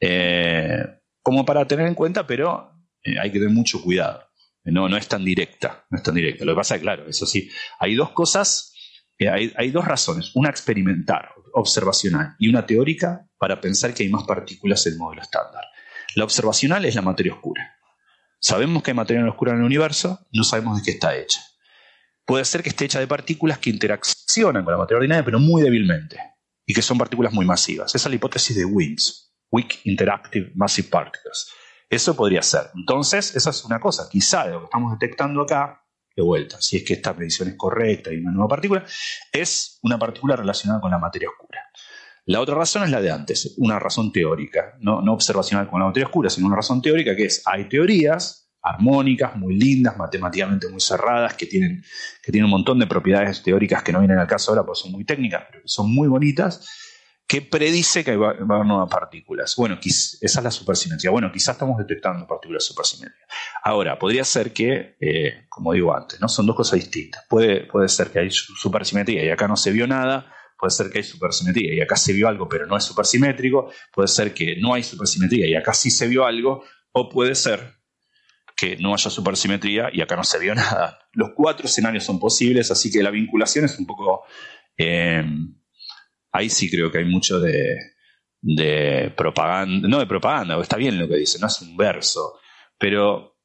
[0.00, 0.84] eh,
[1.22, 2.72] como para tener en cuenta, pero
[3.02, 4.24] eh, hay que tener mucho cuidado.
[4.64, 6.44] No, no es tan directa, no es tan directa.
[6.44, 7.50] Lo que pasa es, claro, eso sí,
[7.80, 8.72] hay dos cosas,
[9.18, 10.30] hay, hay dos razones.
[10.34, 15.22] Una experimentar, observacional, y una teórica para pensar que hay más partículas en el modelo
[15.22, 15.64] estándar.
[16.14, 17.76] La observacional es la materia oscura.
[18.38, 21.40] Sabemos que hay materia oscura en el universo, no sabemos de qué está hecha.
[22.24, 25.62] Puede ser que esté hecha de partículas que interaccionan con la materia ordinaria, pero muy
[25.62, 26.18] débilmente,
[26.66, 27.94] y que son partículas muy masivas.
[27.94, 31.48] Esa es la hipótesis de WIMS, Weak Interactive Massive Particles.
[31.88, 32.70] Eso podría ser.
[32.74, 34.08] Entonces, esa es una cosa.
[34.10, 35.84] Quizá de lo que estamos detectando acá,
[36.16, 38.84] de vuelta, si es que esta medición es correcta y una nueva partícula,
[39.32, 41.60] es una partícula relacionada con la materia oscura.
[42.24, 46.06] La otra razón es la de antes, una razón teórica, no, observacional con la materia
[46.06, 51.34] oscura, sino una razón teórica que es, hay teorías armónicas, muy lindas, matemáticamente muy cerradas,
[51.34, 51.82] que tienen,
[52.22, 54.92] que tienen un montón de propiedades teóricas que no vienen al caso ahora porque son
[54.92, 56.66] muy técnicas, pero son muy bonitas,
[57.26, 59.56] que predice que va, a haber nuevas partículas.
[59.56, 61.10] Bueno, esa es la supersimetría.
[61.10, 63.26] Bueno, quizás estamos detectando partículas supersimétricas.
[63.64, 66.28] Ahora, podría ser que, eh, como digo antes, ¿no?
[66.28, 67.24] son dos cosas distintas.
[67.28, 70.98] Puede, puede ser que hay supersimetría y acá no se vio nada, puede ser que
[70.98, 74.74] hay supersimetría y acá se vio algo, pero no es supersimétrico, puede ser que no
[74.74, 77.81] hay supersimetría y acá sí se vio algo, o puede ser
[78.62, 81.00] que no haya supersimetría y acá no se vio nada.
[81.14, 84.22] Los cuatro escenarios son posibles, así que la vinculación es un poco...
[84.76, 85.24] Eh,
[86.30, 87.76] ahí sí creo que hay mucho de,
[89.16, 92.38] propaganda, no de propaganda, está bien lo que dice, no es un verso,
[92.78, 93.36] pero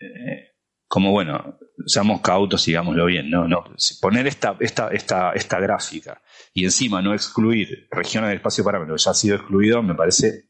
[0.00, 0.54] eh,
[0.88, 3.64] como bueno, seamos cautos, digámoslo bien, no, no,
[4.00, 6.22] poner esta, esta, esta, esta gráfica
[6.54, 10.48] y encima no excluir regiones del espacio parámetro que ya ha sido excluido, me parece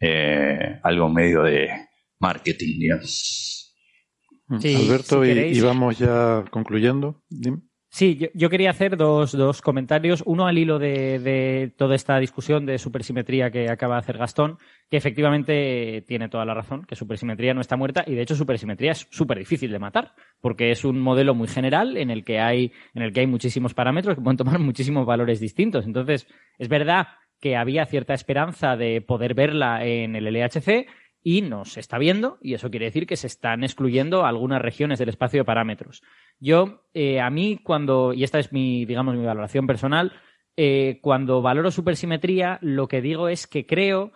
[0.00, 1.70] eh, algo medio de
[2.24, 3.76] marketing, digamos.
[4.48, 7.22] Alberto, y, vamos ya concluyendo.
[7.90, 10.22] Sí, yo, quería hacer dos, dos, comentarios.
[10.26, 14.58] Uno al hilo de, toda esta discusión de supersimetría que acaba de hacer Gastón,
[14.90, 18.92] que efectivamente tiene toda la razón, que supersimetría no está muerta y de hecho supersimetría
[18.92, 22.72] es súper difícil de matar, porque es un modelo muy general en el que hay,
[22.94, 25.86] en el que hay muchísimos parámetros que pueden tomar muchísimos valores distintos.
[25.86, 26.26] Entonces,
[26.58, 27.06] es verdad
[27.40, 30.86] que había cierta esperanza de poder verla en el LHC
[31.26, 34.98] y no se está viendo, y eso quiere decir que se están excluyendo algunas regiones
[34.98, 36.02] del espacio de parámetros.
[36.38, 40.12] Yo, eh, a mí, cuando, y esta es mi, digamos, mi valoración personal,
[40.54, 44.12] eh, cuando valoro supersimetría, lo que digo es que creo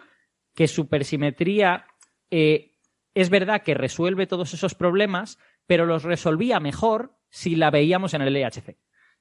[0.54, 1.86] que supersimetría
[2.30, 2.72] eh,
[3.14, 8.20] es verdad que resuelve todos esos problemas, pero los resolvía mejor si la veíamos en
[8.20, 8.76] el LHC.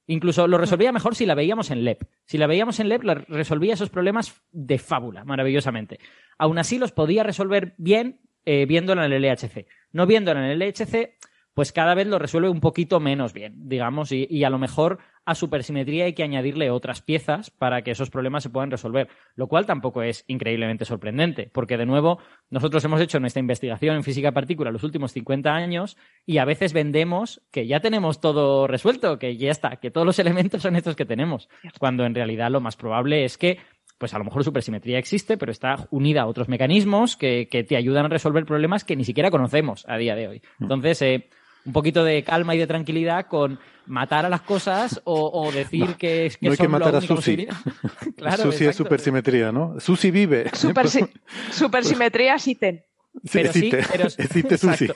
[0.08, 2.04] Incluso lo resolvía mejor si la veíamos en LEP.
[2.26, 6.00] Si la veíamos en LEP, resolvía esos problemas de fábula, maravillosamente.
[6.38, 9.68] Aún así, los podía resolver bien eh, viéndola en el LHC.
[9.92, 11.18] No viéndola en el LHC,
[11.58, 15.34] pues cada vez lo resuelve un poquito menos bien, digamos, y, a lo mejor a
[15.34, 19.66] supersimetría hay que añadirle otras piezas para que esos problemas se puedan resolver, lo cual
[19.66, 22.20] tampoco es increíblemente sorprendente, porque de nuevo
[22.52, 25.98] nosotros hemos hecho nuestra investigación en física partícula los últimos 50 años
[26.28, 30.20] y a veces vendemos que ya tenemos todo resuelto, que ya está, que todos los
[30.20, 33.58] elementos son estos que tenemos, cuando en realidad lo más probable es que
[33.98, 38.06] pues a lo mejor supersimetría existe, pero está unida a otros mecanismos que, te ayudan
[38.06, 40.42] a resolver problemas que ni siquiera conocemos a día de hoy.
[40.60, 40.64] Mm.
[40.64, 41.30] Entonces, eh,
[41.68, 46.26] un poquito de calma y de tranquilidad con matar a las cosas o, decir que,
[46.26, 47.46] es que no hay son que matar a Susi.
[48.18, 49.78] claro, Susi es supersimetría, ¿no?
[49.80, 50.50] Susi vive.
[50.52, 51.10] Supersi-
[51.52, 52.84] supersimetría sí ten.
[53.24, 54.88] Sí, pero sí, existe, pero- existe Susi.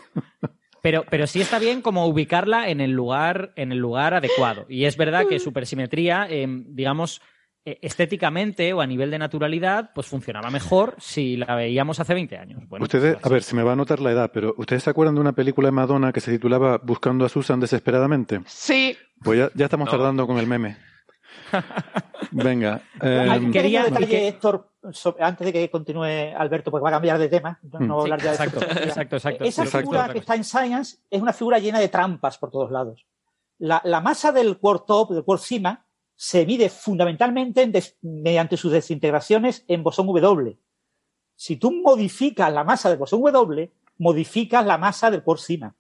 [0.82, 4.66] Pero, pero sí está bien como ubicarla en el lugar, en el lugar adecuado.
[4.68, 7.22] Y es verdad que supersimetría, eh, digamos,
[7.66, 12.62] estéticamente o a nivel de naturalidad, pues funcionaba mejor si la veíamos hace 20 años.
[12.68, 14.90] Bueno, ustedes, pues a ver, se me va a notar la edad, pero ¿ustedes se
[14.90, 18.42] acuerdan de una película de Madonna que se titulaba Buscando a Susan desesperadamente?
[18.48, 19.92] Sí, Pues ya, ya estamos No.
[19.92, 20.78] tardando con el meme.
[22.32, 22.82] Venga.
[23.02, 26.90] eh, Hay un quería- detalle, que- Héctor, sobre- antes de que continúe Alberto, porque va
[26.90, 27.60] a cambiar de tema.
[27.72, 29.44] No, no voy a hablar ya de exacto, exacto, exacto.
[29.44, 29.80] Esa Exacto.
[29.80, 33.06] figura que está en Science es una figura llena de trampas por todos lados.
[33.60, 35.86] La, la masa del quark top, del quark cima,
[36.22, 37.68] se mide fundamentalmente
[38.04, 40.56] mediante sus desintegraciones en bosón W.
[41.36, 45.74] Si tú modificas la masa del bosón W, modificas la masa del cima.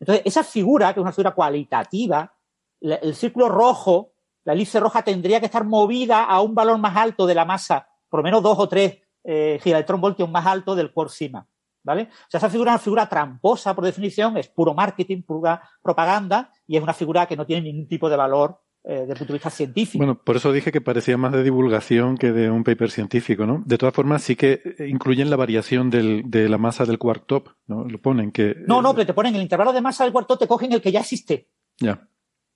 [0.00, 2.32] Entonces, esa figura, que es una figura cualitativa,
[2.80, 4.12] el círculo rojo,
[4.44, 7.90] la elipse roja tendría que estar movida a un valor más alto de la masa,
[8.08, 11.46] por lo menos dos o tres eh, gigaelectronvoltios más alto del cima.
[11.82, 12.04] ¿Vale?
[12.04, 16.50] O sea, esa figura es una figura tramposa por definición, es puro marketing, pura propaganda,
[16.66, 19.32] y es una figura que no tiene ningún tipo de valor eh, desde el punto
[19.34, 19.98] de vista científico.
[19.98, 23.62] Bueno, por eso dije que parecía más de divulgación que de un paper científico, ¿no?
[23.66, 27.26] De todas formas, sí que eh, incluyen la variación del, de la masa del quark
[27.26, 27.84] top, ¿no?
[27.84, 28.56] Lo ponen que...
[28.66, 30.80] no, no, eh, pero te ponen el intervalo de masa del cuarto, te cogen el
[30.80, 31.50] que ya existe.
[31.78, 32.08] Ya.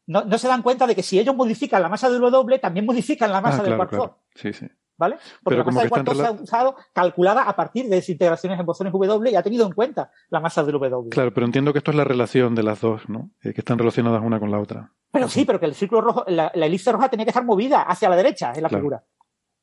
[0.07, 2.87] No, no se dan cuenta de que si ellos modifican la masa del W, también
[2.87, 4.05] modifican la masa Ah, del claro, quark claro.
[4.05, 4.17] top.
[4.35, 4.67] Sí, sí.
[4.98, 5.16] ¿Vale?
[5.43, 8.60] Porque Pero la como masa quark top se ha usado calculada a partir de desintegraciones
[8.60, 11.09] en bosones W y ha tenido en cuenta la masa del W.
[11.10, 13.31] Claro, pero entiendo que esto es la relación de las dos, ¿no?
[13.43, 14.93] Eh, que están relacionadas una con la otra.
[15.10, 17.82] Pero sí, pero que el círculo rojo, la, la elipse roja tenía que estar movida
[17.82, 18.81] hacia la derecha en la Claro.
[18.82, 19.05] figura.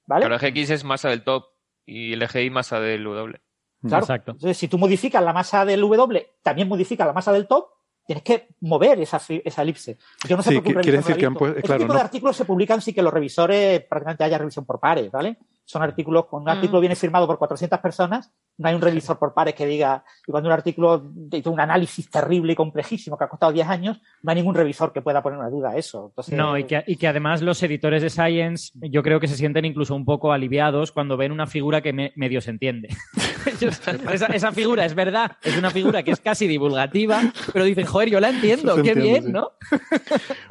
[0.08, 0.26] ¿Vale?
[0.26, 1.46] Claro, el X es masa del top
[1.86, 3.40] y el eje Y masa del W.
[3.82, 4.04] Claro.
[4.04, 4.32] Exacto.
[4.32, 7.68] Entonces, si tú modificas la masa del W, también modificas la masa del top,
[8.10, 9.96] tienes que mover esa, esa elipse.
[10.28, 11.46] Yo no sé Sí, por qué un qui- quiere decir que han visto.
[11.46, 14.66] claro, Este tipo no- de artículos se publican sin que los revisores prácticamente haya revisión
[14.66, 15.38] por pares, ¿vale?
[15.70, 19.36] Son artículos, cuando un artículo viene firmado por 400 personas, no hay un revisor por
[19.36, 23.30] pares que diga, y cuando un artículo hizo un análisis terrible y complejísimo que ha
[23.30, 26.08] costado 10 años, no hay ningún revisor que pueda poner una duda a eso.
[26.10, 29.36] Entonces, No, y que, y que además los editores de Science yo creo que se
[29.38, 32.88] sienten incluso un poco aliviados cuando ven una figura que me- medio se entiende.
[34.12, 37.22] Esa, esa figura es verdad, es una figura que es casi divulgativa,
[37.54, 39.32] pero dicen, joder, yo la entiendo, Se qué bien, sí.
[39.32, 39.52] ¿no?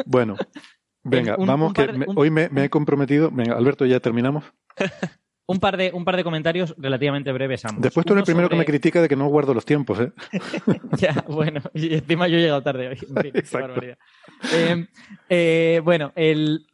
[0.07, 0.37] Bueno,
[1.11, 3.31] venga, Un- vamos un que de- me- hoy me, me he comprometido.
[3.31, 4.45] Venga, Alberto, ya terminamos.
[5.51, 7.81] Un par de, un par de comentarios relativamente breves ambos.
[7.81, 10.13] Después tú eres el primero que me critica de que no guardo los tiempos, ¿eh?
[10.99, 12.99] Ya, bueno, y encima yo he llegado tarde hoy.
[13.01, 13.97] En fin, qué barbaridad.
[14.53, 14.87] Eh,
[15.31, 16.67] eh, bueno, el,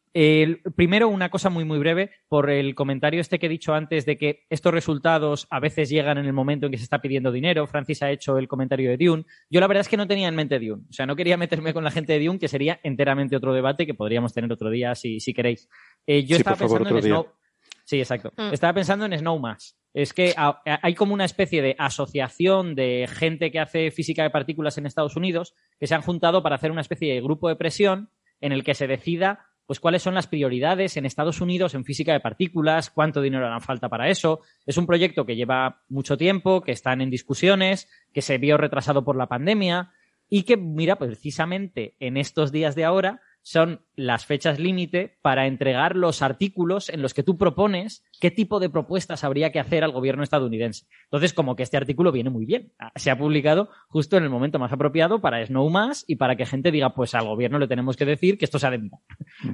[0.77, 4.16] primero una cosa muy muy breve por el comentario este que he dicho antes de
[4.16, 7.66] que estos resultados a veces llegan en el momento en que se está pidiendo dinero.
[7.66, 9.24] Francis ha hecho el comentario de Dune.
[9.51, 10.85] Yo la verdad es que no tenía en mente Dune.
[10.89, 13.86] O sea, no quería meterme con la gente de Dune, que sería enteramente otro debate
[13.86, 15.69] que podríamos tener otro día si, si queréis.
[16.07, 17.12] Eh, yo Sí, estaba por favor, pensando en.
[17.12, 17.45] Snow.
[17.85, 18.32] Sí, exacto.
[18.36, 18.53] Mm.
[18.53, 19.77] Estaba pensando en Snowmass.
[19.93, 20.35] Es que
[20.65, 25.15] hay como una especie de asociación de gente que hace física de partículas en Estados
[25.15, 28.11] Unidos que se han juntado para hacer una especie de grupo de presión
[28.41, 32.12] en el que se decida pues cuáles son las prioridades en Estados Unidos en física
[32.12, 34.41] de partículas, cuánto dinero hará falta para eso.
[34.66, 39.05] Es un proyecto que lleva mucho tiempo, que están en discusiones, que se vio retrasado
[39.05, 39.93] por la pandemia
[40.28, 45.97] y que, mira, precisamente en estos días de ahora son las fechas límite para entregar
[45.97, 49.93] los artículos en los que tú propones qué tipo de propuestas habría que hacer al
[49.93, 50.87] gobierno estadounidense.
[51.05, 52.73] Entonces, como que este artículo viene muy bien.
[52.97, 56.71] Se ha publicado justo en el momento más apropiado para Snowmass y para que gente
[56.71, 59.01] diga, pues al gobierno le tenemos que decir que esto se ha de mirar,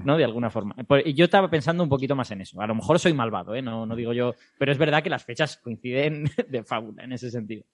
[0.05, 0.17] ¿no?
[0.17, 0.77] De alguna forma.
[0.87, 2.61] Pues, y yo estaba pensando un poquito más en eso.
[2.61, 3.61] A lo mejor soy malvado, ¿eh?
[3.61, 7.29] No, no digo yo, pero es verdad que las fechas coinciden de fábula en ese
[7.29, 7.65] sentido.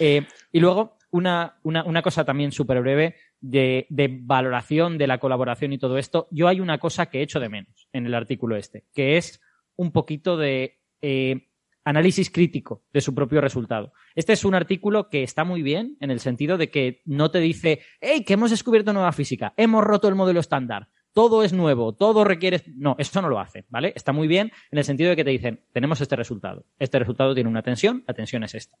[0.00, 5.18] Eh, y luego, una, una, una cosa también súper breve de, de valoración de la
[5.18, 6.28] colaboración y todo esto.
[6.30, 9.40] Yo hay una cosa que echo de menos en el artículo este, que es
[9.76, 11.48] un poquito de eh,
[11.84, 13.92] análisis crítico de su propio resultado.
[14.14, 17.40] Este es un artículo que está muy bien en el sentido de que no te
[17.40, 21.92] dice, hey, que hemos descubierto nueva física, hemos roto el modelo estándar, todo es nuevo,
[21.94, 22.62] todo requiere...
[22.76, 23.92] No, eso no lo hace, ¿vale?
[23.96, 27.34] Está muy bien en el sentido de que te dicen, tenemos este resultado, este resultado
[27.34, 28.76] tiene una tensión, la tensión es esta.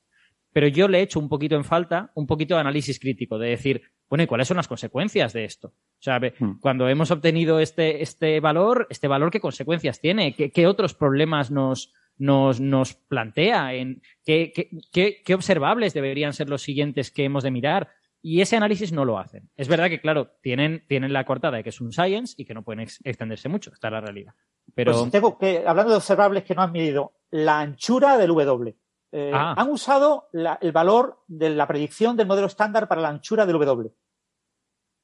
[0.52, 3.82] Pero yo le echo un poquito en falta, un poquito de análisis crítico, de decir,
[4.08, 5.68] bueno, ¿y cuáles son las consecuencias de esto?
[5.68, 6.58] O sea, Hmm.
[6.60, 10.34] cuando hemos obtenido este, este valor, ¿este valor qué consecuencias tiene?
[10.34, 13.74] ¿Qué, qué otros problemas nos, nos, nos plantea?
[13.74, 14.52] En, ¿qué,
[14.92, 17.88] qué, qué, observables deberían ser los siguientes que hemos de mirar?
[18.22, 19.48] Y ese análisis no lo hacen.
[19.56, 22.52] Es verdad que, claro, tienen, tienen la coartada de que es un science y que
[22.54, 23.72] no pueden ex- extenderse mucho.
[23.72, 24.34] Está la realidad.
[24.74, 28.76] Pero Pues tengo que, hablando de observables que no han medido, la anchura del W.
[29.12, 29.54] Eh, Ah.
[29.56, 33.58] Han usado la- el valor de la predicción del modelo estándar para la anchura del
[33.58, 33.92] W.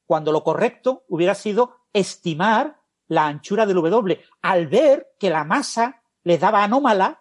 [0.06, 4.20] cuando lo correcto hubiera sido estimar la anchura del W.
[4.42, 7.20] Al ver que la masa les daba anómala,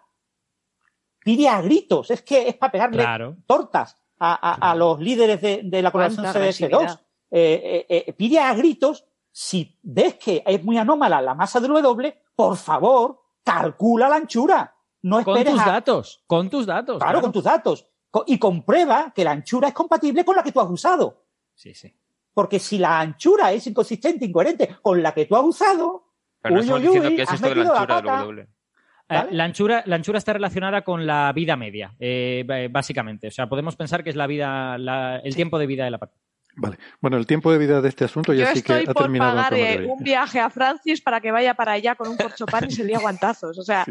[1.18, 2.12] pide a gritos.
[2.12, 3.04] Es que es para pegarle
[3.44, 7.00] tortas a, los líderes de, la colaboración CDS2.
[7.28, 11.72] Eh, eh, eh, pide a gritos, si ves que es muy anómala la masa del
[11.72, 14.75] W, por favor, calcula la anchura.
[15.06, 16.98] No con tus datos, con tus datos.
[16.98, 17.86] Claro, con tus datos.
[18.26, 21.26] Y comprueba que la anchura es compatible con la que tú has usado.
[21.54, 21.94] Sí, sí.
[22.34, 26.12] Porque si la anchura es inconsistente, incoherente con la que tú has usado,
[26.42, 28.48] Pero no uy, uy, que es esto de la anchura del W.
[29.30, 33.28] la, anchura, la anchura está relacionada con la vida media, eh, básicamente.
[33.28, 34.74] O sea, podemos pensar que es la vida,
[35.22, 36.18] el tiempo de vida de la parte.
[36.56, 36.78] Vale.
[37.00, 39.36] Bueno, el tiempo de vida de este asunto ya sí que ha terminado.
[39.36, 42.16] Yo estoy por pagar un viaje a Francis para que vaya para allá con un
[42.16, 43.58] corchopán y se lía guantazos.
[43.58, 43.84] O sea,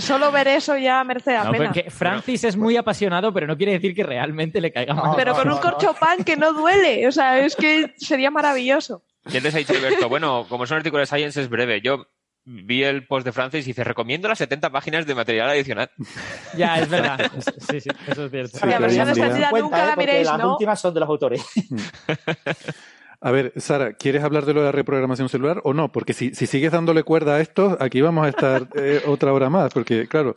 [0.00, 1.72] solo ver eso ya merece la pena.
[1.88, 5.12] Francis es muy apasionado, pero no quiere decir que realmente le caiga mal.
[5.16, 7.06] pero con un corchopán que no duele.
[7.06, 9.02] O sea, es que sería maravilloso.
[9.24, 10.08] ¿Quién les ha dicho, Alberto?
[10.08, 11.80] Bueno, como son artículos de Science es breve.
[11.82, 12.06] Yo
[12.44, 15.90] vi el post de Francis y dice, recomiendo las 70 páginas de material adicional.
[16.56, 17.30] Ya, es verdad.
[17.70, 18.66] Sí, sí, eso es cierto.
[18.66, 21.44] la versión extendida nunca la miréis, Las últimas son de los autores.
[23.22, 25.92] A ver, Sara, ¿quieres hablar de lo de la reprogramación celular o no?
[25.92, 29.50] Porque si, si sigues dándole cuerda a esto, aquí vamos a estar eh, otra hora
[29.50, 30.34] más, porque claro,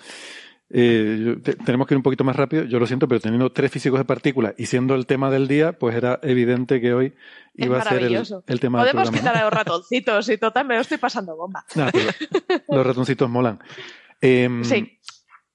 [0.70, 4.00] eh, tenemos que ir un poquito más rápido, yo lo siento, pero teniendo tres físicos
[4.00, 7.14] de partículas y siendo el tema del día, pues era evidente que hoy
[7.56, 10.82] iba a ser el, tema del Podemos quitar a los ratoncitos y total, me lo
[10.82, 11.64] estoy pasando bomba.
[12.68, 13.60] los ratoncitos molan.
[14.20, 15.00] Em, sí.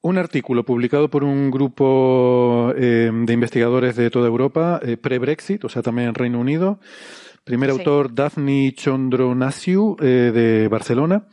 [0.00, 5.68] Un artículo publicado por un grupo em, de investigadores de toda Europa, eh, pre-Brexit, o
[5.68, 6.78] sea, también en Reino Unido.
[7.44, 11.26] Primer autor, Daphne Chondronasiu, eh, de Barcelona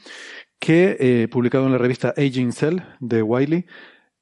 [0.59, 3.65] que eh, publicado en la revista Aging Cell de Wiley,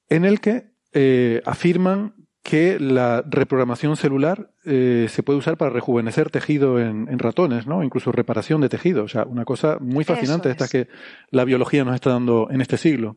[0.09, 6.29] en el que eh, afirman que la reprogramación celular eh, se puede usar para rejuvenecer
[6.29, 7.83] tejido en, ratones, ¿no?
[7.83, 9.05] Incluso reparación de tejido.
[9.05, 10.89] O sea, una cosa muy fascinante esta que
[11.31, 13.15] la biología nos está dando en este siglo.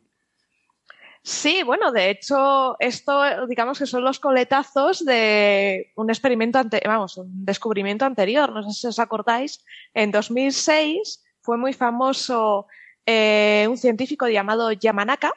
[1.27, 7.45] Sí, bueno, de hecho, esto, digamos que son los coletazos de un experimento, vamos, un
[7.45, 8.53] descubrimiento anterior.
[8.53, 12.69] No sé si os acordáis, en 2006 fue muy famoso
[13.07, 15.33] eh, un científico llamado Yamanaka,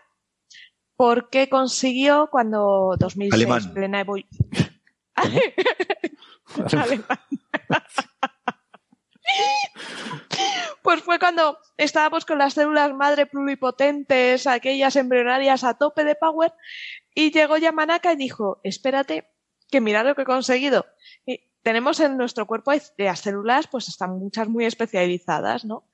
[0.95, 3.73] porque consiguió cuando 2006 Alemán.
[3.73, 4.05] plena
[10.81, 16.53] pues fue cuando estábamos con las células madre pluripotentes, aquellas embrionarias a tope de power,
[17.13, 19.27] y llegó Yamanaka y dijo, espérate,
[19.69, 20.85] que mira lo que he conseguido.
[21.25, 25.87] Y tenemos en nuestro cuerpo las células, pues están muchas muy especializadas, ¿no?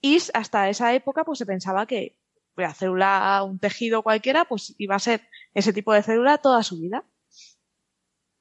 [0.00, 2.18] Y hasta esa época, pues se pensaba que
[2.56, 6.80] la célula, un tejido cualquiera, pues iba a ser ese tipo de célula toda su
[6.80, 7.04] vida.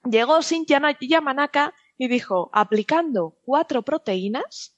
[0.04, 4.76] Llegó Shin Yamanaka y dijo, aplicando cuatro proteínas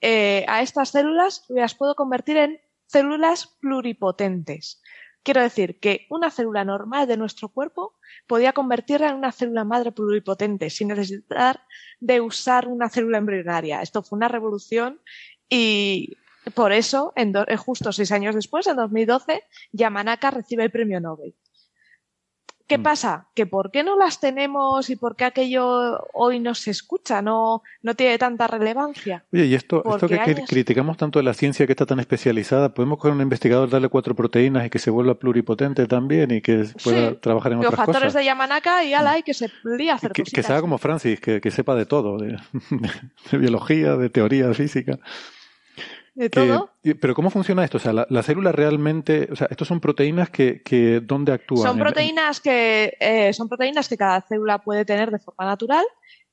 [0.00, 4.80] eh, a estas células, las puedo convertir en células pluripotentes.
[5.22, 9.92] Quiero decir que una célula normal de nuestro cuerpo podía convertirla en una célula madre
[9.92, 11.60] pluripotente sin necesitar
[12.00, 13.82] de usar una célula embrionaria.
[13.82, 15.02] Esto fue una revolución
[15.50, 16.16] y
[16.54, 19.42] por eso, en eh, justo seis años después, en 2012,
[19.72, 21.34] Yamanaka recibe el premio Nobel.
[22.66, 22.82] ¿Qué mm.
[22.82, 23.26] pasa?
[23.34, 27.62] Que por qué no las tenemos y por qué aquello hoy no se escucha, no,
[27.82, 29.24] no tiene tanta relevancia.
[29.32, 32.98] Oye, y esto, esto que, criticamos tanto de la ciencia que está tan especializada, podemos
[32.98, 37.20] con un investigador darle cuatro proteínas y que se vuelva pluripotente también y que pueda
[37.20, 37.86] trabajar en otras cosas.
[37.86, 40.62] Los factores de Yamanaka y ala, y que se lía hacer que, que se haga
[40.62, 42.38] como Francis, que, que sepa de todo, de,
[43.30, 44.98] de biología, de teoría, de física
[46.14, 46.70] de todo.
[47.00, 47.78] pero ¿cómo funciona esto?
[47.78, 51.62] O sea, la, célula realmente, o sea, estos son proteínas que, que ¿dónde actúan?
[51.62, 55.84] Son proteínas que eh, son proteínas que cada célula puede tener de forma natural,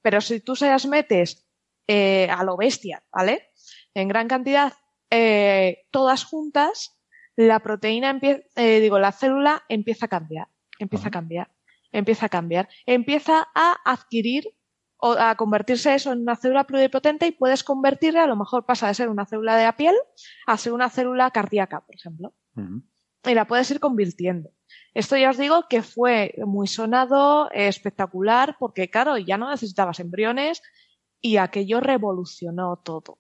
[0.02, 1.48] pero si tú se las metes
[1.88, 3.50] eh, a lo bestia, ¿vale?
[3.94, 4.74] En gran cantidad,
[5.10, 7.00] eh, todas juntas,
[7.36, 10.48] la proteína empieza, digo, la célula empieza a cambiar,
[10.78, 11.50] empieza a cambiar,
[11.92, 14.54] empieza a cambiar, empieza a adquirir
[15.04, 18.88] o a convertirse eso en una célula pluripotente y puedes convertirla, a lo mejor pasa
[18.88, 19.96] de ser una célula de la piel
[20.46, 22.36] a ser una célula cardíaca, por ejemplo.
[23.26, 24.52] Y la puedes ir convirtiendo.
[24.94, 30.62] Esto ya os digo que fue muy sonado, espectacular, porque claro, ya no necesitabas embriones
[31.20, 33.18] y aquello revolucionó todo.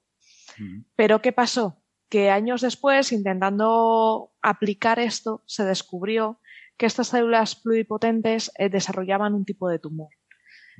[0.95, 1.81] Pero ¿qué pasó?
[2.09, 6.39] Que años después, intentando aplicar esto, se descubrió
[6.77, 10.09] que estas células pluripotentes eh, desarrollaban un tipo de tumor.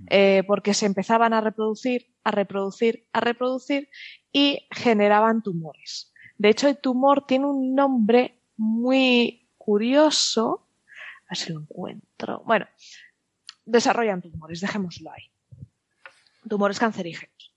[0.10, 3.90] Eh, porque se empezaban a reproducir, a reproducir, a reproducir
[4.32, 6.14] y generaban tumores.
[6.38, 10.68] De hecho, el tumor tiene un nombre muy curioso.
[11.28, 12.44] A ver si lo encuentro.
[12.46, 12.68] Bueno,
[13.66, 15.32] desarrollan tumores, dejémoslo ahí.
[16.50, 17.56] tumores cancerígenos.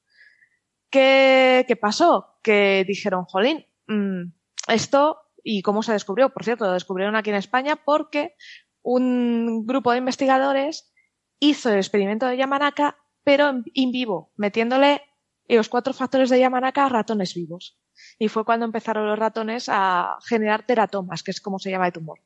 [0.90, 2.38] ¿Qué, qué pasó?
[2.42, 4.30] Que dijeron, jolín, mm,
[4.68, 6.32] esto, ¿y cómo se descubrió?
[6.32, 8.36] Por cierto, lo descubrieron aquí en España porque
[8.82, 10.93] un grupo de investigadores
[11.38, 15.02] hizo el experimento de Yamanaka, pero en, in vivo, metiéndole
[15.48, 17.78] los cuatro factores de Yamanaka a ratones vivos.
[18.18, 21.92] Y fue cuando empezaron los ratones a generar teratomas, que es como se llama el
[21.92, 22.20] tumor.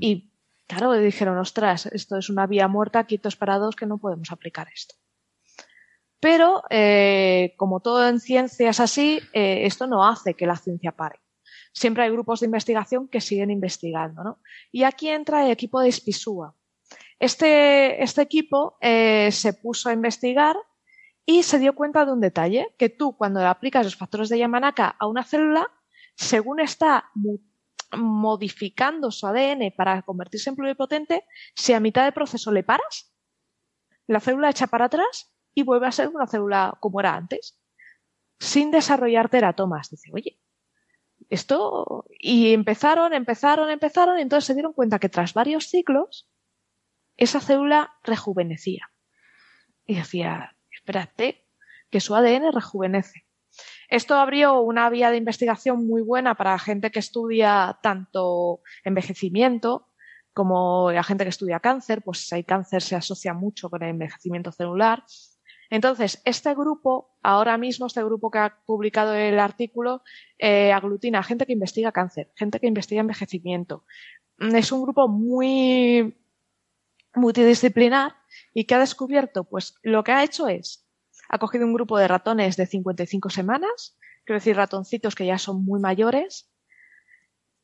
[0.00, 0.30] Y
[0.66, 4.94] claro, dijeron, ostras, esto es una vía muerta, quietos parados, que no podemos aplicar esto.
[6.20, 10.92] Pero, eh, como todo en ciencia es así, eh, esto no hace que la ciencia
[10.92, 11.20] pare.
[11.72, 14.40] Siempre hay grupos de investigación que siguen investigando, ¿no?
[14.72, 16.56] Y aquí entra el equipo de Spisua.
[17.18, 20.56] Este, este equipo eh, se puso a investigar
[21.26, 24.96] y se dio cuenta de un detalle, que tú cuando aplicas los factores de Yamanaka
[24.98, 25.70] a una célula,
[26.14, 27.10] según está
[27.92, 31.24] modificando su ADN para convertirse en pluripotente,
[31.54, 33.12] si a mitad del proceso le paras,
[34.06, 37.60] la célula echa para atrás y vuelve a ser una célula como era antes,
[38.38, 39.90] sin desarrollar teratomas.
[39.90, 40.40] Dice, oye,
[41.28, 42.06] esto...
[42.20, 46.28] Y empezaron, empezaron, empezaron, y entonces se dieron cuenta que tras varios ciclos,
[47.18, 48.90] esa célula rejuvenecía.
[49.86, 51.44] Y decía, espérate,
[51.90, 53.26] que su ADN rejuvenece.
[53.88, 59.88] Esto abrió una vía de investigación muy buena para gente que estudia tanto envejecimiento
[60.32, 64.52] como la gente que estudia cáncer, pues el cáncer se asocia mucho con el envejecimiento
[64.52, 65.02] celular.
[65.70, 70.02] Entonces, este grupo, ahora mismo, este grupo que ha publicado el artículo,
[70.38, 73.84] eh, aglutina gente que investiga cáncer, gente que investiga envejecimiento.
[74.38, 76.16] Es un grupo muy
[77.14, 78.16] multidisciplinar
[78.54, 80.84] y que ha descubierto, pues lo que ha hecho es
[81.28, 85.64] ha cogido un grupo de ratones de 55 semanas, quiero decir ratoncitos que ya son
[85.64, 86.50] muy mayores,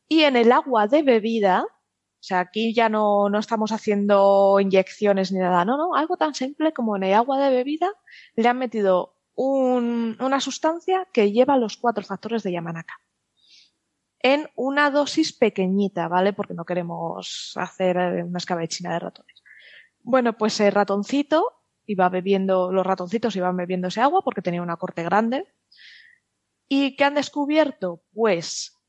[0.06, 5.32] y en el agua de bebida, o sea, aquí ya no, no estamos haciendo inyecciones
[5.32, 7.90] ni nada, no, no, algo tan simple como en el agua de bebida
[8.36, 12.94] le han metido un, una sustancia que lleva los cuatro factores de Yamanaka
[14.24, 16.32] en una dosis pequeñita, ¿vale?
[16.32, 19.42] Porque no queremos hacer una escabechina de ratones.
[20.00, 21.52] Bueno, pues el ratoncito
[21.84, 25.46] iba bebiendo, los ratoncitos iban bebiendo ese agua porque tenía una corte grande.
[26.66, 28.02] ¿Y qué han descubierto?
[28.14, 28.80] Pues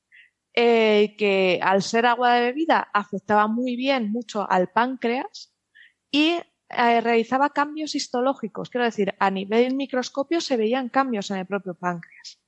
[0.53, 5.53] eh, que al ser agua de bebida afectaba muy bien mucho al páncreas
[6.11, 6.39] y
[6.69, 8.69] eh, realizaba cambios histológicos.
[8.69, 12.41] Quiero decir, a nivel microscopio se veían cambios en el propio páncreas.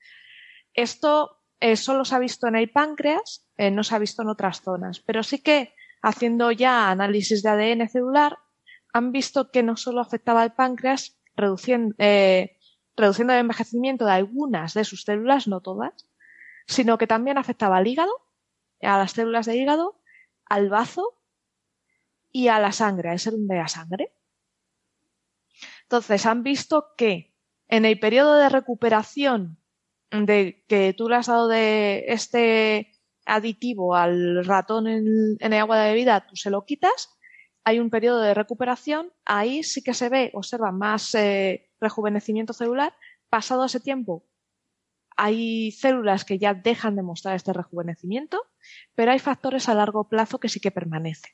[0.74, 4.62] Esto eh, solo se ha visto en el páncreas, no se ha visto en otras
[4.62, 8.38] zonas, pero sí que haciendo ya análisis de ADN celular
[8.94, 12.58] han visto que no solo afectaba al páncreas, reduciendo, eh,
[12.96, 16.08] reduciendo el envejecimiento de algunas de sus células, no todas,
[16.66, 18.12] sino que también afectaba al hígado,
[18.82, 20.02] a las células del hígado,
[20.46, 21.20] al bazo
[22.32, 24.14] y a la sangre, al serum de la sangre.
[25.84, 27.34] Entonces, han visto que
[27.68, 29.60] en el periodo de recuperación
[30.12, 32.94] de que tú le has dado de este
[33.26, 37.18] aditivo al ratón en, el agua de bebida, tú se lo quitas
[37.68, 42.94] hay un periodo de recuperación, ahí sí que se ve, observa más eh, rejuvenecimiento celular.
[43.30, 44.26] Pasado ese tiempo,
[45.18, 48.42] hay células que ya dejan de mostrar este rejuvenecimiento,
[48.96, 51.34] pero hay factores a largo plazo que sí que permanecen.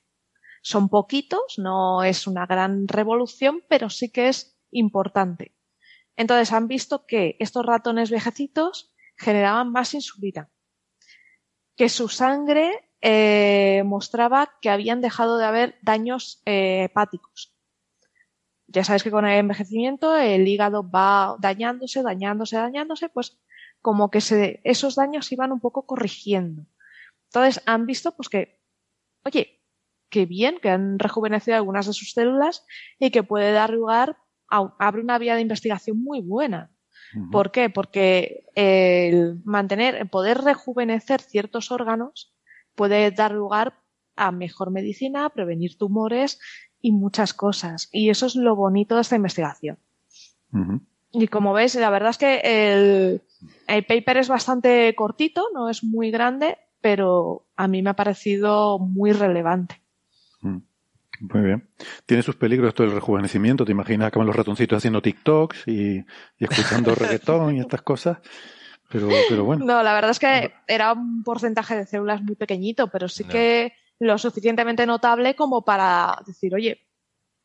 [0.63, 5.53] Son poquitos, no es una gran revolución, pero sí que es importante.
[6.15, 10.49] Entonces han visto que estos ratones viejecitos generaban más insulina,
[11.75, 17.55] que su sangre eh, mostraba que habían dejado de haber daños eh, hepáticos.
[18.67, 23.39] Ya sabes que con el envejecimiento el hígado va dañándose, dañándose, dañándose, pues
[23.81, 24.19] como que
[24.63, 26.65] esos daños se iban un poco corrigiendo.
[27.25, 28.61] Entonces han visto pues que,
[29.25, 29.61] oye,
[30.09, 32.65] qué bien, que han rejuvenecido algunas de sus células
[32.99, 34.17] y que puede dar lugar
[34.79, 36.71] abre una vía de investigación muy buena.
[37.31, 37.69] ¿Por qué?
[37.69, 42.33] Porque el mantener, el poder rejuvenecer ciertos órganos
[42.75, 43.79] puede dar lugar
[44.15, 46.39] a mejor medicina, a prevenir tumores
[46.81, 47.87] y muchas cosas.
[47.91, 49.77] Y eso es lo bonito de esta investigación.
[51.11, 53.21] Y como ves, la verdad es que el,
[53.67, 58.79] el, paper es bastante cortito, no es muy grande, pero a mí me ha parecido
[58.79, 59.82] muy relevante.
[61.31, 61.69] Muy bien.
[62.05, 63.63] Tiene sus peligros esto del rejuvenecimiento.
[63.63, 65.99] ¿Te imaginas que van los ratoncitos haciendo TikToks y,
[66.37, 68.17] y escuchando reggaetón y estas cosas?
[68.89, 69.65] Pero, bueno.
[69.65, 73.73] No, la verdad es que era un porcentaje de células muy pequeñito, pero sí que
[73.99, 76.85] lo suficientemente notable como para decir, oye,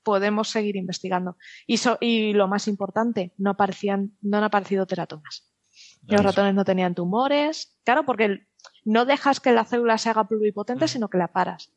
[0.03, 1.37] podemos seguir investigando.
[1.67, 5.49] Y, y lo más importante, no aparecían, no han aparecido teratomas.
[6.07, 7.79] Los ratones no tenían tumores.
[7.85, 8.47] Claro, porque
[8.85, 11.73] no dejas que la célula se haga pluripotente, sino que la paras.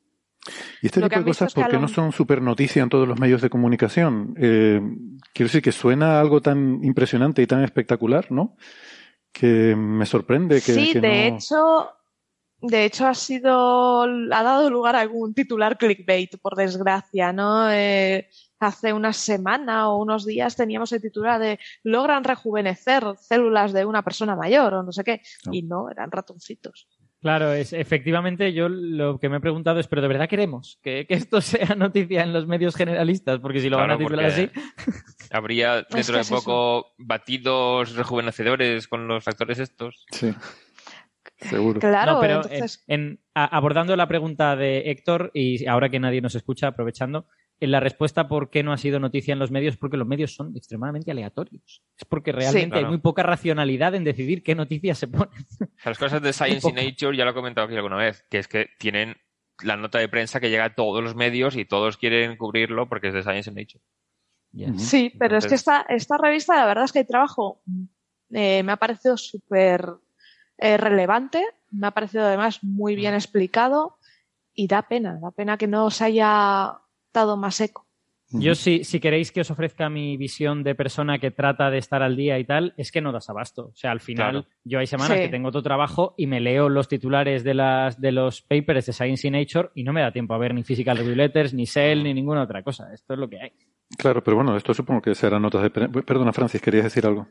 [0.81, 2.41] ¿Y este Lo tipo de cosas es que por qué a lo- no son super
[2.41, 4.33] noticia en todos los medios de comunicación?
[4.37, 4.81] Eh,
[5.33, 8.55] quiero decir que suena algo tan impresionante y tan espectacular, ¿no?
[9.31, 11.89] Que me sorprende que, sí, que de no- hecho,
[12.61, 17.71] de hecho ha sido, ha dado lugar a algún titular clickbait, por desgracia, ¿no?
[17.71, 18.27] Eh,
[18.59, 24.03] hace una semana o unos días teníamos el titular de logran rejuvenecer células de una
[24.03, 25.53] persona mayor o no sé qué, No.
[25.53, 26.87] y no, eran ratoncitos.
[27.21, 31.05] Claro, es, efectivamente yo lo que me he preguntado es, ¿pero de verdad queremos que,
[31.07, 33.39] que esto sea noticia en los medios generalistas?
[33.39, 34.49] Porque si lo van a titular así...
[35.29, 36.35] Habría dentro que de eso.
[36.35, 40.05] poco batidos rejuvenecedores con los factores estos.
[40.11, 40.33] Sí,
[41.37, 41.79] seguro.
[41.79, 45.99] Claro, no, pero entonces, en- en- a- abordando la pregunta de Héctor, y ahora que
[45.99, 47.27] nadie nos escucha, aprovechando,
[47.61, 50.55] la respuesta por qué no ha sido noticia en los medios, porque los medios son
[50.55, 51.83] extremadamente aleatorios.
[51.97, 52.87] Es porque realmente claro.
[52.87, 55.45] hay muy poca racionalidad en decidir qué noticias se ponen.
[55.85, 56.73] Las cosas de Science y.
[56.73, 59.17] Nature ya lo he comentado aquí alguna vez, que es que tienen
[59.63, 63.09] la nota de prensa que llega a todos los medios y todos quieren cubrirlo porque
[63.09, 63.83] es de Science y Nature.
[64.77, 67.61] Sí, pero es que esta revista, la verdad es que el trabajo
[68.31, 69.85] eh, me ha parecido súper
[70.57, 73.97] eh, relevante, me ha parecido además muy bien explicado
[74.53, 76.80] y da pena, da pena que no se haya
[77.13, 77.87] dado más eco.
[78.33, 82.01] Yo, si, si queréis que os ofrezca mi visión de persona que trata de estar
[82.01, 83.65] al día y tal, es que no das abasto.
[83.73, 84.47] O sea, al final, Claro.
[84.63, 85.23] yo hay semanas Sí.
[85.25, 88.93] que tengo otro trabajo y me leo los titulares de, las, de los papers de
[88.93, 91.65] Science y Nature y no me da tiempo a ver ni Physical Review Letters, ni
[91.67, 92.93] Cell, ni ninguna otra cosa.
[92.93, 93.51] Esto es lo que hay.
[93.97, 95.69] Claro, pero bueno, esto supongo que serán notas de...
[95.69, 97.27] Perdona, Francis, querías decir algo.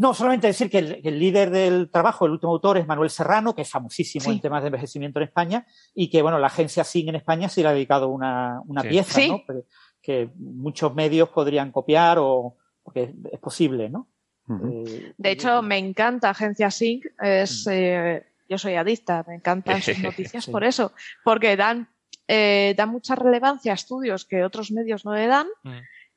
[0.00, 3.60] No, solamente decir que el, líder del trabajo, el último autor, es Manuel Serrano, que
[3.62, 4.30] es famosísimo Sí.
[4.30, 7.62] en temas de envejecimiento en España, y que, bueno, la agencia SIG en España sí
[7.62, 8.88] le ha dedicado una, una Sí.
[8.88, 9.28] pieza, Sí.
[9.28, 9.44] ¿no?
[9.46, 9.62] Que,
[10.00, 14.08] que muchos medios podrían copiar o porque es posible, ¿no?
[14.48, 19.98] Eh, De hecho, me encanta Agencia Sync, es, eh, yo soy adicta, me encantan sus
[20.32, 20.50] noticias Sí.
[20.50, 21.90] por eso, porque dan,
[22.26, 25.70] eh, dan mucha relevancia a estudios que otros medios no le dan Mm.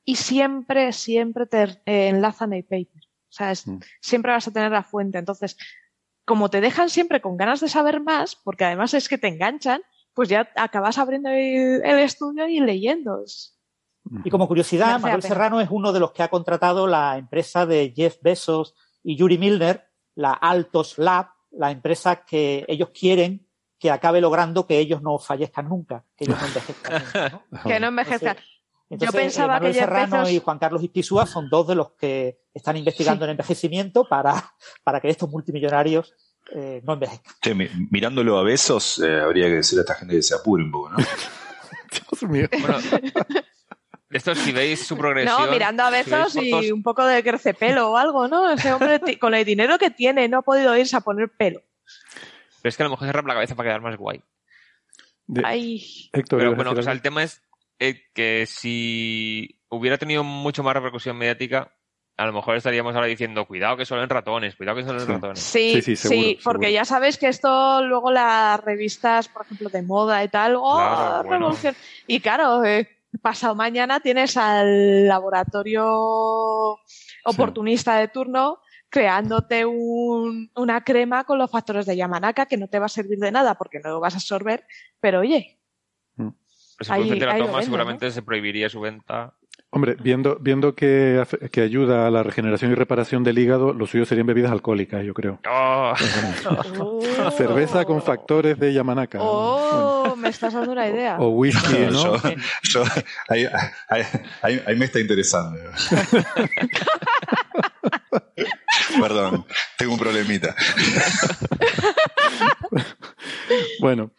[0.06, 3.04] y siempre, siempre te eh, enlazan el paper.
[3.34, 3.80] O sea, es- Mm.
[4.00, 5.18] siempre vas a tener la fuente.
[5.18, 5.58] Entonces,
[6.24, 9.82] como te dejan siempre con ganas de saber más, porque además es que te enganchan,
[10.14, 13.24] pues ya acabas abriendo el, el estudio y leyendo.
[14.24, 15.24] Y como curiosidad, Manuel.
[15.24, 19.40] Serrano es uno de los que ha contratado la empresa de Jeff Bezos y Yuri
[19.40, 23.48] Milner, la Altos Lab, la empresa que ellos quieren
[23.80, 27.30] que acabe logrando que ellos no fallezcan nunca, que ellos no envejezcan nunca.
[27.50, 27.64] ¿no?
[27.64, 28.32] que no envejezca.
[28.32, 31.92] Entonces, pensaba eh, Manuel que Serrano Bezos- y Juan Carlos Ispizúa son dos de los
[31.94, 33.26] que están investigando Sí.
[33.26, 34.54] el envejecimiento para,
[34.84, 36.14] para que estos multimillonarios
[36.54, 37.34] eh, no envejezcan.
[37.90, 40.90] Mirándolo a besos, eh, habría que decirle a esta gente que se apure un poco,
[40.90, 40.98] ¿no?
[42.12, 42.48] Dios mío.
[42.62, 42.78] Bueno,
[44.10, 45.46] esto si veis su progresión.
[45.46, 45.92] No, mirando a
[46.30, 48.52] si fotos- y un poco de crecepelo o algo, ¿no?
[48.52, 51.62] Ese hombre con el dinero que tiene no ha podido irse a poner pelo.
[52.62, 54.22] Pero es que a lo mejor se rapa la cabeza para quedar más guay.
[55.26, 57.42] De- Ay, Héctor, Pero ¿ibas a bueno, decir o sea, el tema es
[57.80, 61.74] eh, que si hubiera tenido mucho más repercusión mediática,
[62.16, 65.08] a lo mejor estaríamos ahora diciendo, cuidado que solo en ratones, cuidado que solo en
[65.08, 65.14] Sí.
[65.14, 65.40] ratones.
[65.44, 66.70] sí, Sí, sí, sí, seguro, porque seguro.
[66.70, 71.24] ya sabes que esto luego las revistas, por ejemplo, de moda y tal, ¡oh, Claro,
[71.28, 71.58] bueno.
[72.06, 72.88] Y claro, eh,
[73.22, 76.78] pasado mañana tienes al laboratorio
[77.26, 78.60] oportunista de turno
[78.90, 83.18] creándote un- una crema con los factores de Yamanaka que no te va a servir
[83.18, 84.66] de nada porque no lo vas a absorber,
[85.00, 85.60] pero oye,
[86.80, 89.34] si Ahí- el producto la toma, seguramente se prohibiría su venta.
[89.76, 94.06] Hombre, viendo, viendo que, que ayuda a la regeneración y reparación del hígado, lo suyo
[94.06, 95.40] serían bebidas alcohólicas, yo creo.
[95.50, 95.94] ¡Oh!
[96.80, 97.32] Oh.
[97.32, 99.18] Cerveza con factores de Yamanaka.
[99.20, 101.18] Oh, me estás dando una idea.
[101.20, 102.18] O whisky, ¿no?
[102.18, 102.32] Yo,
[102.64, 102.84] yo-
[103.30, 103.48] ahí,
[103.90, 104.04] ahí-
[104.44, 105.60] ahí- ahí me está interesando.
[109.02, 109.46] Perdón,
[109.78, 110.56] tengo un problemita.
[113.80, 114.12] Bueno,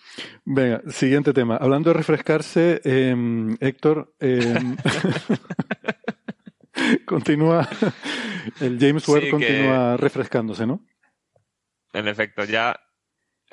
[0.45, 1.57] venga, siguiente tema.
[1.57, 3.17] Hablando de refrescarse, eh,
[3.61, 4.55] Héctor, eh,
[7.07, 7.69] continúa,
[8.61, 10.85] el James Webb Sí, que- continúa refrescándose, ¿no?
[11.93, 12.79] En efecto, ya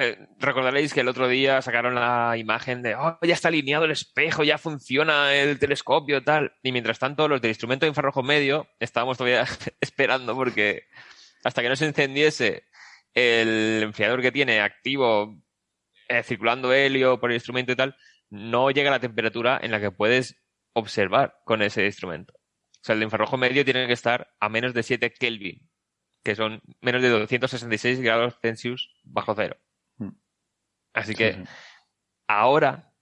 [0.02, 3.92] eh, recordaréis que el otro día sacaron la imagen de, oh, ya está alineado el
[3.92, 6.54] espejo, ya funciona el telescopio, tal.
[6.64, 9.46] Y mientras tanto, los del instrumento de infrarrojo medio estábamos todavía
[9.80, 10.88] esperando porque
[11.44, 12.64] hasta que no se encendiese
[13.14, 15.42] el enfriador que tiene activo,
[16.08, 17.96] eh, circulando helio por el instrumento y tal,
[18.30, 20.42] no llega a la temperatura en la que puedes
[20.74, 22.34] observar con ese instrumento.
[22.36, 25.70] O sea, el de infrarrojo medio tiene que estar a menos de 7 Kelvin,
[26.24, 29.58] que son menos de 266 grados Celsius bajo cero.
[30.94, 31.00] Mm.
[31.00, 31.50] Así que Sí, sí.
[32.28, 32.94] ahora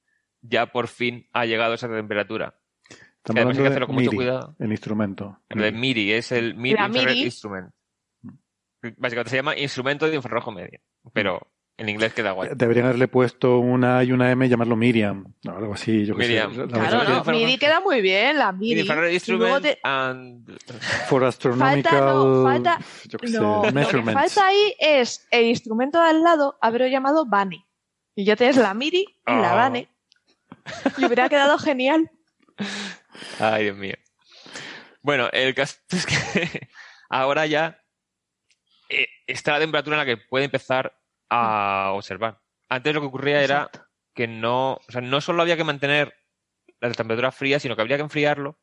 [0.42, 2.56] ya por fin ha llegado esa temperatura.
[2.90, 4.56] Estamos además hay hablando que de hacerlo con mucho MIDI, cuidado.
[4.60, 5.40] el instrumento.
[5.50, 7.24] El de MIRI es el MIRI La Infrared MIRI.
[7.26, 7.70] Instrument.
[8.98, 10.80] Básicamente se llama instrumento de infrarrojo medio.
[11.14, 11.42] Pero
[11.78, 12.50] En inglés queda guay.
[12.56, 15.34] Deberían haberle puesto una A y una M y llamarlo Miriam.
[15.48, 16.20] o algo así, yo sé.
[16.20, 16.54] Miriam.
[16.56, 18.82] La Claro, no, MIDI queda muy bien, la MIDI.
[18.82, 20.50] Infrared Instrument te- and...
[21.08, 21.84] For astronomical.
[21.84, 26.22] Falta, no, falta- yo qué sé, lo que falta ahí es el instrumento de al
[26.24, 27.66] lado haberlo llamado Bunny.
[28.16, 29.70] Y ya tienes la MIDI y la Oh.
[29.70, 29.88] Bunny.
[30.98, 32.12] Y hubiera quedado genial.
[33.40, 33.96] Ay, Dios mío.
[35.02, 36.70] Bueno, el caso es que
[37.10, 37.82] ahora ya
[38.90, 41.00] eh, está la temperatura en la que puede empezar
[41.30, 42.42] a observar.
[42.68, 43.70] Antes lo que ocurría era
[44.14, 46.14] que no, o sea, no solo había que mantener
[46.80, 48.60] la temperatura fría, sino que habría que enfriarlo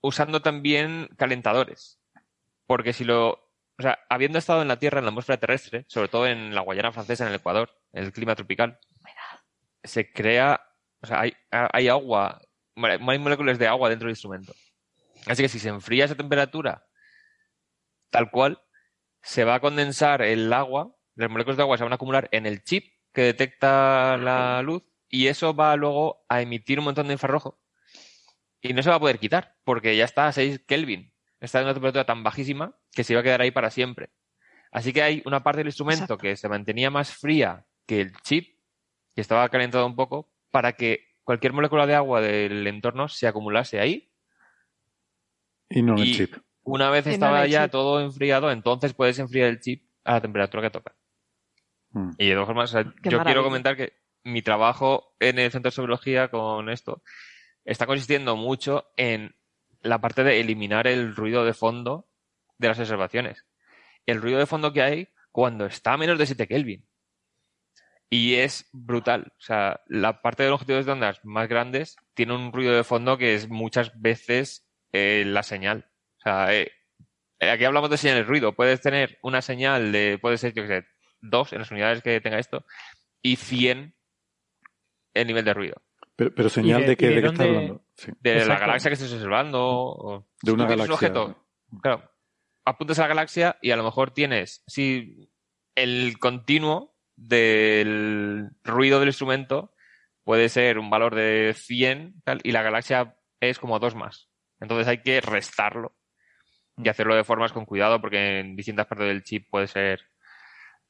[0.00, 2.00] usando también calentadores.
[2.66, 3.49] Porque si lo,
[3.80, 6.60] o sea, habiendo estado en la Tierra, en la atmósfera terrestre, sobre todo en la
[6.60, 8.78] Guayana francesa, en el Ecuador, en el clima tropical,
[9.82, 10.60] se crea,
[11.00, 12.42] o sea, hay, hay agua,
[12.76, 14.52] hay moléculas de agua dentro del instrumento.
[15.26, 16.86] Así que si se enfría esa temperatura
[18.10, 18.62] tal cual,
[19.22, 22.44] se va a condensar el agua, las moléculas de agua se van a acumular en
[22.44, 27.14] el chip que detecta la luz y eso va luego a emitir un montón de
[27.14, 27.58] infrarrojo
[28.60, 31.12] y no se va a poder quitar porque ya está a 6 Kelvin.
[31.40, 34.10] Está en una temperatura tan bajísima que se iba a quedar ahí para siempre.
[34.72, 36.18] Así que hay una parte del instrumento Exacto.
[36.18, 38.56] que se mantenía más fría que el chip,
[39.14, 43.80] que estaba calentado un poco, para que cualquier molécula de agua del entorno se acumulase
[43.80, 44.10] ahí
[45.68, 46.34] Y no en el y chip.
[46.62, 47.72] una vez Y estaba ya chip.
[47.72, 50.94] todo enfriado, entonces puedes enfriar el chip a la temperatura que toca.
[51.90, 52.10] Mm.
[52.18, 53.24] Y de todas formas, o sea, Qué yo maravilla.
[53.24, 53.92] quiero comentar que
[54.22, 57.02] mi trabajo en el Centro de Sobriología con esto
[57.64, 59.34] está consistiendo mucho en
[59.82, 62.06] la parte de eliminar el ruido de fondo
[62.60, 63.44] de las observaciones.
[64.06, 66.86] El ruido de fondo que hay cuando está a menos de 7 Kelvin.
[68.08, 69.32] Y es brutal.
[69.38, 73.16] O sea, la parte de longitudes de ondas más grandes tiene un ruido de fondo
[73.18, 75.88] que es muchas veces eh, la señal.
[76.18, 76.70] O sea, eh,
[77.40, 78.54] aquí hablamos de señales de ruido.
[78.54, 80.86] Puedes tener una señal de, puede ser, yo qué sé,
[81.20, 82.64] 2 en las unidades que tenga esto,
[83.22, 83.94] y 100
[85.14, 85.82] el nivel de ruido.
[86.16, 87.84] Pero, pero señal de- de, que, de de qué está dónde- hablando.
[87.94, 88.12] Sí.
[88.20, 89.60] De la galaxia que estés observando.
[89.62, 90.94] O, De una tienes un galaxia.
[90.94, 91.46] objeto,
[91.80, 92.09] claro,
[92.64, 95.30] apuntas a la galaxia y a lo mejor tienes, si
[95.74, 99.72] el continuo del ruido del instrumento
[100.24, 104.28] puede ser un valor de 100 tal, y la galaxia es como dos más.
[104.60, 105.96] Entonces hay que restarlo
[106.76, 110.00] y hacerlo de formas con cuidado porque en distintas partes del chip puede ser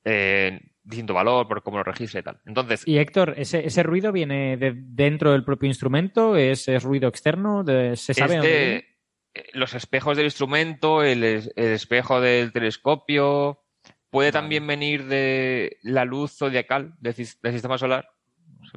[0.04, 2.40] eh, distinto valor por cómo lo registre y tal.
[2.46, 6.36] Entonces, Y Héctor, ¿ese, ese ruido viene de dentro del propio instrumento?
[6.36, 7.62] ¿Es, es ruido externo?
[7.64, 8.89] De- ¿Se sabe es dónde de viene?
[9.34, 13.60] Eh, los espejos del instrumento, el, es- el espejo del telescopio.
[14.10, 18.08] Puede también venir de la luz zodiacal del, sis- del sistema solar,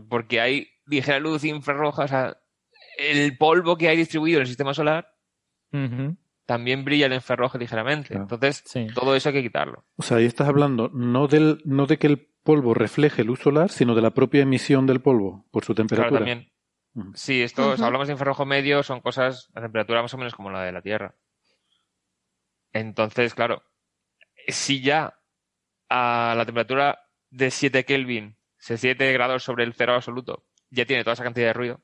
[0.07, 2.03] porque hay ligera luz infrarroja.
[2.03, 2.37] O sea,
[2.99, 5.07] el polvo que hay distribuido en el sistema solar
[6.45, 8.09] también brilla en infrarrojo ligeramente.
[8.09, 8.23] Claro.
[8.23, 8.87] Entonces, Sí.
[8.93, 9.85] todo eso hay que quitarlo.
[9.95, 13.69] O sea, ahí estás hablando no, del, no de que el polvo refleje luz solar,
[13.71, 16.19] sino de la propia emisión del polvo por su Claro, temperatura.
[16.19, 16.51] también.
[17.15, 20.51] Sí, esto, si hablamos de infrarrojo medio, son cosas a temperatura más o menos como
[20.51, 21.15] la de la Tierra.
[22.71, 23.63] Entonces, claro,
[24.47, 25.19] si ya
[25.89, 31.13] a la temperatura de 7 Kelvin, 7 grados sobre el cero absoluto, ya tiene toda
[31.13, 31.81] esa cantidad de ruido,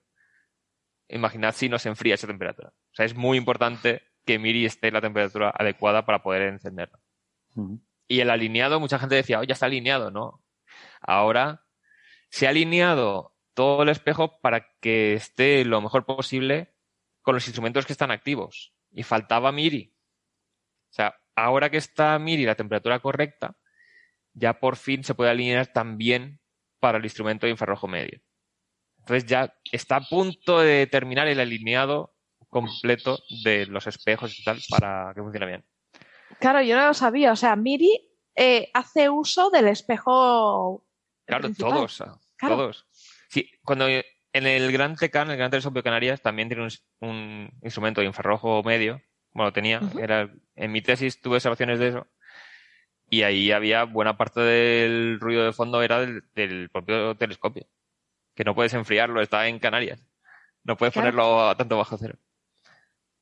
[1.08, 2.70] imaginad si no se enfría esa temperatura.
[2.70, 7.00] O sea, es muy importante que Miri esté en la temperatura adecuada para poder encenderla.
[8.08, 10.44] Y el alineado, mucha gente decía, oh, ya está alineado, ¿no?
[11.02, 11.66] Ahora
[12.30, 16.74] se ha alineado todo el espejo para que esté lo mejor posible
[17.22, 18.74] con los instrumentos que están activos.
[18.90, 19.94] Y faltaba Miri.
[20.90, 23.58] O sea, ahora que está Miri la temperatura correcta,
[24.32, 26.40] ya por fin se puede alinear también
[26.80, 28.22] para el instrumento de infrarrojo medio.
[29.00, 32.16] Entonces ya está a punto de terminar el alineado
[32.48, 35.66] completo de los espejos y tal para que funcione bien.
[36.40, 37.34] Claro, yo no lo sabía.
[37.34, 40.86] O sea, Miri eh, hace uso del espejo.
[41.26, 41.74] Claro, principal.
[41.74, 42.04] todos,
[42.38, 42.56] Claro.
[42.56, 42.89] todos.
[43.30, 44.04] Sí, cuando en
[44.48, 46.70] el Gran Tecan, el Gran Telescopio Canarias, también tiene un,
[47.08, 49.02] un instrumento de infrarrojo medio,
[49.32, 52.08] bueno, tenía, era, en mi tesis tuve observaciones de eso,
[53.10, 57.68] y ahí había buena parte del ruido de fondo era del, del propio telescopio,
[58.36, 60.04] que no puedes enfriarlo, está en Canarias,
[60.64, 61.06] no puedes Claro.
[61.12, 62.18] ponerlo a tanto bajo cero.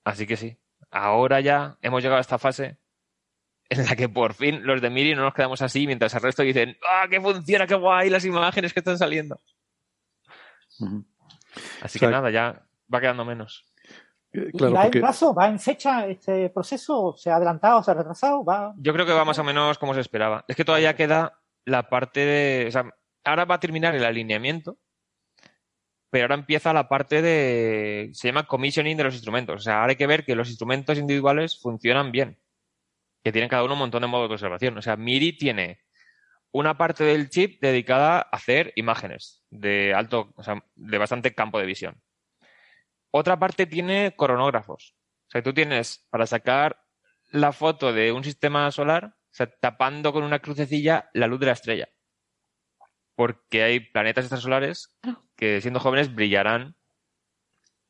[0.04, 0.58] Así que sí,
[0.90, 2.78] ahora ya hemos llegado a esta fase
[3.70, 6.44] en la que por fin los de Miri no nos quedamos así mientras el resto
[6.44, 9.42] dicen ¡Ah, que funciona, qué guay las imágenes que están saliendo!
[10.80, 12.64] Así O sea, que nada, ya
[12.94, 13.66] va quedando menos.
[14.32, 15.34] Eh, ¿Y Claro, ¿Va porque en plazo?
[15.34, 17.16] ¿Va en fecha este proceso?
[17.18, 17.84] ¿Se ha adelantado?
[17.84, 18.44] ¿Se ha retrasado?
[18.44, 18.74] ¿Va?
[18.78, 20.46] Yo creo que va más o menos como se esperaba.
[20.48, 22.66] Es que todavía queda la parte de...
[22.68, 22.90] O sea,
[23.24, 24.78] ahora va a terminar el alineamiento,
[26.10, 28.12] pero ahora empieza la parte de...
[28.14, 29.56] Se llama commissioning de los instrumentos.
[29.56, 32.40] O sea, ahora hay que ver que los instrumentos individuales funcionan bien.
[33.24, 34.78] Que tienen cada uno un montón de modos de observación.
[34.78, 35.80] O sea, Miri tiene
[36.52, 41.60] una parte del chip dedicada a hacer imágenes de alto, o sea, de bastante campo
[41.60, 42.02] de visión.
[43.12, 44.96] Otra parte tiene coronógrafos.
[45.28, 46.84] O sea, tú tienes para sacar
[47.32, 51.46] la foto de un sistema solar, o sea, tapando con una crucecilla la luz de
[51.48, 51.90] la estrella.
[53.16, 54.96] Porque hay planetas extrasolares
[55.36, 56.76] que siendo jóvenes brillarán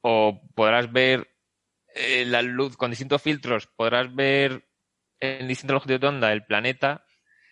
[0.02, 1.28] o podrás ver
[1.94, 4.68] eh, la luz con distintos filtros, podrás ver
[5.20, 7.06] en distintos longitudes de onda el planeta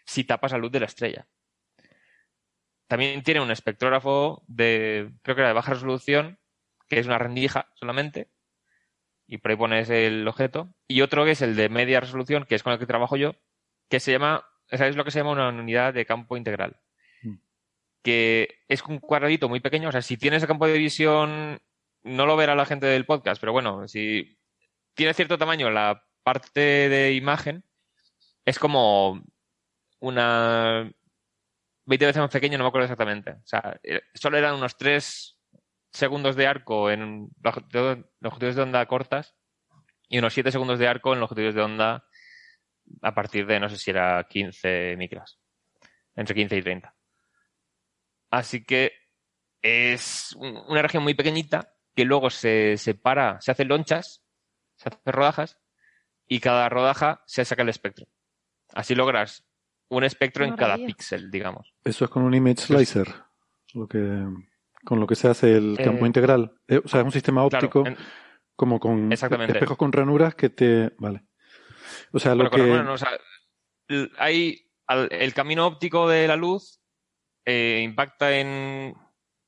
[0.05, 1.27] si tapas la luz de la estrella.
[2.87, 6.39] También tiene un espectrógrafo de, creo que era de baja resolución,
[6.87, 8.29] que es una rendija solamente,
[9.27, 10.73] y por ahí pones el objeto.
[10.87, 13.35] Y otro que es el de media resolución, que es con el que trabajo yo,
[13.89, 16.79] que se llama, es lo que se llama una unidad de campo integral.
[17.23, 17.35] Mm.
[18.03, 21.59] Que es un cuadradito muy pequeño, o sea, si tienes el campo de visión,
[22.03, 24.37] no lo verá la gente del podcast, pero bueno, si
[24.93, 26.59] tiene cierto tamaño la parte
[26.89, 27.63] de imagen,
[28.45, 29.23] es como
[29.99, 30.91] una
[31.85, 33.31] 20 veces más pequeño, no me acuerdo exactamente.
[33.31, 35.39] O sea, eh, solo eran unos 3
[35.91, 39.35] segundos de arco en longitudes de onda cortas
[40.09, 42.05] y unos 7 segundos de arco en longitudes de onda
[43.01, 45.39] a partir de, no sé si era 15 micras.
[46.15, 46.95] Entre 15 y 30.
[48.31, 48.93] Así que
[49.61, 54.23] es una región muy pequeñita que luego se separa, se hacen lonchas,
[54.75, 55.59] se hacen rodajas
[56.27, 58.07] y cada rodaja se saca el espectro.
[58.73, 59.45] Así logras
[59.89, 61.73] un espectro en cada píxel, digamos.
[61.83, 63.07] Eso es con un image slicer,
[63.73, 64.25] lo que,
[64.83, 66.53] con lo que se hace el campo eh, integral.
[66.67, 67.83] Eh, o sea, es un sistema óptico
[68.55, 70.93] como con espejos con ranuras que te...
[70.97, 71.23] Vale.
[72.11, 72.85] O sea, lo que...
[74.17, 76.79] hay el camino óptico de la luz
[77.45, 78.95] eh, impacta en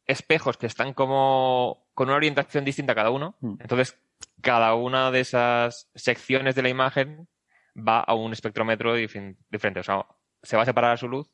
[0.05, 3.37] espejos que están como con una orientación distinta cada uno.
[3.41, 3.55] Mm.
[3.59, 3.99] Entonces,
[4.41, 7.27] cada una de esas secciones de la imagen
[7.75, 9.79] va a un espectrómetro diferente.
[9.79, 10.05] O sea,
[10.47, 11.29] se va a separar su luz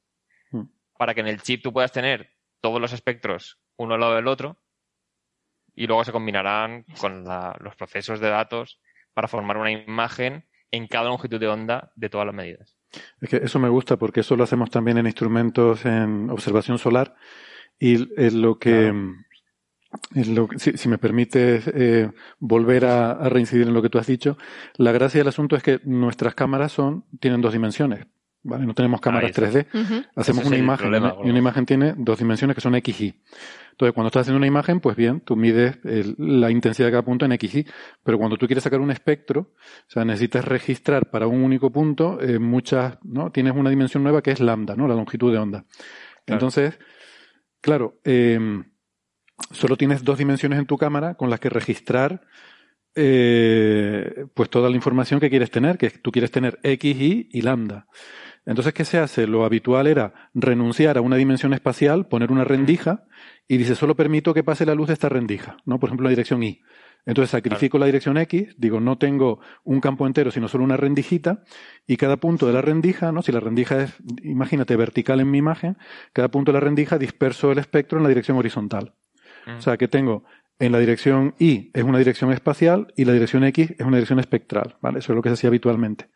[0.52, 0.64] hmm.
[0.98, 2.32] para que en el chip tú puedas tener
[2.62, 4.58] todos los espectros uno al lado del otro
[5.76, 8.80] y luego se combinarán con los procesos de datos
[9.14, 12.78] para formar una imagen en cada longitud de onda de todas las medidas.
[13.22, 17.16] Es que eso me gusta porque eso lo hacemos también en instrumentos en observación solar
[17.80, 18.94] y es lo que,
[20.58, 24.38] si, me permites eh, volver a, reincidir en lo que tú has dicho,
[24.78, 28.06] la gracia del asunto es que nuestras cámaras son tienen dos dimensiones.
[28.44, 28.66] ¿Vale?
[28.66, 30.06] No tenemos cámaras 3D.
[30.16, 30.94] Hacemos una imagen
[31.24, 33.16] y una imagen tiene dos dimensiones que son X y.
[33.72, 37.26] Entonces, cuando estás haciendo una imagen, pues bien, tú mides la intensidad de cada punto
[37.26, 37.66] en X y.
[38.04, 42.22] Pero cuando tú quieres sacar un espectro, o sea, necesitas registrar para un único punto
[42.22, 43.32] eh, muchas, ¿no?
[43.32, 44.88] Tienes una dimensión nueva que es lambda, ¿no?
[44.88, 45.66] La longitud de onda.
[46.28, 46.78] Entonces,
[47.62, 48.40] claro, eh,
[49.52, 52.22] solo tienes dos dimensiones en tu cámara con las que registrar
[52.96, 57.42] eh, pues toda la información que quieres tener, que tú quieres tener X, Y y
[57.42, 57.88] lambda.
[58.46, 59.28] Entonces, ¿qué se hace?
[59.28, 63.06] Lo habitual era renunciar a una dimensión espacial, poner una rendija,
[63.48, 65.80] y dice, solo permito que pase la luz de esta rendija, ¿no?
[65.80, 66.62] Por ejemplo, la dirección Y.
[67.06, 71.44] Entonces sacrifico la dirección X, digo, no tengo un campo entero, sino solo una rendijita,
[71.86, 73.22] y cada punto de la rendija, ¿no?
[73.22, 73.94] Si la rendija es,
[74.24, 75.78] imagínate, vertical en mi imagen,
[76.14, 78.94] cada punto de la rendija disperso el espectro en la dirección horizontal.
[79.58, 80.24] O sea que tengo
[80.60, 84.20] en la dirección Y es una dirección espacial y la dirección X es una dirección
[84.20, 85.00] espectral, ¿vale?
[85.00, 86.10] Eso es lo que se hacía habitualmente.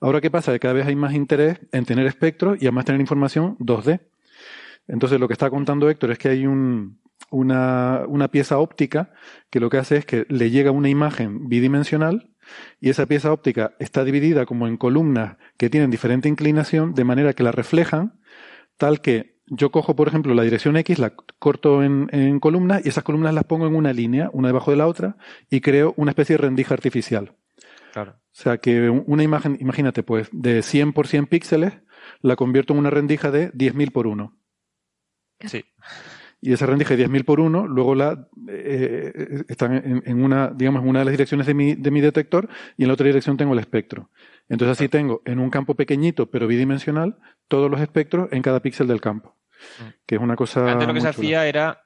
[0.00, 0.52] Ahora, ¿qué pasa?
[0.52, 4.00] Que cada vez hay más interés en tener espectro y además tener información 2D.
[4.86, 6.98] Entonces, lo que está contando Héctor es que hay un,
[7.30, 9.12] una, una pieza óptica
[9.50, 12.30] que lo que hace es que le llega una imagen bidimensional
[12.80, 17.34] y esa pieza óptica está dividida como en columnas que tienen diferente inclinación de manera
[17.34, 18.18] que la reflejan
[18.78, 22.90] tal que yo cojo, por ejemplo, la dirección X, la corto en, en, columnas y
[22.90, 25.16] esas columnas las pongo en una línea, una debajo de la otra,
[25.50, 27.32] y creo una especie de rendija artificial.
[27.92, 28.12] Claro.
[28.12, 31.74] O sea que una imagen, imagínate, pues de 100 por 100 píxeles,
[32.20, 34.36] la convierto en una rendija de 10.000 por 1.
[35.46, 35.64] Sí.
[36.40, 40.82] Y esa rendija de 10.000 por 1, luego la eh, están en, en, una, digamos,
[40.82, 43.36] en una de las direcciones de mi, de mi detector y en la otra dirección
[43.36, 44.10] tengo el espectro.
[44.48, 48.86] Entonces así tengo en un campo pequeñito pero bidimensional todos los espectros en cada píxel
[48.86, 49.36] del campo.
[49.80, 49.88] Mm.
[50.06, 50.70] Que es una cosa.
[50.70, 51.84] Antes lo que se hacía era.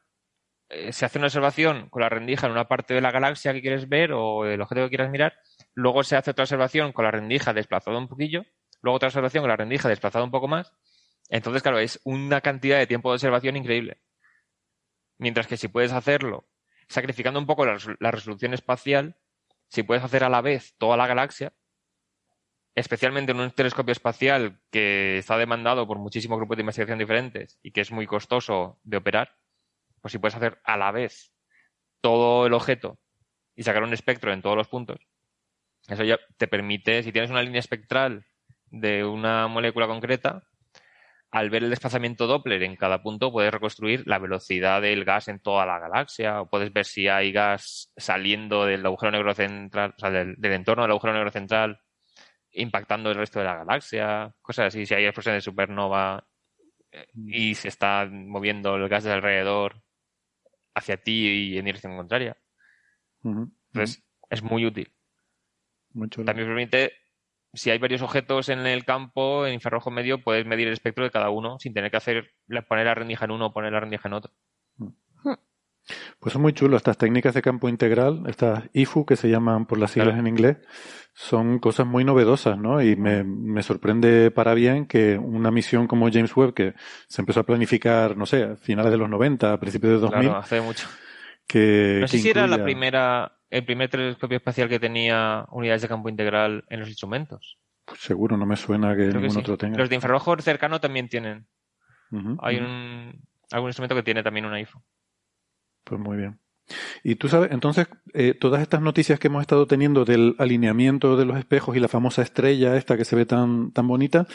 [0.68, 3.60] Eh, se hace una observación con la rendija en una parte de la galaxia que
[3.60, 5.34] quieres ver o el objeto que quieras mirar.
[5.74, 8.44] Luego se hace otra observación con la rendija desplazada un poquillo.
[8.82, 10.72] Luego otra observación con la rendija desplazada un poco más.
[11.28, 14.00] Entonces, claro, es una cantidad de tiempo de observación increíble.
[15.18, 16.48] Mientras que si puedes hacerlo
[16.88, 19.16] sacrificando un poco la resolución espacial,
[19.68, 21.54] si puedes hacer a la vez toda la galaxia,
[22.74, 27.70] especialmente en un telescopio espacial que está demandado por muchísimos grupos de investigación diferentes y
[27.70, 29.38] que es muy costoso de operar,
[30.00, 31.32] pues si puedes hacer a la vez
[32.00, 32.98] todo el objeto
[33.54, 34.98] y sacar un espectro en todos los puntos,
[35.88, 38.24] eso ya te permite, si tienes una línea espectral
[38.66, 40.42] de una molécula concreta,
[41.32, 45.40] al ver el desplazamiento Doppler en cada punto, puedes reconstruir la velocidad del gas en
[45.40, 49.98] toda la galaxia, o puedes ver si hay gas saliendo del agujero negro central, o
[49.98, 51.80] sea, del, entorno del agujero negro central,
[52.50, 56.22] impactando el resto de la galaxia, cosas así, si hay explosión de supernova
[56.90, 59.82] eh, y se está moviendo el gas de alrededor
[60.74, 62.36] hacia ti y en dirección contraria.
[63.24, 64.92] Entonces, es muy útil.
[65.92, 66.92] También permite
[67.54, 71.10] si hay varios objetos en el campo, en infrarrojo medio, puedes medir el espectro de
[71.10, 72.32] cada uno sin tener que hacer
[72.68, 74.32] poner la rendija en uno o poner la rendija en otro.
[76.20, 79.78] Pues son muy chulo estas técnicas de campo integral, estas IFU que se llaman por
[79.78, 80.58] las siglas en inglés,
[81.12, 82.80] son cosas muy novedosas, ¿no?
[82.80, 86.74] Y me, me, sorprende para bien que una misión como James Webb, que
[87.08, 90.20] se empezó a planificar, no sé, a finales de los 90, a principios de 2000.
[90.20, 90.88] Claro, hace mucho.
[91.48, 95.88] Que, no sé si era la primera el primer telescopio espacial que tenía unidades de
[95.88, 97.58] campo integral en los instrumentos.
[97.84, 99.76] Pues seguro, no me suena que ningún otro tenga.
[99.76, 101.46] Los de infrarrojo cercano también tienen.
[102.40, 104.82] Hay un, algún instrumento que tiene también una IFO.
[105.84, 106.40] Pues muy bien.
[107.02, 111.26] Y tú sabes, entonces, eh, todas estas noticias que hemos estado teniendo del alineamiento de
[111.26, 114.26] los espejos y la famosa estrella esta que se ve tan, tan bonita,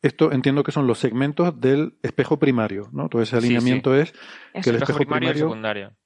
[0.00, 3.10] esto entiendo que son los segmentos del espejo primario, ¿no?
[3.10, 4.12] Todo ese alineamiento es,
[4.62, 6.01] que el espejo primario, primario secundario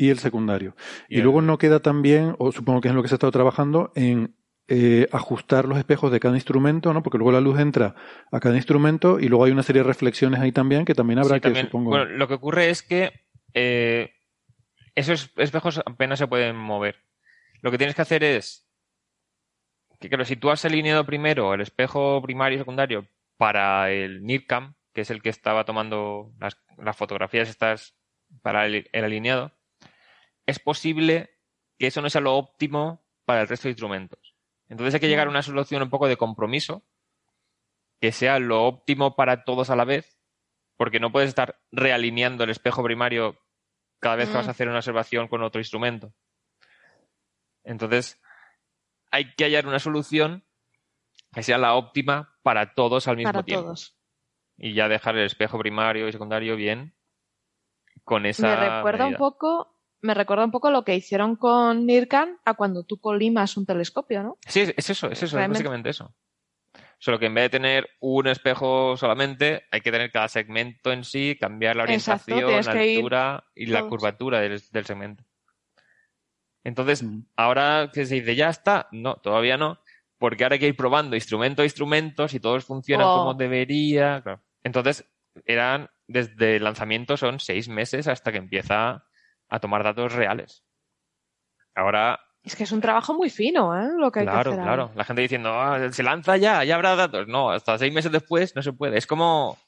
[0.00, 0.74] y el secundario.
[1.10, 3.32] Y, luego no queda también, o supongo que es en lo que se ha estado
[3.32, 4.34] trabajando, en
[4.66, 7.02] eh, ajustar los espejos de cada instrumento, ¿no?
[7.02, 7.94] Porque luego la luz entra
[8.32, 11.38] a cada instrumento y luego hay una serie de reflexiones ahí también que también habrá
[11.38, 11.90] que, supongo.
[11.90, 13.12] Bueno, lo que ocurre es que
[13.52, 14.14] eh,
[14.94, 16.96] esos espejos apenas se pueden mover.
[17.60, 18.66] Lo que tienes que hacer es
[19.98, 23.06] que, claro, si tú has alineado primero el espejo primario y secundario
[23.36, 26.56] para el NIRCAM, que es el que estaba tomando las,
[26.96, 27.98] fotografías estas
[28.40, 29.59] para el alineado,
[30.46, 31.38] es posible
[31.78, 34.34] que eso no sea lo óptimo para el resto de instrumentos.
[34.68, 36.84] Entonces hay que llegar a una solución un poco de compromiso
[38.00, 40.18] que sea lo óptimo para todos a la vez,
[40.76, 43.38] porque no puedes estar realineando el espejo primario
[43.98, 44.50] cada vez que vas a mm.
[44.50, 46.14] hacer una observación con otro instrumento.
[47.62, 48.20] Entonces,
[49.10, 50.44] hay que hallar una solución
[51.32, 53.64] que sea la óptima para todos al mismo tiempo.
[53.66, 53.96] Todos.
[54.56, 56.94] Y ya dejar el espejo primario y secundario bien
[58.04, 58.48] con esa.
[58.48, 62.84] Me recuerda un poco me recuerda un poco lo que hicieron con NIRCAN a cuando
[62.84, 64.38] tú colimas un telescopio, ¿no?
[64.46, 66.14] Sí, es eso, es eso, es básicamente eso.
[66.98, 71.04] Solo que en vez de tener un espejo solamente, hay que tener cada segmento en
[71.04, 75.24] sí, cambiar la orientación, la altura y la curvatura del, segmento.
[76.62, 77.22] Entonces, mm.
[77.36, 79.80] ahora que se dice, ya está, no, todavía no,
[80.18, 83.16] porque ahora hay que ir probando instrumento a instrumento, si todos funcionan oh.
[83.16, 84.22] como debería.
[84.62, 85.10] Entonces,
[85.46, 89.06] eran, desde el lanzamiento son seis meses hasta que empieza
[89.50, 90.64] a tomar datos reales.
[91.74, 92.20] Ahora.
[92.42, 93.90] Es que es un trabajo muy fino, ¿eh?
[93.98, 94.64] Lo que hay claro, que hacer.
[94.64, 97.28] Claro, La gente diciendo, ah, se lanza ya, ya habrá datos.
[97.28, 98.96] No, hasta seis meses después no se puede.
[98.96, 99.58] Es como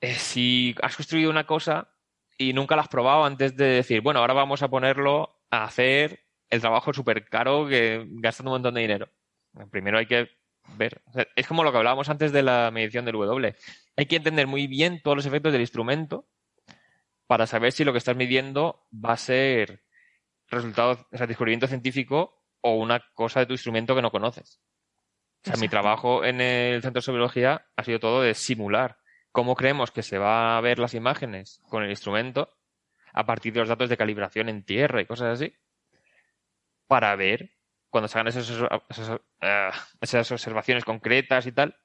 [0.00, 1.88] eh, si has construido una cosa
[2.36, 6.24] y nunca la has probado antes de decir, bueno, ahora vamos a ponerlo a hacer
[6.50, 9.08] el trabajo súper caro que gastando un montón de dinero.
[9.70, 10.28] Primero hay que
[10.76, 11.02] ver.
[11.36, 13.54] es como lo que hablábamos antes de la medición del W.
[13.96, 16.26] Hay que entender muy bien todos los efectos del instrumento
[17.26, 19.82] para saber si lo que estás midiendo va a ser
[20.48, 24.60] resultado, o sea, descubrimiento científico o una cosa de tu instrumento que no conoces.
[25.44, 28.98] O sea, mi trabajo en el Centro de Biología ha sido todo de simular
[29.30, 32.56] cómo creemos que se va a ver las imágenes con el instrumento
[33.12, 35.54] a partir de los datos de calibración en tierra y cosas así,
[36.86, 37.52] para ver
[37.90, 38.50] cuando se hagan esas,
[39.40, 39.70] eh,
[40.00, 41.76] esas observaciones concretas y tal,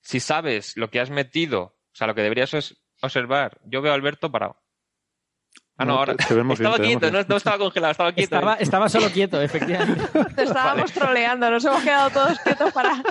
[0.00, 2.76] si sabes lo que has metido, o sea, lo que deberías
[3.06, 3.58] observar.
[3.64, 4.56] Yo veo a Alberto parado.
[5.78, 6.14] Ah, no, ahora.
[6.18, 8.36] estaba quieto, no, estaba congelado, estaba quieto.
[8.58, 10.06] Estaba, solo quieto, efectivamente.
[10.34, 13.02] Te estábamos troleando, nos hemos quedado todos quietos para.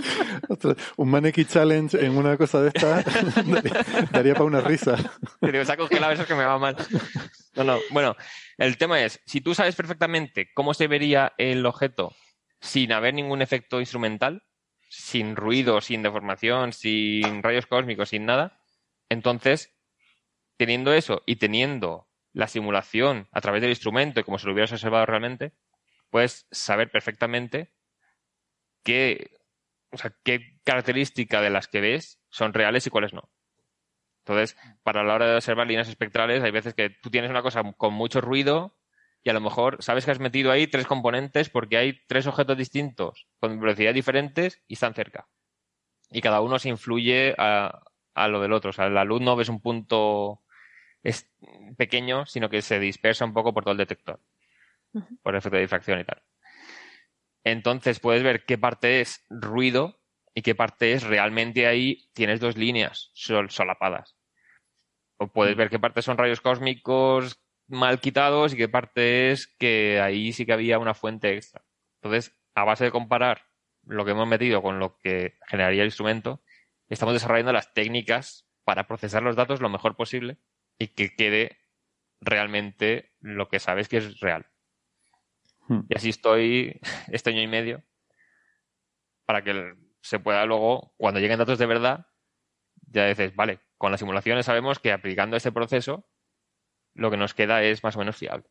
[0.95, 3.03] Un mannequin challenge en una cosa de esta
[4.11, 4.95] daría, para una risa.
[5.39, 6.77] Te digo, se ha congelado, eso es que me va mal.
[7.55, 7.79] No, no.
[7.89, 8.15] Bueno,
[8.57, 12.13] el tema es: si tú sabes perfectamente cómo se vería el objeto
[12.61, 14.43] sin haber ningún efecto instrumental,
[14.87, 18.59] sin ruido, sin deformación, sin rayos cósmicos, sin nada,
[19.09, 19.73] entonces
[20.61, 24.71] teniendo eso y teniendo la simulación a través del instrumento y como si lo hubieras
[24.71, 25.53] observado realmente,
[26.11, 27.73] puedes saber perfectamente
[28.83, 29.39] qué,
[29.91, 33.31] o sea, qué características de las que ves son reales y cuáles no.
[34.19, 37.63] Entonces, para la hora de observar líneas espectrales, hay veces que tú tienes una cosa
[37.75, 38.77] con mucho ruido
[39.23, 42.55] y a lo mejor sabes que has metido ahí tres componentes porque hay tres objetos
[42.55, 45.27] distintos con velocidades diferentes y están cerca.
[46.11, 47.81] Y cada uno se influye a,
[48.13, 48.69] a lo del otro.
[48.69, 50.43] O sea, la luz no ves un punto
[51.03, 51.29] es
[51.77, 54.19] pequeño, sino que se dispersa un poco por todo el detector.
[55.23, 56.21] Por efecto de difracción y tal.
[57.43, 59.99] Entonces puedes ver qué parte es ruido
[60.35, 64.15] y qué parte es realmente ahí tienes dos líneas solapadas.
[65.17, 70.01] O puedes ver qué parte son rayos cósmicos mal quitados y qué parte es que
[70.01, 71.63] ahí sí que había una fuente extra.
[72.01, 73.45] Entonces, a base de comparar
[73.83, 76.41] lo que hemos metido con lo que generaría el instrumento,
[76.89, 80.37] estamos desarrollando las técnicas para procesar los datos lo mejor posible
[80.81, 81.59] y que quede
[82.21, 84.47] realmente lo que sabes que es real.
[85.67, 85.81] Hmm.
[85.87, 86.81] Y así estoy
[87.11, 87.83] este año y medio
[89.25, 92.07] para que se pueda luego, cuando lleguen datos de verdad,
[92.87, 96.09] ya dices, vale, con las simulaciones sabemos que aplicando este proceso,
[96.95, 98.49] lo que nos queda es más o menos fiable.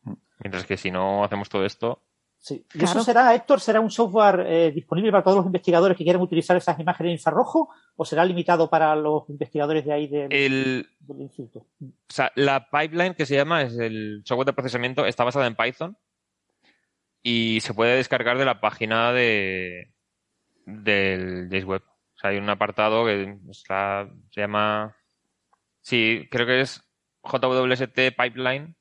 [0.00, 0.14] Hmm.
[0.38, 2.02] Mientras que si no hacemos todo esto,
[2.38, 2.64] Sí.
[2.74, 6.22] ¿Y eso será, Héctor, será un software eh, disponible para todos los investigadores que quieran
[6.22, 10.88] utilizar esas imágenes en infrarrojo o será limitado para los investigadores de ahí del,
[11.18, 11.66] instituto?
[11.80, 15.56] O sea, la pipeline que se llama es el software de procesamiento, está basada en
[15.56, 15.96] Python
[17.20, 19.92] y se puede descargar de la página de
[20.66, 21.82] del JSWeb.
[21.82, 24.96] O sea, hay un apartado que se llama...
[25.80, 26.82] Sí, creo que es
[27.24, 28.75] JWST Pipeline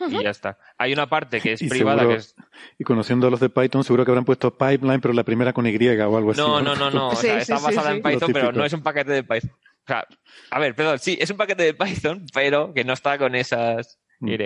[0.00, 0.58] y ya está.
[0.76, 2.36] Hay una parte que es privada que es...
[2.78, 5.66] Y conociendo a los de Python, seguro que habrán puesto pipeline, pero la primera con
[5.66, 6.40] Y o algo así.
[6.40, 7.08] No, no, no, no.
[7.08, 9.50] O sea, está basada en Python, pero no es un paquete de Python.
[9.50, 10.06] O sea,
[10.50, 13.98] a ver, perdón, sí, es un paquete de Python, pero que no está con esas
[14.20, 14.28] mm.
[14.28, 14.38] Y.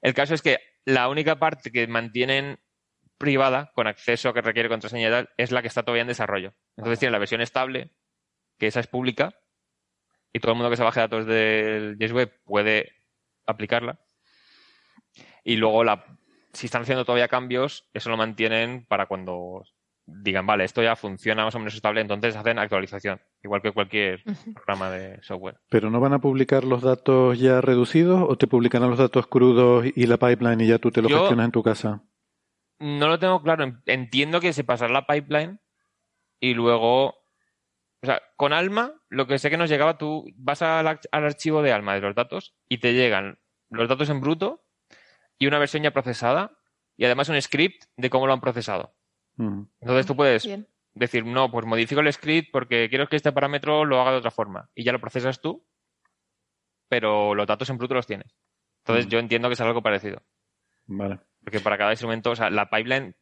[0.00, 2.58] El caso es que la única parte que mantienen
[3.18, 6.54] privada, con acceso que requiere contraseña y tal, es la que está todavía en desarrollo.
[6.76, 7.90] Entonces tiene la versión estable,
[8.58, 9.34] que esa es pública,
[10.32, 12.92] y todo el mundo que se baje datos del JSWeb puede
[13.44, 13.98] aplicarla
[15.48, 16.04] y luego la,
[16.52, 19.64] si están haciendo todavía cambios, eso lo mantienen para cuando
[20.04, 24.22] digan, vale, esto ya funciona más o menos estable, entonces hacen actualización, igual que cualquier
[24.54, 25.58] programa de software.
[25.70, 29.86] ¿Pero no van a publicar los datos ya reducidos o te publicarán los datos crudos
[29.86, 32.02] y la pipeline y ya tú te lo gestionas en tu casa?
[32.78, 33.80] No lo tengo claro.
[33.86, 35.60] Entiendo que se pasará la pipeline
[36.40, 37.06] y luego.
[38.02, 41.62] O sea, con Alma, lo que sé que nos llegaba, tú vas al, al archivo
[41.62, 43.38] de Alma de los datos y te llegan
[43.70, 44.67] los datos en bruto
[45.38, 46.58] y una versión ya procesada
[46.96, 48.94] y además un script de cómo lo han procesado.
[49.36, 49.62] Mm.
[49.80, 50.48] Entonces tú puedes
[50.94, 54.30] decir, no, pues modifico el script porque quiero que este parámetro lo haga de otra
[54.30, 55.64] forma y ya lo procesas tú,
[56.88, 58.36] pero los datos en bruto los tienes.
[58.84, 59.08] Entonces mm.
[59.10, 60.22] yo entiendo que es algo parecido.
[60.86, 61.20] Vale.
[61.44, 63.14] Porque para cada instrumento, o sea, la pipeline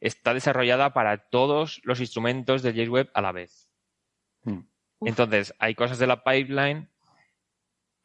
[0.00, 3.70] está desarrollada para todos los instrumentos de JWeb a la vez.
[4.42, 4.60] Mm.
[5.02, 6.90] Entonces, hay cosas de la pipeline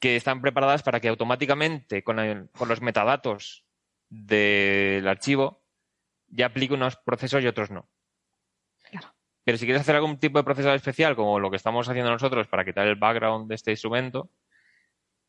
[0.03, 3.63] que están preparadas para que automáticamente con, los metadatos
[4.09, 5.63] del archivo
[6.27, 7.87] ya aplique unos procesos y otros no.
[9.45, 12.47] Pero si quieres hacer algún tipo de proceso especial, como lo que estamos haciendo nosotros
[12.47, 14.29] para quitar el background de este instrumento,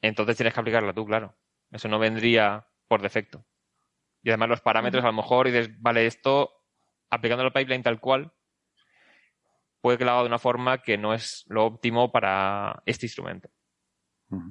[0.03, 1.37] entonces tienes que aplicarla tú, claro.
[1.71, 3.47] Eso no vendría por defecto.
[4.25, 6.51] Y además los parámetros, a lo mejor, y dices, vale, esto,
[7.11, 8.33] aplicando el pipeline tal cual,
[9.81, 13.51] puede que lo haga de una forma que no es lo óptimo para este instrumento.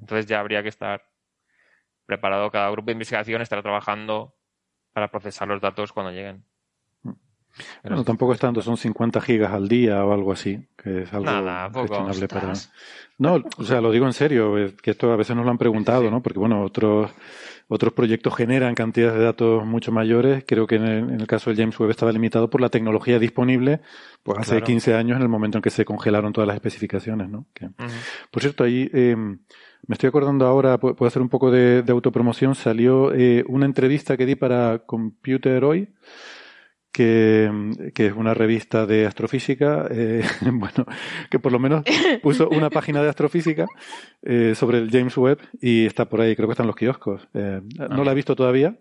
[0.02, 1.04] Entonces ya habría que estar
[2.06, 2.52] preparado.
[2.52, 4.36] Cada grupo de investigación estará trabajando
[4.94, 6.46] para procesar los datos cuando lleguen.
[7.84, 11.26] Bueno, tampoco es tanto, son 50 gigas al día o algo así, que es algo
[11.26, 12.54] Nada, gestionable para...
[13.20, 16.10] No, o sea, lo digo en serio, que esto a veces nos lo han preguntado,
[16.10, 16.24] ¿no?
[16.24, 17.12] Porque, bueno, otros,
[17.68, 20.44] otros proyectos generan cantidades de datos mucho mayores.
[20.48, 23.82] Creo que en el, caso del James Webb estaba limitado por la tecnología disponible,
[24.24, 27.46] pues hace 15 años, en el momento en que se congelaron todas las especificaciones, ¿no?
[28.32, 28.90] Por cierto, ahí...
[28.92, 29.16] Eh,
[29.88, 34.26] me estoy acordando ahora, puedo hacer un poco de, autopromoción, salió eh, una entrevista que
[34.26, 35.94] di para Computer Hoy,
[36.92, 37.52] que,
[37.96, 40.86] es una revista de astrofísica, eh, bueno,
[41.30, 41.84] que por lo menos
[42.22, 43.66] puso una página de astrofísica
[44.22, 47.28] eh, sobre el James Webb y está por ahí, creo que están los kioscos.
[47.34, 48.80] no la he visto todavía,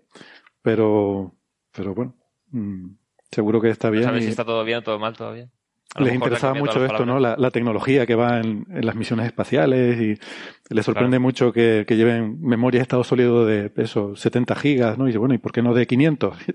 [0.63, 1.35] pero,
[1.73, 2.15] pero bueno,
[2.51, 2.91] mm,
[3.31, 4.05] seguro que está bien.
[4.05, 5.51] No sabes si está todo bien o todo mal todavía.
[5.99, 7.19] Les interesaba mucho esto, ¿no?
[7.19, 12.79] La, tecnología que va en, las misiones espaciales y les sorprende mucho que, lleven memoria
[12.79, 15.05] de estado sólido de eso, 70 gigas, ¿no?
[15.05, 16.37] Y dice, bueno, ¿y por qué no de 500?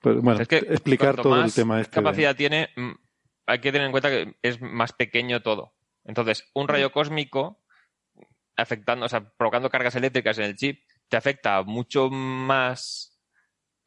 [0.00, 1.96] Pues, bueno, explicar todo el tema este.
[1.96, 2.92] capacidad tiene, mm,
[3.46, 5.74] hay que tener en cuenta que es más pequeño todo.
[6.04, 7.62] Entonces, un rayo cósmico
[8.56, 13.20] afectando, o sea, provocando cargas eléctricas en el chip, te afecta mucho más,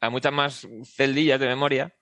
[0.01, 1.95] a muchas más celdillas de memoria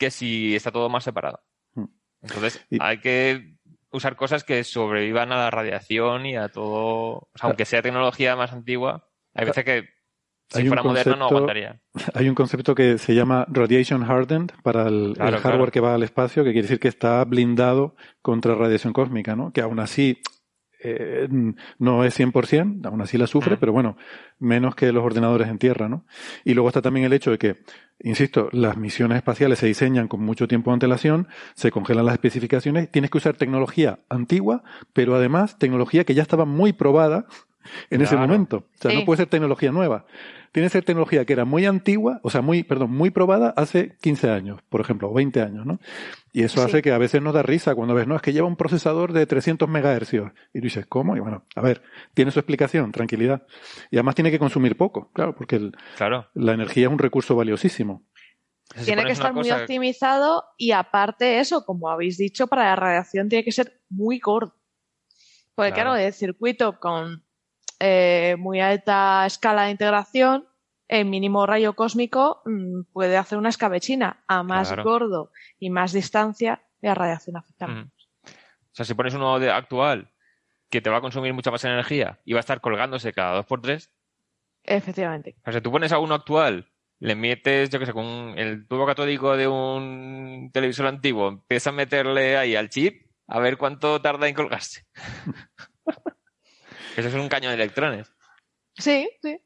[0.00, 1.40] que si está todo más separado.
[1.74, 1.84] Hmm.
[2.22, 3.54] Entonces, hay que
[3.92, 7.28] usar cosas que sobrevivan a la radiación y a todo.
[7.40, 9.88] aunque sea tecnología más antigua, hay veces que
[10.48, 11.80] si fuera moderno no aguantaría.
[12.14, 16.42] Hay un concepto que se llama radiation hardened para el, hardware que va al espacio,
[16.42, 19.52] que quiere decir que está blindado contra radiación cósmica, ¿no?
[19.52, 20.22] Que aún así
[20.82, 21.28] eh,
[21.78, 23.96] no es 100%, aún así la sufre, pero bueno,
[24.38, 26.04] menos que los ordenadores en tierra, ¿no?
[26.44, 27.56] Y luego está también el hecho de que,
[28.00, 32.90] insisto, las misiones espaciales se diseñan con mucho tiempo de antelación, se congelan las especificaciones,
[32.90, 34.62] tienes que usar tecnología antigua,
[34.92, 37.26] pero además tecnología que ya estaba muy probada
[37.90, 38.58] en ese momento.
[38.58, 40.06] O sea, no puede ser tecnología nueva
[40.52, 43.96] tiene que ser tecnología que era muy antigua, o sea, muy, perdón, muy probada hace
[44.00, 45.78] 15 años, por ejemplo, o 20 años, ¿no?
[46.32, 48.48] Y eso hace que a veces nos da risa cuando ves, no, es que lleva
[48.48, 50.32] un procesador de 300 megahercios.
[50.52, 51.16] Y tú dices, ¿cómo?
[51.16, 51.82] Y bueno, a ver,
[52.14, 53.46] tiene su explicación, tranquilidad.
[53.90, 56.28] Y además tiene que consumir poco, claro, porque el, claro.
[56.34, 58.04] la energía es un recurso valiosísimo.
[58.84, 63.44] tiene que estar muy optimizado y aparte eso, como habéis dicho, para la radiación tiene
[63.44, 64.56] que ser muy corto.
[65.54, 67.24] Porque claro, claro el circuito con
[67.80, 70.46] eh, muy alta escala de integración,
[70.86, 74.22] el mínimo rayo cósmico mm, puede hacer una escabechina.
[74.28, 78.28] A más gordo y más distancia, la radiación afecta O
[78.72, 80.10] sea, si pones uno de actual
[80.68, 83.46] que te va a consumir mucha más energía y va a estar colgándose cada dos
[83.46, 83.90] por tres.
[84.62, 85.36] Efectivamente.
[85.40, 88.68] O sea, si tú pones a uno actual, le metes, yo qué sé, con el
[88.68, 94.02] tubo catódico de un televisor antiguo, empieza a meterle ahí al chip a ver cuánto
[94.02, 94.84] tarda en colgarse.
[96.96, 98.12] Eso es un caño de electrones.
[98.74, 99.40] Sí, sí.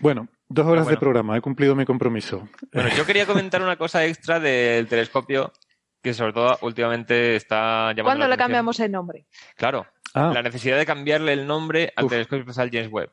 [0.00, 2.48] Bueno, dos horas de programa, he cumplido mi compromiso.
[2.72, 5.52] Bueno, yo quería comentar una cosa extra del telescopio
[6.02, 9.26] que sobre todo últimamente está llamando ¿Cuándo le cambiamos el nombre?
[9.56, 10.32] Claro, ah.
[10.34, 13.10] la necesidad de cambiarle el nombre al telescopio espacial James Webb.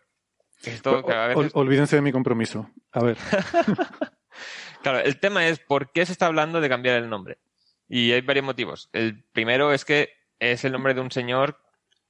[1.54, 2.70] olvídense de mi compromiso.
[2.92, 3.18] A ver.
[4.84, 7.40] claro, el tema es por qué se está hablando de cambiar el nombre.
[7.88, 8.90] Y hay varios motivos.
[8.92, 10.10] El primero es que
[10.40, 11.62] es el nombre de un señor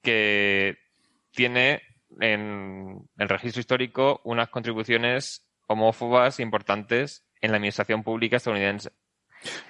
[0.01, 0.77] que
[1.31, 1.81] tiene
[2.19, 8.91] en el registro histórico unas contribuciones homófobas importantes en la administración pública estadounidense.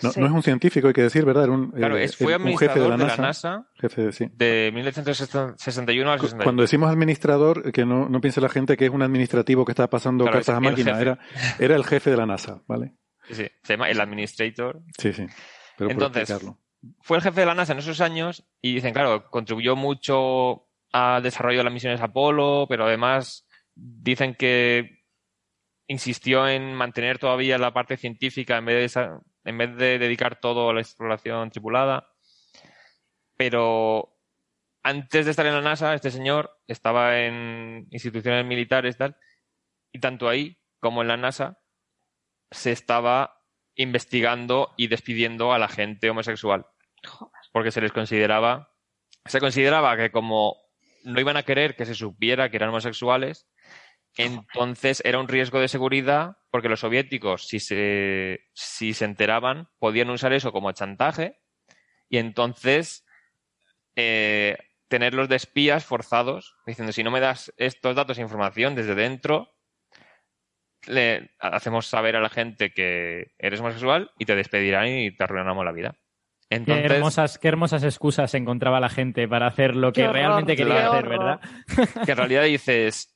[0.02, 1.46] No, es un científico, hay que decir, ¿verdad?
[1.46, 6.44] Era un, claro, fue administrador de la NASA, de, 1961 al 61.
[6.44, 9.90] Cuando decimos administrador, que no, no piense la gente que es un administrativo que está
[9.90, 11.20] pasando cartas a máquina, era,
[11.58, 12.96] era el jefe de la NASA, ¿vale?
[13.30, 14.82] Sí, sí, se llama el administrator.
[14.98, 15.26] Sí, sí.
[15.78, 16.36] Pero Entonces,
[17.00, 21.23] fue el jefe de la NASA en esos años y dicen, claro, contribuyó mucho al
[21.23, 25.01] desarrollo de las misiones Apolo, pero además dicen que
[25.88, 29.09] insistió en mantener todavía la parte científica en vez de,
[29.43, 32.07] en vez de dedicar todo a la exploración tripulada.
[33.35, 34.18] Pero
[34.84, 39.18] antes de estar en la NASA, este señor estaba en instituciones militares tal,
[39.91, 41.59] y tanto ahí como en la NASA
[42.51, 43.41] se estaba
[43.76, 46.65] investigando y despidiendo a la gente homosexual.
[47.51, 48.73] Porque se les consideraba,
[49.26, 50.61] se consideraba que como
[51.03, 53.48] no iban a querer que se supiera que eran homosexuales,
[54.18, 60.10] entonces era un riesgo de seguridad porque los soviéticos, si se, si se enteraban, podían
[60.10, 61.40] usar eso como chantaje
[62.10, 63.06] y entonces
[63.95, 64.57] eh,
[64.90, 69.56] tenerlos de espías forzados, diciendo, si no me das estos datos e información desde dentro,
[70.88, 75.64] le hacemos saber a la gente que eres homosexual y te despedirán y te arruinamos
[75.64, 76.01] la vida
[76.52, 81.07] qué, hermosas, qué hermosas excusas encontraba la gente para hacer lo que realmente quería hacer,
[81.07, 81.40] ¿verdad?
[82.06, 83.15] Que en realidad dices,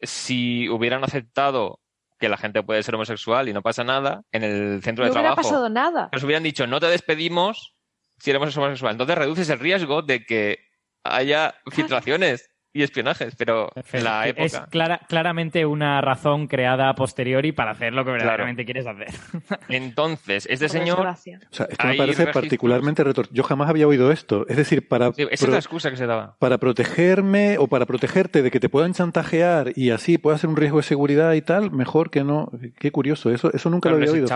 [0.00, 1.80] si hubieran aceptado
[2.20, 5.36] que la gente puede ser homosexual y no pasa nada, en el centro de trabajo.
[5.36, 6.08] No pasado nada.
[6.12, 7.74] Nos hubieran dicho, no te despedimos
[8.18, 8.92] si eres homosexual.
[8.92, 10.58] Entonces reduces el riesgo de que
[11.02, 14.44] haya filtraciones y espionajes, pero en la época.
[14.44, 19.08] Es claramente una razón creada a posteriori para hacer lo que verdaderamente quieres hacer.
[19.68, 21.06] Entonces, este señor.
[21.06, 23.28] O sea, esto me parece particularmente retor...
[23.30, 24.46] Yo jamás había oído esto.
[24.48, 25.08] Es decir, para.
[25.08, 26.36] esa es la excusa que se daba.
[26.38, 30.56] Para protegerme o para protegerte de que te puedan chantajear y así pueda ser un
[30.56, 32.50] riesgo de seguridad y tal, mejor que no.
[32.78, 33.30] Qué curioso.
[33.30, 34.26] Eso, eso nunca lo había oído.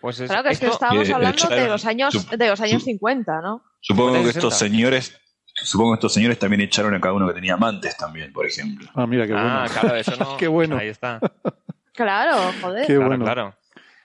[0.00, 3.62] Pues claro que es que estábamos hablando de los años, de los años 50, ¿no?
[3.80, 5.18] Supongo que estos señores
[5.64, 8.88] Supongo que estos señores también echaron a cada uno que tenía amantes también, por ejemplo.
[8.94, 9.48] Ah, mira, qué bueno.
[9.48, 10.36] Ah, claro, eso no.
[10.36, 10.76] qué bueno.
[10.76, 11.18] Ahí está.
[11.92, 12.86] Claro, joder.
[12.86, 13.24] Qué claro, bueno.
[13.24, 13.54] claro.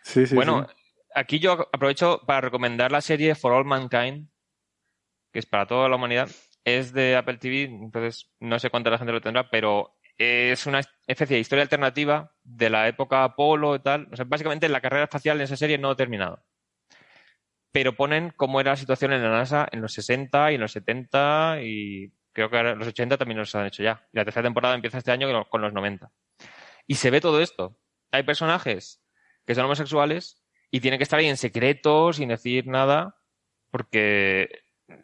[0.02, 0.68] Sí, sí, bueno,
[1.14, 4.30] aquí yo aprovecho para recomendar la serie For All Mankind,
[5.32, 6.30] que es para toda la humanidad.
[6.64, 10.82] Es de Apple TV, entonces no sé cuánta la gente lo tendrá, pero es una
[11.08, 14.08] especie de historia alternativa de la época Apolo y tal.
[14.12, 16.44] O sea, básicamente la carrera espacial en esa serie no ha terminado
[17.72, 20.72] pero ponen cómo era la situación en la NASA en los 60 y en los
[20.72, 24.08] 70 y creo que en los 80 también los han hecho ya.
[24.12, 26.12] Y la tercera temporada empieza este año con los 90.
[26.88, 27.78] Y se ve todo esto.
[28.12, 29.04] Hay personajes
[29.46, 33.16] que son homosexuales y tienen que estar ahí en secreto, sin decir nada,
[33.72, 34.50] porque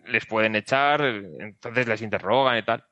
[0.06, 2.86] les pueden echar, entonces les interrogan y tal.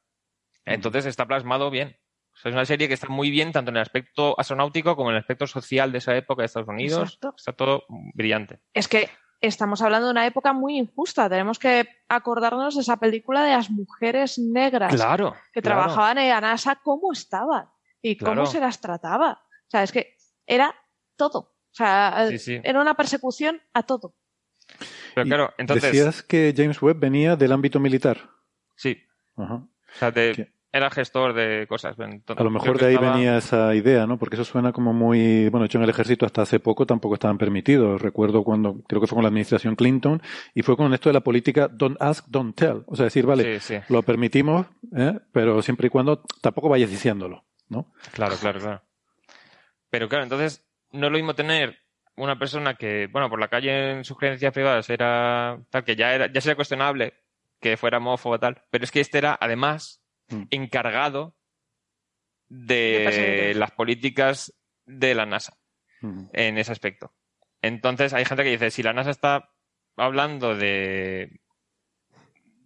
[0.66, 1.98] Entonces está plasmado bien.
[2.36, 5.22] es una serie que está muy bien tanto en el aspecto astronáutico como en el
[5.22, 7.20] aspecto social de esa época de Estados Unidos.
[7.36, 8.60] Está todo brillante.
[8.74, 9.10] Es que
[9.48, 11.30] estamos hablando de una época muy injusta.
[11.30, 15.36] Tenemos que acordarnos de esa película de las mujeres negras Claro.
[15.52, 15.82] que claro.
[15.82, 17.70] trabajaban en la NASA, cómo estaban
[18.02, 18.45] y cómo Claro.
[18.45, 19.41] se las trataba.
[19.52, 20.15] O sea, es que
[20.45, 20.74] era
[21.15, 21.40] todo.
[21.40, 22.61] O sea, Sí, sí.
[22.64, 24.15] era una persecución a todo.
[25.15, 25.91] Pero claro, entonces.
[25.91, 28.30] Decías que James Webb venía del ámbito militar.
[28.76, 28.98] Sí.
[29.36, 29.56] Ajá.
[29.56, 30.53] O sea, de- ¿Qué?
[30.76, 31.95] Era gestor de cosas.
[32.00, 34.18] Entonces, A lo mejor de ahí estaba- venía esa idea, ¿no?
[34.18, 37.38] Porque eso suena como muy, bueno, hecho en el ejército hasta hace poco tampoco estaban
[37.38, 38.02] permitidos.
[38.02, 40.22] Recuerdo cuando, creo que fue con la administración Clinton,
[40.56, 42.84] y fue con esto de la política don't ask, don't tell.
[42.88, 43.94] O sea, decir, vale, Sí, sí.
[43.94, 44.66] lo permitimos,
[44.98, 45.20] ¿eh?
[45.32, 47.94] pero siempre y cuando tampoco vayas diciéndolo, ¿no?
[48.12, 48.82] Claro, claro, claro.
[49.91, 51.78] Pero claro, entonces no es lo mismo tener
[52.16, 56.14] una persona que, bueno, por la calle en sus creencias privadas era tal que ya
[56.14, 57.14] era, ya sería cuestionable
[57.60, 60.00] que fuera homófobo tal, pero es que este era además.
[60.49, 61.35] Encargado
[62.47, 64.53] De las políticas
[64.85, 65.57] de la NASA
[66.01, 66.30] Ujú.
[66.34, 67.14] en ese aspecto.
[67.61, 69.49] Entonces hay gente que dice, si la NASA está
[69.95, 71.39] hablando de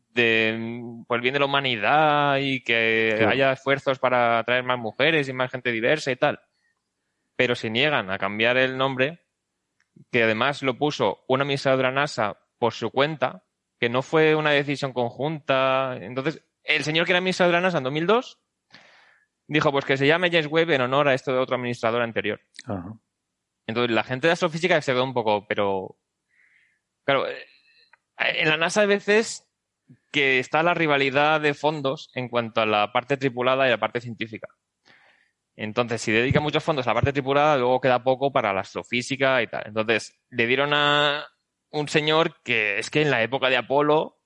[0.09, 5.29] de por el bien de la humanidad y que haya esfuerzos para atraer más mujeres
[5.29, 6.39] y más gente diversa y tal,
[7.35, 9.21] pero se niegan a cambiar el nombre,
[10.11, 13.43] que además lo puso un administrador de la NASA por su cuenta,
[13.79, 15.95] que no fue una decisión conjunta.
[16.01, 18.39] Entonces, el señor que era administrador de la NASA en 2002
[19.47, 22.41] dijo, pues que se llame James Webb en honor a esto de otro administrador anterior.
[22.65, 22.93] Ajá.
[23.67, 25.97] Entonces, la gente de astrofísica se quedó un poco, pero.
[27.03, 27.45] Claro, eh,
[28.17, 29.45] en la NASA hay veces
[30.11, 34.01] que está la rivalidad de fondos en cuanto a la parte tripulada y la parte
[34.01, 34.47] científica.
[35.55, 39.41] Entonces, si dedica muchos fondos a la parte tripulada, luego queda poco para la astrofísica
[39.41, 39.63] y tal.
[39.65, 41.25] Entonces, le dieron a
[41.71, 44.19] un señor que es que en la época de Apolo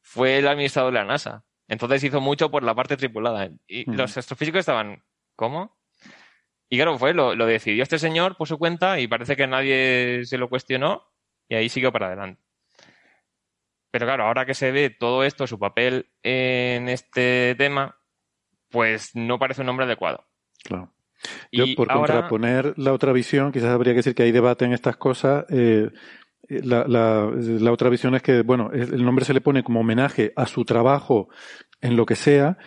[0.00, 1.44] fue el administrador de la NASA.
[1.70, 3.48] Entonces hizo mucho por la parte tripulada.
[3.66, 5.02] Y los astrofísicos estaban,
[5.36, 5.78] ¿cómo?
[6.68, 10.22] Y claro, fue, lo, lo decidió este señor por su cuenta y parece que nadie
[10.24, 11.02] se lo cuestionó
[11.48, 12.42] y ahí siguió para adelante.
[13.92, 17.96] Pero claro, ahora que se ve todo esto, su papel en este tema,
[18.68, 20.26] pues no parece un nombre adecuado.
[20.62, 20.92] Claro.
[21.52, 24.64] Yo, Y por ahora- contraponer la otra visión, quizás habría que decir que hay debate
[24.64, 25.44] en estas cosas.
[25.50, 25.90] eh,
[26.50, 30.32] la, la- la otra visión es que, bueno, el nombre se le pone como homenaje
[30.36, 31.28] a su trabajo
[31.80, 32.58] en lo que sea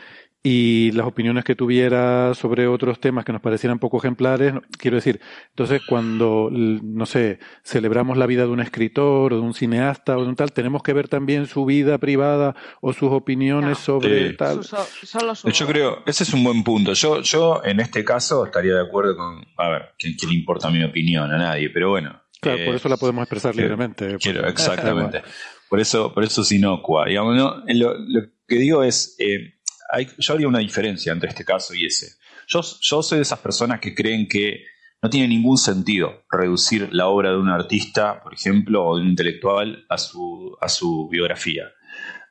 [0.45, 5.21] y las opiniones que tuviera sobre otros temas que nos parecieran poco ejemplares, quiero decir,
[5.51, 10.23] entonces cuando, no sé, celebramos la vida de un escritor o de un cineasta o
[10.23, 13.75] de un tal, tenemos que ver también su vida privada o sus opiniones No.
[13.85, 14.35] sobre Sí.
[14.37, 14.55] tal.
[14.57, 16.91] Su- so- solo su- Yo creo, ese es un buen punto.
[16.91, 20.69] Yo, yo en este caso estaría de acuerdo con, a ver, ¿qué, qué le importa
[20.69, 21.31] mi opinión?
[21.31, 22.19] A nadie, pero bueno.
[22.43, 24.17] Claro, por eso la podemos expresar quiero- libremente.
[24.19, 25.21] Quiero, exactamente.
[25.69, 27.07] Por eso, por eso es inocua.
[27.07, 29.55] Digamos, no, lo, lo que digo es, eh,
[29.91, 32.09] hay, yo haría una diferencia entre este caso y ese.
[32.47, 34.65] Yo, yo soy de esas personas que creen que
[35.01, 39.09] no tiene ningún sentido reducir la obra de un artista, por ejemplo, o de un
[39.09, 41.63] intelectual a su, a su biografía.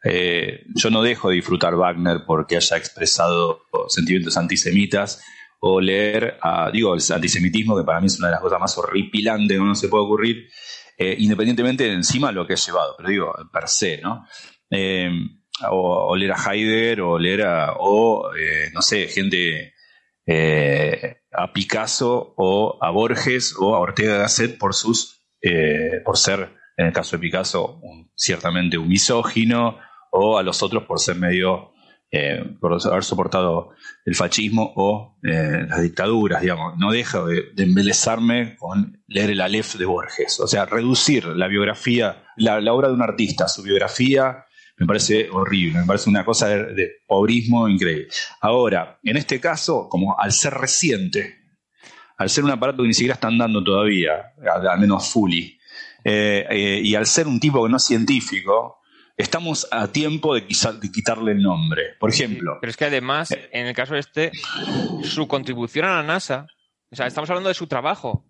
[0.05, 5.20] Eh, yo no dejo de disfrutar Wagner porque haya expresado sentimientos antisemitas
[5.64, 8.76] o leer, a, digo, el antisemitismo, que para mí es una de las cosas más
[8.78, 10.48] horripilantes que uno se puede ocurrir,
[10.98, 14.26] eh, independientemente de encima lo que he llevado, pero digo, per se, ¿no?
[14.68, 15.09] Eh,
[15.70, 19.72] o, leer a Heidegger, o leer a, o, eh, no sé, gente
[21.32, 25.22] a Picasso, o a Borges, o a Ortega Gasset por sus,
[26.05, 27.80] por ser, en el caso de Picasso,
[28.16, 29.78] ciertamente un misógino,
[30.10, 31.71] o a los otros por ser medio,
[32.14, 33.70] eh, por haber soportado
[34.05, 36.76] el fascismo o eh, las dictaduras, digamos.
[36.76, 40.39] No dejo de, de embelezarme con leer el Aleph de Borges.
[40.39, 44.44] O sea, reducir la biografía, la, obra de un artista, su biografía,
[44.76, 48.09] me parece horrible, me parece una cosa de, pobrismo increíble.
[48.43, 51.39] Ahora, en este caso, como al ser reciente,
[52.18, 55.59] al ser un aparato que ni siquiera están dando todavía, al, al menos fully,
[56.05, 58.81] eh, y al ser un tipo que no es científico,
[59.16, 61.94] estamos a tiempo de, quizá- de quitarle el nombre.
[61.98, 64.32] Por ejemplo, Pero es que además, en el caso este,
[65.05, 66.47] su contribución a la NASA,
[66.90, 68.24] o sea, estamos hablando de su trabajo,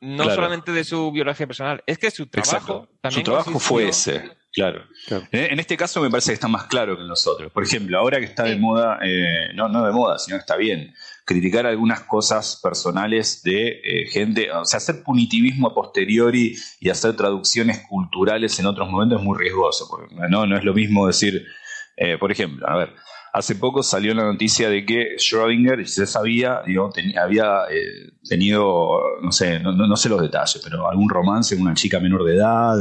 [0.00, 0.34] no Claro.
[0.34, 2.88] solamente de su biología personal, es que su trabajo Exacto.
[3.00, 4.84] también Su trabajo consistió- fue ese, claro.
[5.06, 5.26] Claro.
[5.30, 7.52] En, este caso me parece que está más claro que en los otros.
[7.52, 10.56] Por ejemplo, ahora que está de moda, eh, no, no de moda, sino que está
[10.56, 10.94] bien,
[11.30, 17.14] criticar algunas cosas personales de eh, gente, o sea, hacer punitivismo a posteriori y hacer
[17.16, 19.86] traducciones culturales en otros momentos es muy riesgoso.
[19.88, 21.46] porque no, no es lo mismo decir,
[21.96, 22.90] eh, por ejemplo, a ver,
[23.32, 28.98] hace poco salió la noticia de que Schrödinger, se sabía, digo, ten- había eh, tenido,
[29.22, 32.24] no sé, no, no- no sé los detalles, pero algún romance con una chica menor
[32.24, 32.76] de edad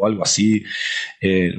[0.00, 0.64] o algo así.
[1.20, 1.52] Eh,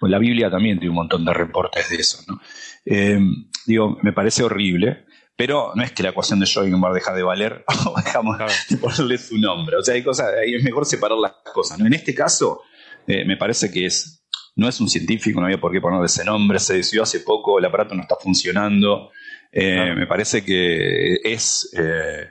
[0.00, 2.40] la Biblia también tiene un montón de reportes de eso, ¿no?
[2.84, 3.18] Eh,
[3.66, 5.06] digo, me parece horrible,
[5.36, 8.38] pero no es que la ecuación de Schrödinger deja de valer o dejamos
[8.68, 9.76] de ponerle su nombre.
[9.76, 11.78] O sea, hay cosas, ahí es mejor separar las cosas.
[11.78, 11.86] ¿no?
[11.86, 12.62] En este caso,
[13.06, 14.24] eh, me parece que es,
[14.56, 17.58] no es un científico, no había por qué ponerle ese nombre, se decidió hace poco,
[17.58, 19.10] el aparato no está funcionando.
[19.50, 22.30] Eh, me parece que es eh,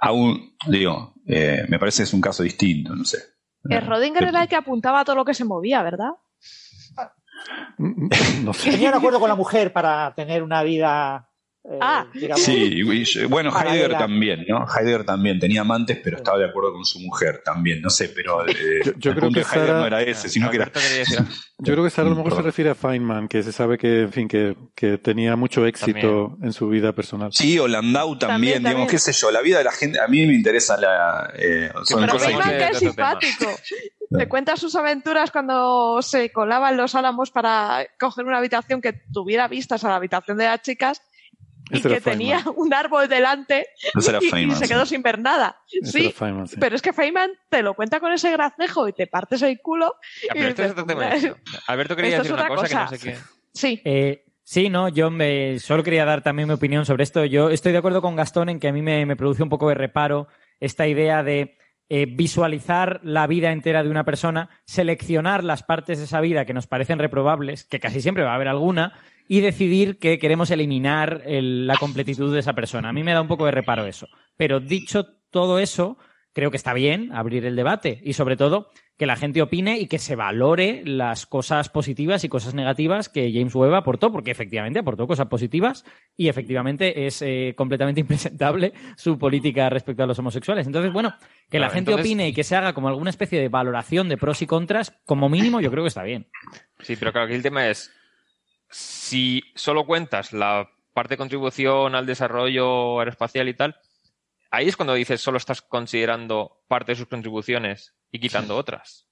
[0.00, 3.18] aún, digo, me parece que es un caso distinto, no sé.
[3.64, 6.10] El Rodinger era el que apuntaba a todo lo que se movía, ¿verdad?
[7.78, 8.52] No.
[8.52, 11.28] Tenía un acuerdo con la mujer para tener una vida
[11.66, 12.06] eh, ah.
[12.36, 12.82] sí,
[13.26, 14.66] bueno, Heidegger también, ¿no?
[14.68, 18.46] Heidegger también tenía amantes, pero estaba de acuerdo con su mujer también, no sé, pero
[18.46, 20.70] eh, yo, creo que Sara, no era ese, sino que era...
[21.58, 24.02] Yo creo que Sara a lo mejor se refiere a Feynman, que se sabe que,
[24.02, 27.30] en fin, que, que tenía mucho éxito en su vida personal.
[27.32, 30.26] Sí, o Landau también, digamos, qué sé yo, la vida de la gente, a mí
[30.26, 31.32] me interesa la...
[31.34, 33.46] Eh, pero Feynman que es simpático.
[34.18, 39.48] Te cuenta sus aventuras cuando se colaban los álamos para coger una habitación que tuviera
[39.48, 41.00] vistas a la habitación de las chicas
[41.70, 45.60] y que tenía un árbol delante y, se quedó sin ver nada.
[45.82, 46.14] Sí,
[46.60, 49.94] pero es que Feynman te lo cuenta con ese gracejo y te partes el culo.
[51.66, 53.16] Alberto quería decir una cosa, que no sé qué.
[53.52, 53.80] Sí.
[53.84, 57.24] Eh, sí, no, yo me, solo quería dar también mi opinión sobre esto.
[57.24, 59.74] Yo estoy de acuerdo con Gastón en que a mí me, produce un poco de
[59.74, 60.28] reparo
[60.60, 61.56] esta idea de
[61.88, 66.54] eh, visualizar la vida entera de una persona, seleccionar las partes de esa vida que
[66.54, 68.94] nos parecen reprobables, que casi siempre va a haber alguna,
[69.28, 72.90] y decidir que queremos eliminar la completitud de esa persona.
[72.90, 74.06] A mí me da un poco de reparo eso.
[74.36, 75.96] Pero dicho todo eso,
[76.32, 79.86] creo que está bien abrir el debate y sobre todo que la gente opine y
[79.88, 84.78] que se valore las cosas positivas y cosas negativas que James Webb aportó, porque efectivamente
[84.78, 85.84] aportó cosas positivas
[86.16, 90.66] y efectivamente es eh, completamente impresentable su política respecto a los homosexuales.
[90.66, 91.14] Entonces, bueno,
[91.50, 94.42] que la gente opine y que se haga como alguna especie de valoración de pros
[94.42, 96.28] y contras, como mínimo yo creo que está bien.
[96.80, 97.92] Sí, pero claro, aquí el tema es,
[98.70, 103.76] si solo cuentas la parte de contribución al desarrollo aeroespacial y tal,
[104.52, 109.08] ahí es cuando dices solo estás considerando parte de sus contribuciones y quitando otras.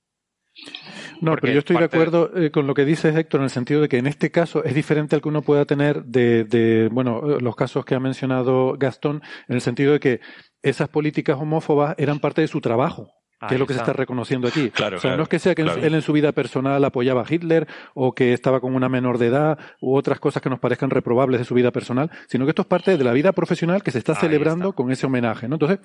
[1.21, 3.81] No, pero yo estoy de acuerdo eh, con lo que dices, Héctor, en el sentido
[3.81, 7.21] de que en este caso es diferente al que uno pueda tener de, de, bueno,
[7.41, 10.21] los casos que ha mencionado Gastón, en el sentido de que
[10.63, 13.11] esas políticas homófobas eran parte de su trabajo
[13.49, 14.71] que es lo que se está reconociendo aquí.
[14.71, 17.27] Claro, o sea, no es que sea que él en su vida personal apoyaba a
[17.29, 20.91] Hitler o que estaba con una menor de edad u otras cosas que nos parezcan
[20.91, 23.91] reprobables de su vida personal, sino que esto es parte de la vida profesional que
[23.91, 25.57] se está celebrando con ese homenaje, ¿no?
[25.57, 25.81] Entonces,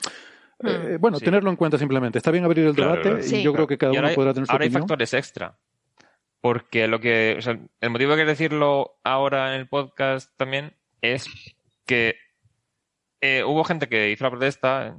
[0.59, 0.67] hmm.
[0.67, 2.17] eh, bueno, tenerlo en cuenta simplemente.
[2.17, 4.65] Está bien abrir el debate y yo creo que cada uno podrá tener su ahora
[4.65, 5.57] hay factores extra.
[6.39, 11.27] Porque lo que, o sea, el motivo de decirlo ahora en el podcast también es
[11.85, 12.15] que
[13.21, 14.95] eh, hubo gente que hizo la protesta,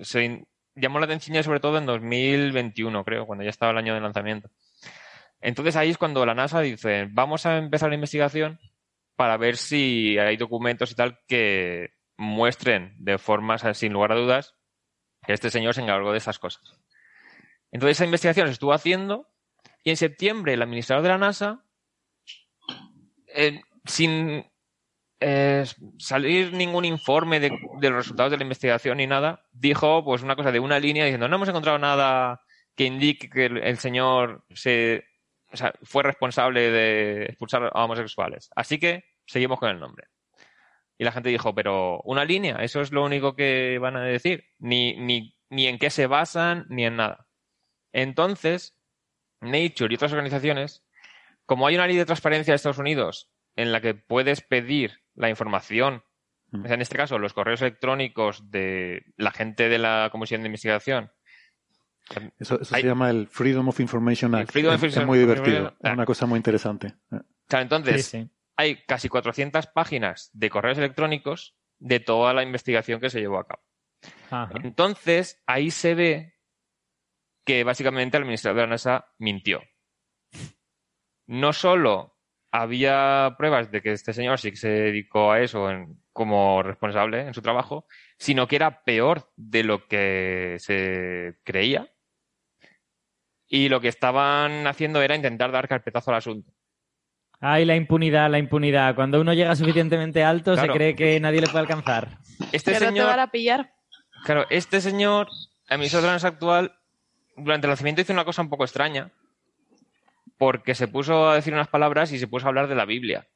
[0.00, 4.00] se llamó la atención sobre todo en 2021, creo, cuando ya estaba el año de
[4.00, 4.50] lanzamiento.
[5.40, 8.58] Entonces ahí es cuando la NASA dice, vamos a empezar la investigación
[9.16, 14.54] para ver si hay documentos y tal que muestren de forma, sin lugar a dudas,
[15.28, 16.62] que este señor se encargó de esas cosas.
[17.70, 19.28] Entonces esa investigación se estuvo haciendo
[19.84, 21.62] y en septiembre el administrador de la NASA,
[23.26, 24.46] eh, sin
[25.20, 25.66] eh,
[25.98, 30.50] salir ningún informe de, los resultados de la investigación ni nada, dijo pues una cosa
[30.50, 32.40] de una línea diciendo no hemos encontrado nada
[32.74, 35.04] que indique que el, señor se,
[35.82, 38.48] fue responsable de expulsar a homosexuales.
[38.56, 40.06] Así que seguimos con el nombre.
[40.98, 44.44] Y la gente dijo, pero una línea, eso es lo único que van a decir,
[44.58, 47.28] ni, ni, ni en qué se basan, ni en nada.
[47.92, 48.76] Entonces,
[49.40, 50.84] Nature y otras organizaciones,
[51.46, 55.30] como hay una ley de transparencia de Estados Unidos en la que puedes pedir la
[55.30, 56.02] información,
[56.50, 56.66] mm.
[56.66, 61.12] en este caso los correos electrónicos de la gente de la Comisión de Investigación.
[62.38, 64.56] Eso, se llama el Freedom of Information Act.
[64.56, 66.94] es, muy divertido, es una cosa muy interesante.
[67.50, 68.16] entonces,
[68.58, 73.46] hay casi 400 páginas de correos electrónicos de toda la investigación que se llevó a
[73.46, 73.62] cabo.
[74.62, 76.34] Entonces, ahí se ve
[77.46, 79.62] que básicamente el administrador de la NASA mintió.
[81.28, 82.18] No solo
[82.50, 85.68] había pruebas de que este señor sí que se dedicó a eso
[86.12, 87.86] como responsable en su trabajo,
[88.18, 91.88] sino que era peor de lo que se creía.
[93.46, 96.57] Y lo que estaban haciendo era intentar dar carpetazo al asunto.
[97.40, 98.94] Ay, la impunidad, la impunidad.
[98.94, 102.18] Cuando uno llega suficientemente alto, se cree que nadie le puede alcanzar.
[102.52, 103.06] Este señor.
[103.06, 103.72] te van a pillar.
[104.24, 105.28] Claro, este señor,
[105.66, 106.76] trans actual,
[107.36, 109.12] durante el lanzamiento hizo una cosa un poco extraña,
[110.36, 113.28] porque se puso a decir unas palabras y se puso a hablar de la Biblia.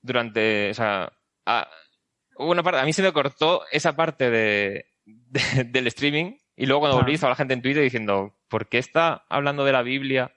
[0.00, 1.12] Durante, o sea,
[1.46, 1.68] a,
[2.36, 4.86] una parte, a mí se me cortó esa parte de,
[5.66, 7.14] del streaming y luego cuando volví ah.
[7.14, 10.32] estaba la gente en Twitter diciendo, ¿por qué está hablando de la Biblia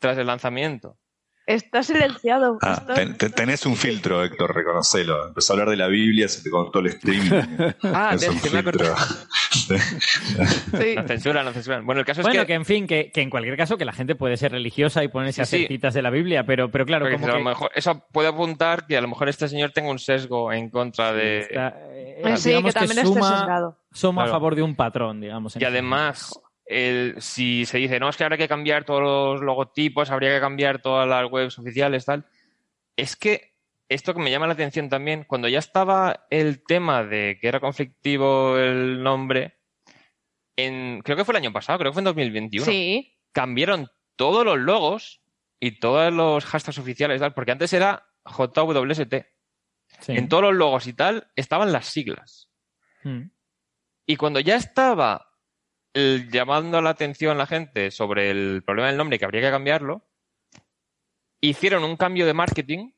[0.00, 0.98] tras el lanzamiento?
[1.46, 2.58] Está silenciado.
[2.62, 5.28] Ah, Esto- ten- ten- tenés un filtro, Héctor, reconocelo.
[5.28, 7.28] Empezó a hablar de la Biblia, se te cortó el stream.
[7.82, 8.92] Ah, un que me filtro.
[8.92, 8.94] acuerdo.
[9.64, 10.94] Sí.
[10.96, 11.86] No censuran, no censuran.
[11.86, 13.84] Bueno, el caso es Bueno, que, que, en fin, que, que en cualquier caso que
[13.84, 15.66] la gente puede ser religiosa y ponerse a Sí, sí.
[15.68, 18.86] citas de la Biblia, pero, pero claro, como a lo que mejor eso puede apuntar
[18.86, 21.40] que a lo mejor este señor tenga un sesgo en contra de...
[21.40, 23.78] está, eh, sí, que también suma, sesgado.
[23.92, 25.56] suma a favor de un patrón, digamos.
[25.56, 29.42] en Y además, el, si se dice, no, es que habrá que cambiar todos los
[29.42, 32.26] logotipos, habría que cambiar todas las webs oficiales, tal.
[32.96, 33.54] Es que
[33.88, 37.60] esto que me llama la atención también, cuando ya estaba el tema de que era
[37.60, 39.58] conflictivo el nombre,
[40.56, 43.16] en, creo que fue el año pasado, creo que fue en 2021, Sí.
[43.32, 45.20] cambiaron todos los logos
[45.60, 49.26] y todos los hashtags oficiales, tal, porque antes era JWST.
[50.00, 50.12] Sí.
[50.12, 52.50] En todos los logos y tal estaban las siglas.
[53.02, 53.30] Mm.
[54.06, 55.33] Y cuando ya estaba
[55.94, 59.50] el- llamando la atención la gente sobre el problema del nombre y que habría que
[59.50, 60.06] cambiarlo,
[61.40, 62.90] hicieron un cambio de marketing,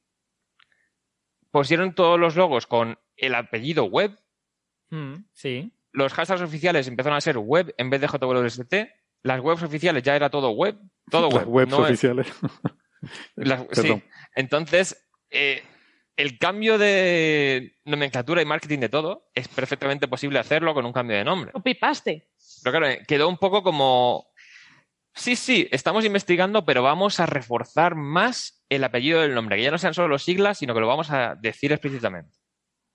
[1.50, 4.18] pusieron todos los logos con el apellido web,
[4.90, 5.72] Mm, Sí.
[5.92, 8.74] los hashtags oficiales empezaron a ser web en vez de JWST,
[9.24, 10.78] las webs oficiales ya era todo web,
[11.10, 11.48] todo Las web.
[11.48, 12.28] webs no es- oficiales.
[13.36, 14.00] las- sí.
[14.36, 15.62] Entonces, eh,
[16.16, 21.16] el cambio de nomenclatura y marketing de todo es perfectamente posible hacerlo con un cambio
[21.16, 21.50] de nombre.
[21.52, 22.28] Un pipaste.
[22.62, 24.26] Pero claro, quedó un poco como.
[25.14, 29.70] Sí, sí, estamos investigando, pero vamos a reforzar más el apellido del nombre, que ya
[29.70, 32.36] no sean solo los siglas, sino que lo vamos a decir explícitamente.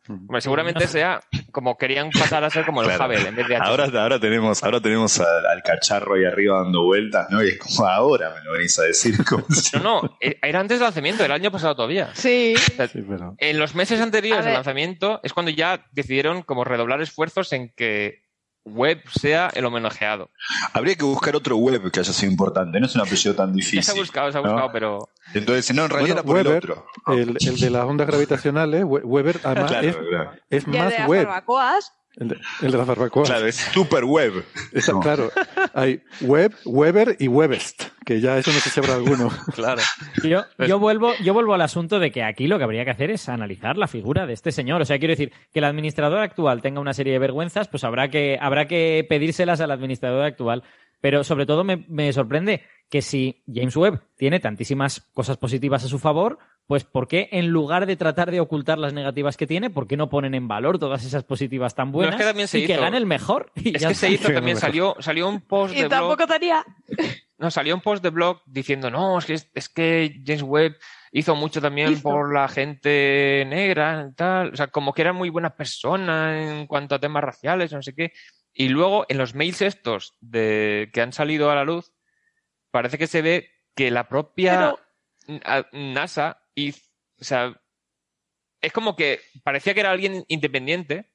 [0.09, 1.21] Hombre, seguramente sea
[1.51, 3.03] como querían pasar a ser como el Claro.
[3.03, 3.63] Havel en vez de H.
[3.67, 7.43] Ahora, ahora tenemos, ahora tenemos al, al cacharro ahí arriba dando vueltas, ¿no?
[7.43, 9.15] Y es como ahora me lo venís a decir.
[9.49, 12.09] si- No, no, eh, era antes del lanzamiento, el año pasado todavía.
[12.15, 12.55] Sí.
[12.57, 13.35] Sí, pero...
[13.37, 18.23] En los meses anteriores al lanzamiento es cuando ya decidieron como redoblar esfuerzos en que
[18.63, 20.29] web sea el homenajeado.
[20.73, 22.79] Habría que buscar otro web que haya sido importante.
[22.79, 23.83] No es un apellido tan Ya difícil.
[23.83, 24.49] se ha buscado, se ha ¿no?
[24.51, 26.85] buscado, pero Entonces, no, en realidad Bueno, era por Weber, el otro.
[27.07, 30.31] El, el de las ondas gravitacionales, We- Weber, además Claro, es, claro.
[30.49, 31.25] es Y el de más las web.
[31.25, 31.93] barbacoas.
[32.17, 33.29] El de, el de las barbacoas.
[33.29, 34.43] Claro, es super web.
[34.73, 34.99] Esa- No.
[34.99, 35.29] Claro,
[35.73, 39.29] hay Web, Weber y Webest, que ya eso no sé si habrá alguno.
[39.55, 39.81] claro.
[40.23, 43.11] Yo, yo, vuelvo, yo vuelvo al asunto de que aquí lo que habría que hacer
[43.11, 44.81] es analizar la figura de este señor.
[44.81, 48.09] O sea, quiero decir, que el administrador actual tenga una serie de vergüenzas, pues habrá
[48.09, 50.63] que, habrá que pedírselas al administrador actual.
[50.99, 55.87] Pero sobre todo me, me sorprende que si James Webb tiene tantísimas cosas positivas a
[55.87, 56.37] su favor,
[56.71, 59.97] pues ¿por qué en lugar de tratar de ocultar las negativas que tiene, por qué
[59.97, 62.95] no ponen en valor todas esas positivas tan buenas que también se y que gane
[62.95, 63.51] el mejor?
[63.55, 65.99] Y Es ya que se hizo también, salió, salió un post Y de blog.
[65.99, 66.65] tampoco tenía.
[67.37, 70.77] No, salió un post de blog diciendo, no, es que, es que James Webb
[71.11, 72.03] hizo mucho también Hizo.
[72.03, 74.53] por la gente negra y tal.
[74.53, 77.93] O sea, como que era muy buena persona en cuanto a temas raciales, no sé
[77.93, 78.13] qué.
[78.53, 81.91] Y luego, en los mails estos de que han salido a la luz,
[82.69, 84.75] parece que se ve que la propia
[85.73, 86.81] NASA hizo,
[87.19, 87.53] o sea,
[88.61, 91.11] es como que parecía que era alguien independiente,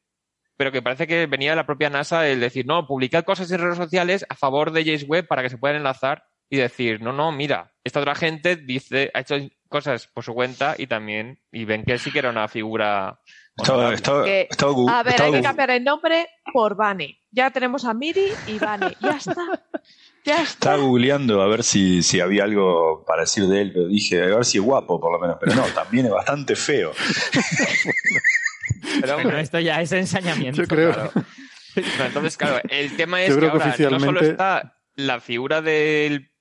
[0.56, 3.60] pero que parece que venía de la propia NASA el decir, no, publicad cosas en
[3.60, 7.12] redes sociales a favor de James Webb para que se puedan enlazar y decir, no,
[7.12, 9.36] no, mira, esta otra gente dice, ha hecho
[9.68, 13.20] cosas por su cuenta y también, y ven que sí que era una figura.
[13.56, 13.96] Honorable.
[13.96, 14.48] estaba, Que-
[14.88, 17.20] A ver, hay que cambiar el nombre por Vane.
[17.30, 18.96] Ya tenemos a Miri y Vane.
[19.00, 19.34] Ya está.
[20.26, 20.70] Ya está.
[20.70, 24.26] Estaba googleando a ver si, si había algo para decir de él, pero dije, a
[24.26, 26.92] ver si es guapo por lo menos, pero no, también es bastante feo.
[29.00, 30.62] Pero, Bueno, esto ya es ensañamiento.
[30.62, 30.92] Yo creo.
[30.92, 31.12] claro.
[32.06, 35.62] Entonces, claro, el tema es Yo que creo que ahora no solo está la figura
[35.62, 36.32] del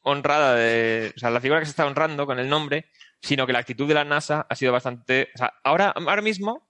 [0.00, 2.86] honrada de, o sea, la figura que se está honrando con el nombre,
[3.20, 6.66] sino que la actitud de la NASA ha sido bastante, o sea, ahora, ahora mismo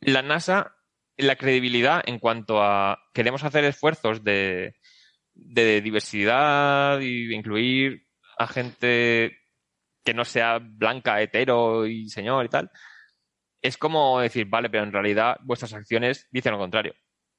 [0.00, 0.76] la NASA,
[1.18, 4.76] la credibilidad en cuanto a queremos hacer esfuerzos de,
[5.40, 8.06] de diversidad y incluir
[8.38, 9.36] a gente
[10.04, 12.70] que no sea blanca, hetero y señor y tal,
[13.62, 16.94] es como decir, vale, pero en realidad vuestras acciones dicen lo contrario.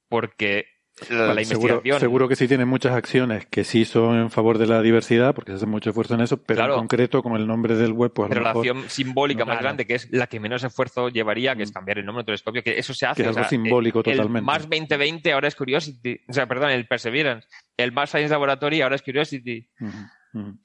[0.07, 0.65] Porque
[1.09, 4.67] la, la seguro, seguro que sí tienen muchas acciones que sí son en favor de
[4.67, 6.73] la diversidad, porque se hace mucho esfuerzo en eso, pero Claro.
[6.73, 9.45] en concreto, como el nombre del web, pues a pero lo la mejor acción simbólica
[9.45, 9.63] más Claro.
[9.63, 12.61] grande, que es la que menos esfuerzo llevaría, que es cambiar el nombre del telescopio,
[12.61, 13.23] que eso se hace.
[13.23, 14.39] Que es o algo sea, simbólico el- totalmente.
[14.39, 16.19] El Mars 2020 ahora es Curiosity.
[16.27, 17.47] O sea, perdón, el Perseverance.
[17.77, 19.67] El Mars Science Laboratory ahora es Curiosity.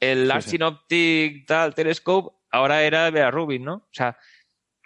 [0.00, 0.50] El Large sí.
[0.50, 3.74] Synoptic tal, Telescope ahora era Vera Rubin, ¿no?
[3.74, 4.16] O sea,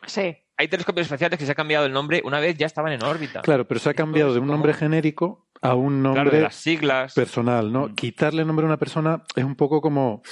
[0.07, 0.35] Sí.
[0.61, 3.41] Hay telescopios espaciales que se ha cambiado el nombre una vez ya estaban en órbita.
[3.41, 6.55] Claro, pero se ha cambiado de un nombre genérico a un Claro, nombre de las
[6.55, 7.15] siglas.
[7.15, 7.89] personal, ¿no?
[7.89, 7.95] Mm.
[7.95, 10.23] Quitarle el nombre a una persona es un poco como...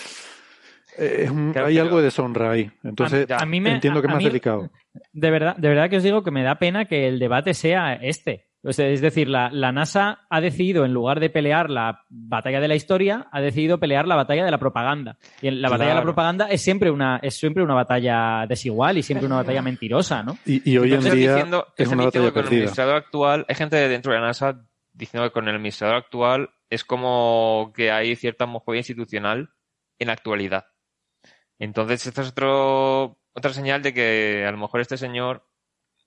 [0.99, 2.71] eh, es un- Claro, hay pero- algo de deshonra ahí.
[2.85, 3.27] Entonces.
[3.31, 4.71] A mí me- entiendo que es más mí- delicado.
[5.13, 7.95] De verdad, de verdad que os digo que me da pena que el debate sea
[7.95, 8.48] este.
[8.65, 12.61] O sea, es decir, la, la NASA ha decidido, en lugar de pelear la batalla
[12.61, 15.17] de la historia, ha decidido pelear la batalla de la propaganda.
[15.41, 19.03] Y la batalla de la propaganda es siempre una, es siempre una batalla desigual y
[19.05, 20.39] siempre una batalla mentirosa, ¿no?
[20.45, 23.47] Y, y hoy en día diciendo- es una diciendo batalla que con el administrador actual,
[23.49, 24.61] hay gente de dentro de la NASA
[24.93, 29.51] diciendo que con el administrador actual es como que hay cierta homofobia institucional
[30.01, 30.67] en la actualidad.
[31.61, 35.47] Entonces, esto es otro, otra señal de que a lo mejor este señor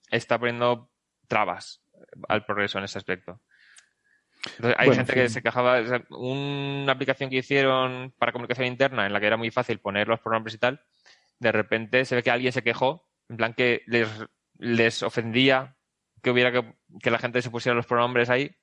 [0.10, 0.90] está poniendo
[1.28, 1.81] trabas
[2.28, 3.40] al progreso en ese aspecto.
[4.46, 8.68] Entonces, hay Bueno, gente que se quejaba, o sea, una aplicación que hicieron para comunicación
[8.68, 10.82] interna en la que era muy fácil poner los pronombres y tal,
[11.40, 14.10] de repente se ve que alguien se quejó, en plan que les,
[14.58, 15.76] les ofendía
[16.24, 18.56] que hubiera que, que la gente se pusiera los pronombres ahí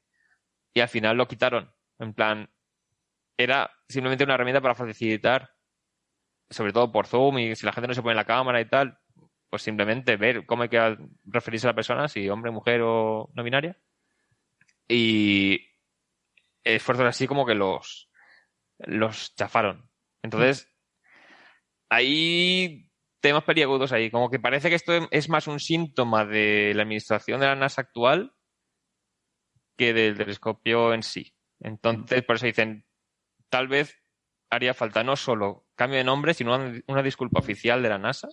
[0.74, 1.72] y al final lo quitaron.
[1.98, 2.50] En plan,
[3.36, 5.54] era simplemente una herramienta para facilitar,
[6.50, 8.64] sobre todo por Zoom y si la gente no se pone en la cámara y
[8.64, 8.98] tal,
[9.50, 13.42] pues simplemente ver cómo hay que referirse a la persona, si hombre, mujer o no
[13.42, 13.78] binaria.
[14.88, 15.60] Y
[16.64, 18.10] esfuerzos así como que los,
[18.78, 19.90] los chafaron.
[20.22, 20.70] Entonces,
[21.88, 24.10] hay temas peliagudos ahí.
[24.10, 27.82] Como que parece que esto es más un síntoma de la administración de la NASA
[27.82, 28.34] actual
[29.76, 31.34] que del telescopio en sí.
[31.60, 32.84] Entonces, por eso dicen,
[33.48, 34.02] tal vez
[34.50, 38.28] haría falta no solo cambio de nombre, sino una, una disculpa oficial de la NASA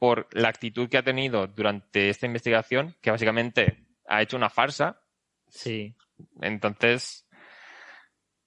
[0.00, 4.98] por la actitud que ha tenido durante esta investigación, que básicamente ha hecho una farsa.
[5.46, 5.94] Sí.
[6.40, 7.28] Entonces,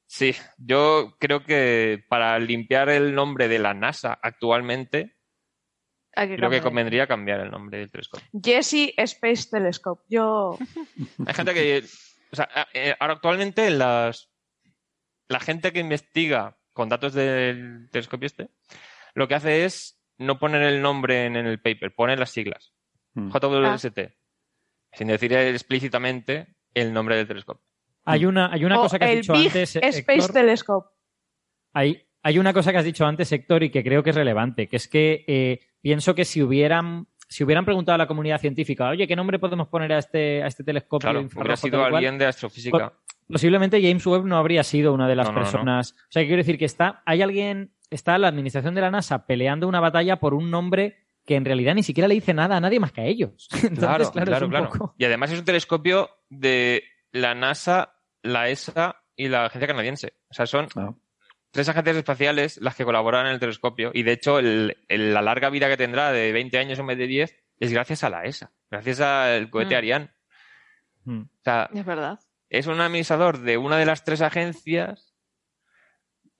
[0.07, 5.15] sí, yo creo que para limpiar el nombre de la NASA actualmente,
[6.15, 8.27] Hay que creo que convendría cambiar el nombre del telescopio.
[8.33, 10.03] Jesse Space Telescope.
[10.09, 10.57] Yo.
[11.27, 11.83] Hay gente que,
[12.32, 14.32] o sea, eh, ahora actualmente las,
[15.27, 18.49] la gente que investiga con datos del telescopio este,
[19.14, 22.74] lo que hace es no poner el nombre en el paper, poner las siglas.
[23.14, 23.30] Mm.
[23.30, 24.00] JWST.
[24.93, 27.66] Sin decir explícitamente el nombre del telescopio.
[28.06, 30.33] Hay una, hay una cosa que has el dicho Big antes, Space Héctor.
[30.33, 30.90] Telescope.
[31.74, 34.67] Hay, hay una cosa que has dicho antes, Héctor, y que creo que es relevante,
[34.67, 38.90] que es que eh, pienso que si hubieran, si hubieran preguntado a la comunidad científica,
[38.90, 41.95] oye, ¿qué nombre podemos poner a este, a este telescopio Claro, hubiera sido y cual?".
[41.95, 42.93] alguien de astrofísica.
[43.27, 45.43] Posiblemente James Webb no habría sido una de las No, no, no.
[45.45, 45.93] personas.
[45.93, 49.26] O sea, que quiero decir que está, hay alguien, está la administración de la NASA
[49.26, 52.60] peleando una batalla por un nombre que en realidad ni siquiera le dice nada a
[52.60, 53.48] nadie más que a ellos.
[53.64, 58.98] Entonces, Claro, claro, claro, poco- Y además es un telescopio de la NASA, la ESA
[59.16, 60.14] y la agencia canadiense.
[60.30, 60.94] O sea, son Ah.
[61.52, 63.92] tres agencias espaciales las que colaboran en el telescopio.
[63.94, 66.98] Y de hecho, el- el- la larga vida que tendrá de 20 años en vez
[66.98, 69.78] de 10 es gracias a la ESA, gracias al cohete Mm.
[69.78, 70.10] Ariane.
[71.06, 71.22] Mm.
[71.22, 72.20] O sea, Es verdad.
[72.50, 75.12] es un administrador de una de las tres agencias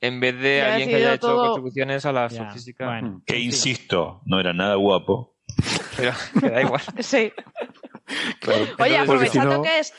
[0.06, 2.86] en vez de alguien que haya hecho todo- contribuciones a la Ya, astrofísica.
[2.86, 3.22] bueno.
[3.26, 5.36] Que insisto, no era nada guapo.
[5.98, 6.82] Pero que da igual.
[7.00, 7.32] Sí.
[8.40, 8.64] Claro.
[8.80, 9.94] Oye, Entonces, porque si aprovechando no- que es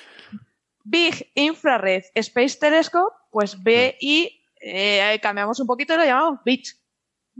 [0.84, 6.80] Big Infrared Space Telescope, pues B y eh, cambiamos un poquito y lo llamamos BITS.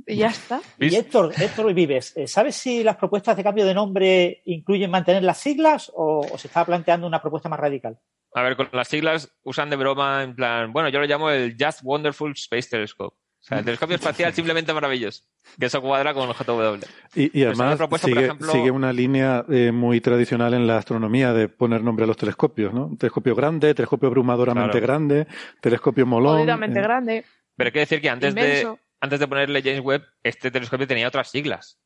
[0.07, 0.61] Y ya está.
[0.81, 0.95] Y.
[0.95, 5.39] Héctor, Héctor Vives, eh, ¿sabes si las propuestas de cambio de nombre incluyen mantener las
[5.39, 7.99] siglas o, o se está planteando una propuesta más radical?
[8.35, 11.57] A ver, con las siglas usan de broma en plan, bueno, yo lo llamo el
[11.59, 13.17] Just Wonderful Space Telescope.
[13.17, 15.23] O sea, el telescopio espacial simplemente maravilloso.
[15.61, 16.81] Que eso cuadra con el JW.
[17.15, 21.49] Y, y además sigue, ejemplo- sigue una línea eh, muy tradicional en la astronomía de
[21.49, 22.91] poner nombre a los telescopios, ¿no?
[22.99, 24.87] Telescopio grande, telescopio abrumadoramente Claro.
[24.87, 25.27] grande,
[25.61, 26.41] telescopio molón.
[26.49, 27.25] Eh, grande.
[27.57, 31.07] Pero hay que decir que antes de, antes de ponerle James Webb, este telescopio tenía
[31.07, 31.79] otras siglas.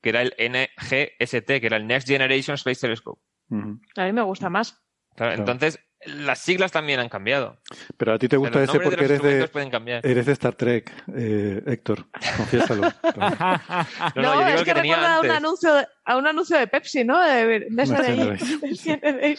[0.00, 3.20] Que era el NGST, que era el Next Generation Space Telescope.
[3.50, 4.81] A mí me gusta más.
[5.16, 5.52] Claro, Claro.
[5.52, 7.58] Entonces, las siglas también han cambiado.
[7.96, 9.70] Pero a ti te O sea, gusta ese porque de los eres de, instrumentos pueden
[9.70, 10.04] cambiar.
[10.06, 12.06] eres de Star Trek, eh, Héctor.
[12.38, 12.82] Confiésalo.
[12.82, 12.90] No,
[14.16, 16.66] No, no, yo digo es que, recuerda a un, anuncio de, a un anuncio de
[16.66, 17.20] Pepsi, ¿no?
[17.22, 18.38] De, de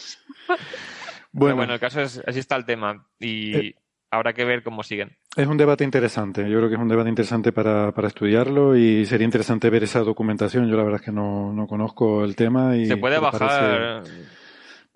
[1.32, 3.06] Bueno, bueno, el caso es, así está el tema.
[3.18, 3.74] Y Eh.
[4.10, 5.16] habrá que ver cómo siguen.
[5.36, 6.48] es un debate interesante.
[6.48, 10.00] Yo creo que es un debate interesante para, para estudiarlo y sería interesante ver esa
[10.00, 10.68] documentación.
[10.70, 14.02] Yo la verdad es que no, no conozco el tema y Se puede parece- bajar.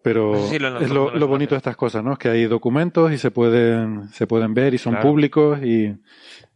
[0.08, 2.12] Pero No sé si lo- es lo- bonito de estas cosas, ¿no?
[2.14, 5.08] Es que hay documentos y se pueden, se pueden ver y son Claro.
[5.08, 5.94] públicos y,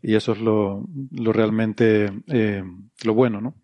[0.02, 2.64] y eso es lo, lo realmente eh,
[3.04, 3.54] lo bueno, ¿no?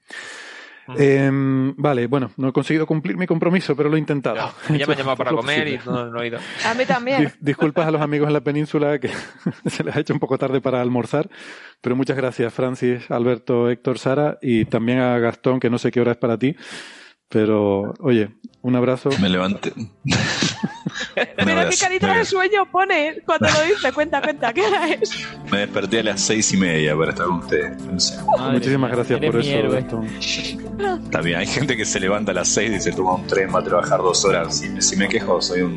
[0.96, 4.36] Em, vale, bueno, no he conseguido cumplir mi compromiso, pero lo he intentado.
[4.70, 6.38] Ya, me han llamado para comer y no, no he ido.
[6.64, 7.24] A mí también.
[7.26, 9.08] Dis- Disculpas a los amigos en la península que
[9.66, 11.28] se les ha hecho un poco tarde para almorzar,
[11.82, 16.00] pero muchas gracias Francis, Alberto, Héctor, Sara y también a Gastón, que no sé qué
[16.00, 16.56] hora es para ti,
[17.28, 18.30] pero oye,
[18.62, 19.10] un abrazo.
[19.20, 19.72] Me levanté.
[21.14, 21.36] Pero
[21.70, 23.92] qué carita de sueño pone cuando lo dice.
[23.92, 25.26] Cuenta, cuenta, ¿qué hora es?
[25.50, 27.80] Me desperté a las seis y media para estar con ustedes.
[27.82, 28.18] No sé.
[28.50, 29.80] Muchísimas gracias por eso, héroe.
[29.80, 31.10] Gastón.
[31.10, 33.58] También hay gente que se levanta a las 6 y se toma un tren, va
[33.58, 34.56] a trabajar dos horas.
[34.58, 35.76] Si, si me quejo, soy un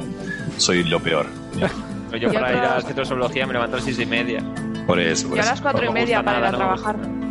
[0.57, 1.25] soy lo peor.
[2.11, 4.43] Yo Yo para ir al centro de zoología me levanto a las seis y media.
[4.85, 5.27] Por eso.
[5.27, 5.51] Por Yo a eso.
[5.53, 7.30] las cuatro y media para ir a ¿no?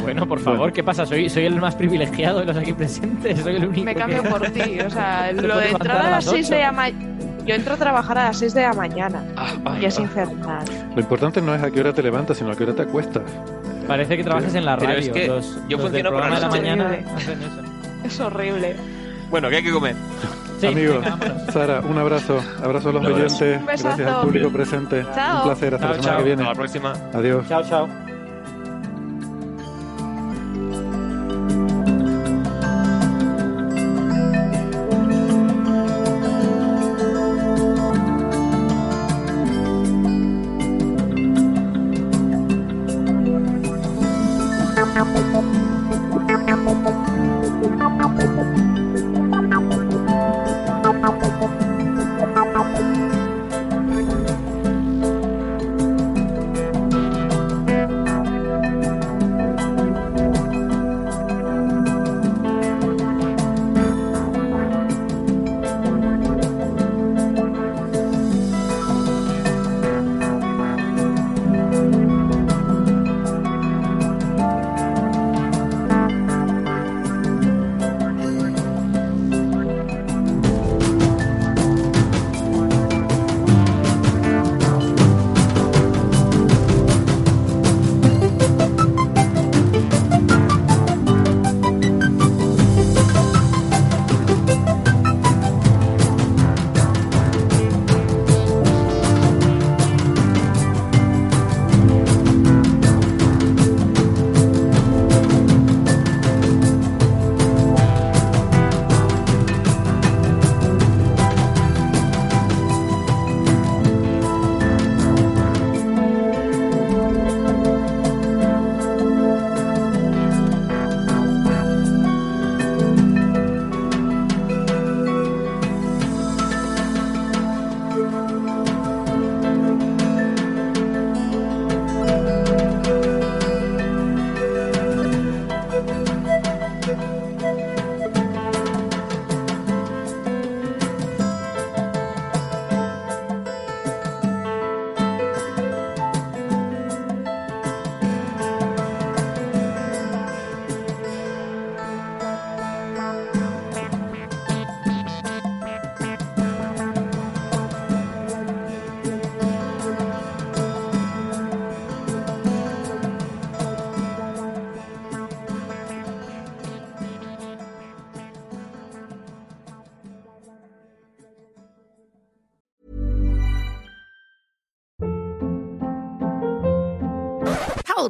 [0.00, 1.04] Bueno, por favor, ¿qué pasa?
[1.06, 3.38] Soy, soy el más privilegiado de los aquí presentes.
[3.40, 3.84] Soy el único.
[3.84, 4.80] Me que- cambio por ti.
[4.80, 7.08] O sea, lo de entrar a las las 6 de la mañana.
[7.44, 9.22] Yo entro a trabajar a las 6 de la mañana.
[9.80, 10.64] y es infernal.
[10.94, 13.22] Lo importante no es a qué hora te levantas, sino a qué hora te acuestas.
[13.88, 15.00] Parece que trabajas en la Pero radio.
[15.00, 16.60] es que los, yo los funciono por programa de la la noche.
[16.60, 17.10] mañana Horrible.
[17.16, 17.60] hacen eso.
[18.04, 18.76] Es horrible.
[19.30, 19.96] Bueno, ¿qué hay que comer?
[20.60, 21.52] Sí, Amigos, venga.
[21.52, 22.40] Sara, un abrazo.
[22.62, 23.64] Abrazo a los oyentes.
[23.66, 25.04] Gracias al público presente.
[25.14, 25.38] Chao.
[25.38, 25.74] Un placer.
[25.74, 26.18] Hasta Chao, la semana chao.
[26.18, 26.42] que viene.
[26.42, 26.92] Hasta la próxima.
[27.12, 27.48] Adiós.
[27.48, 28.11] Chao, chao.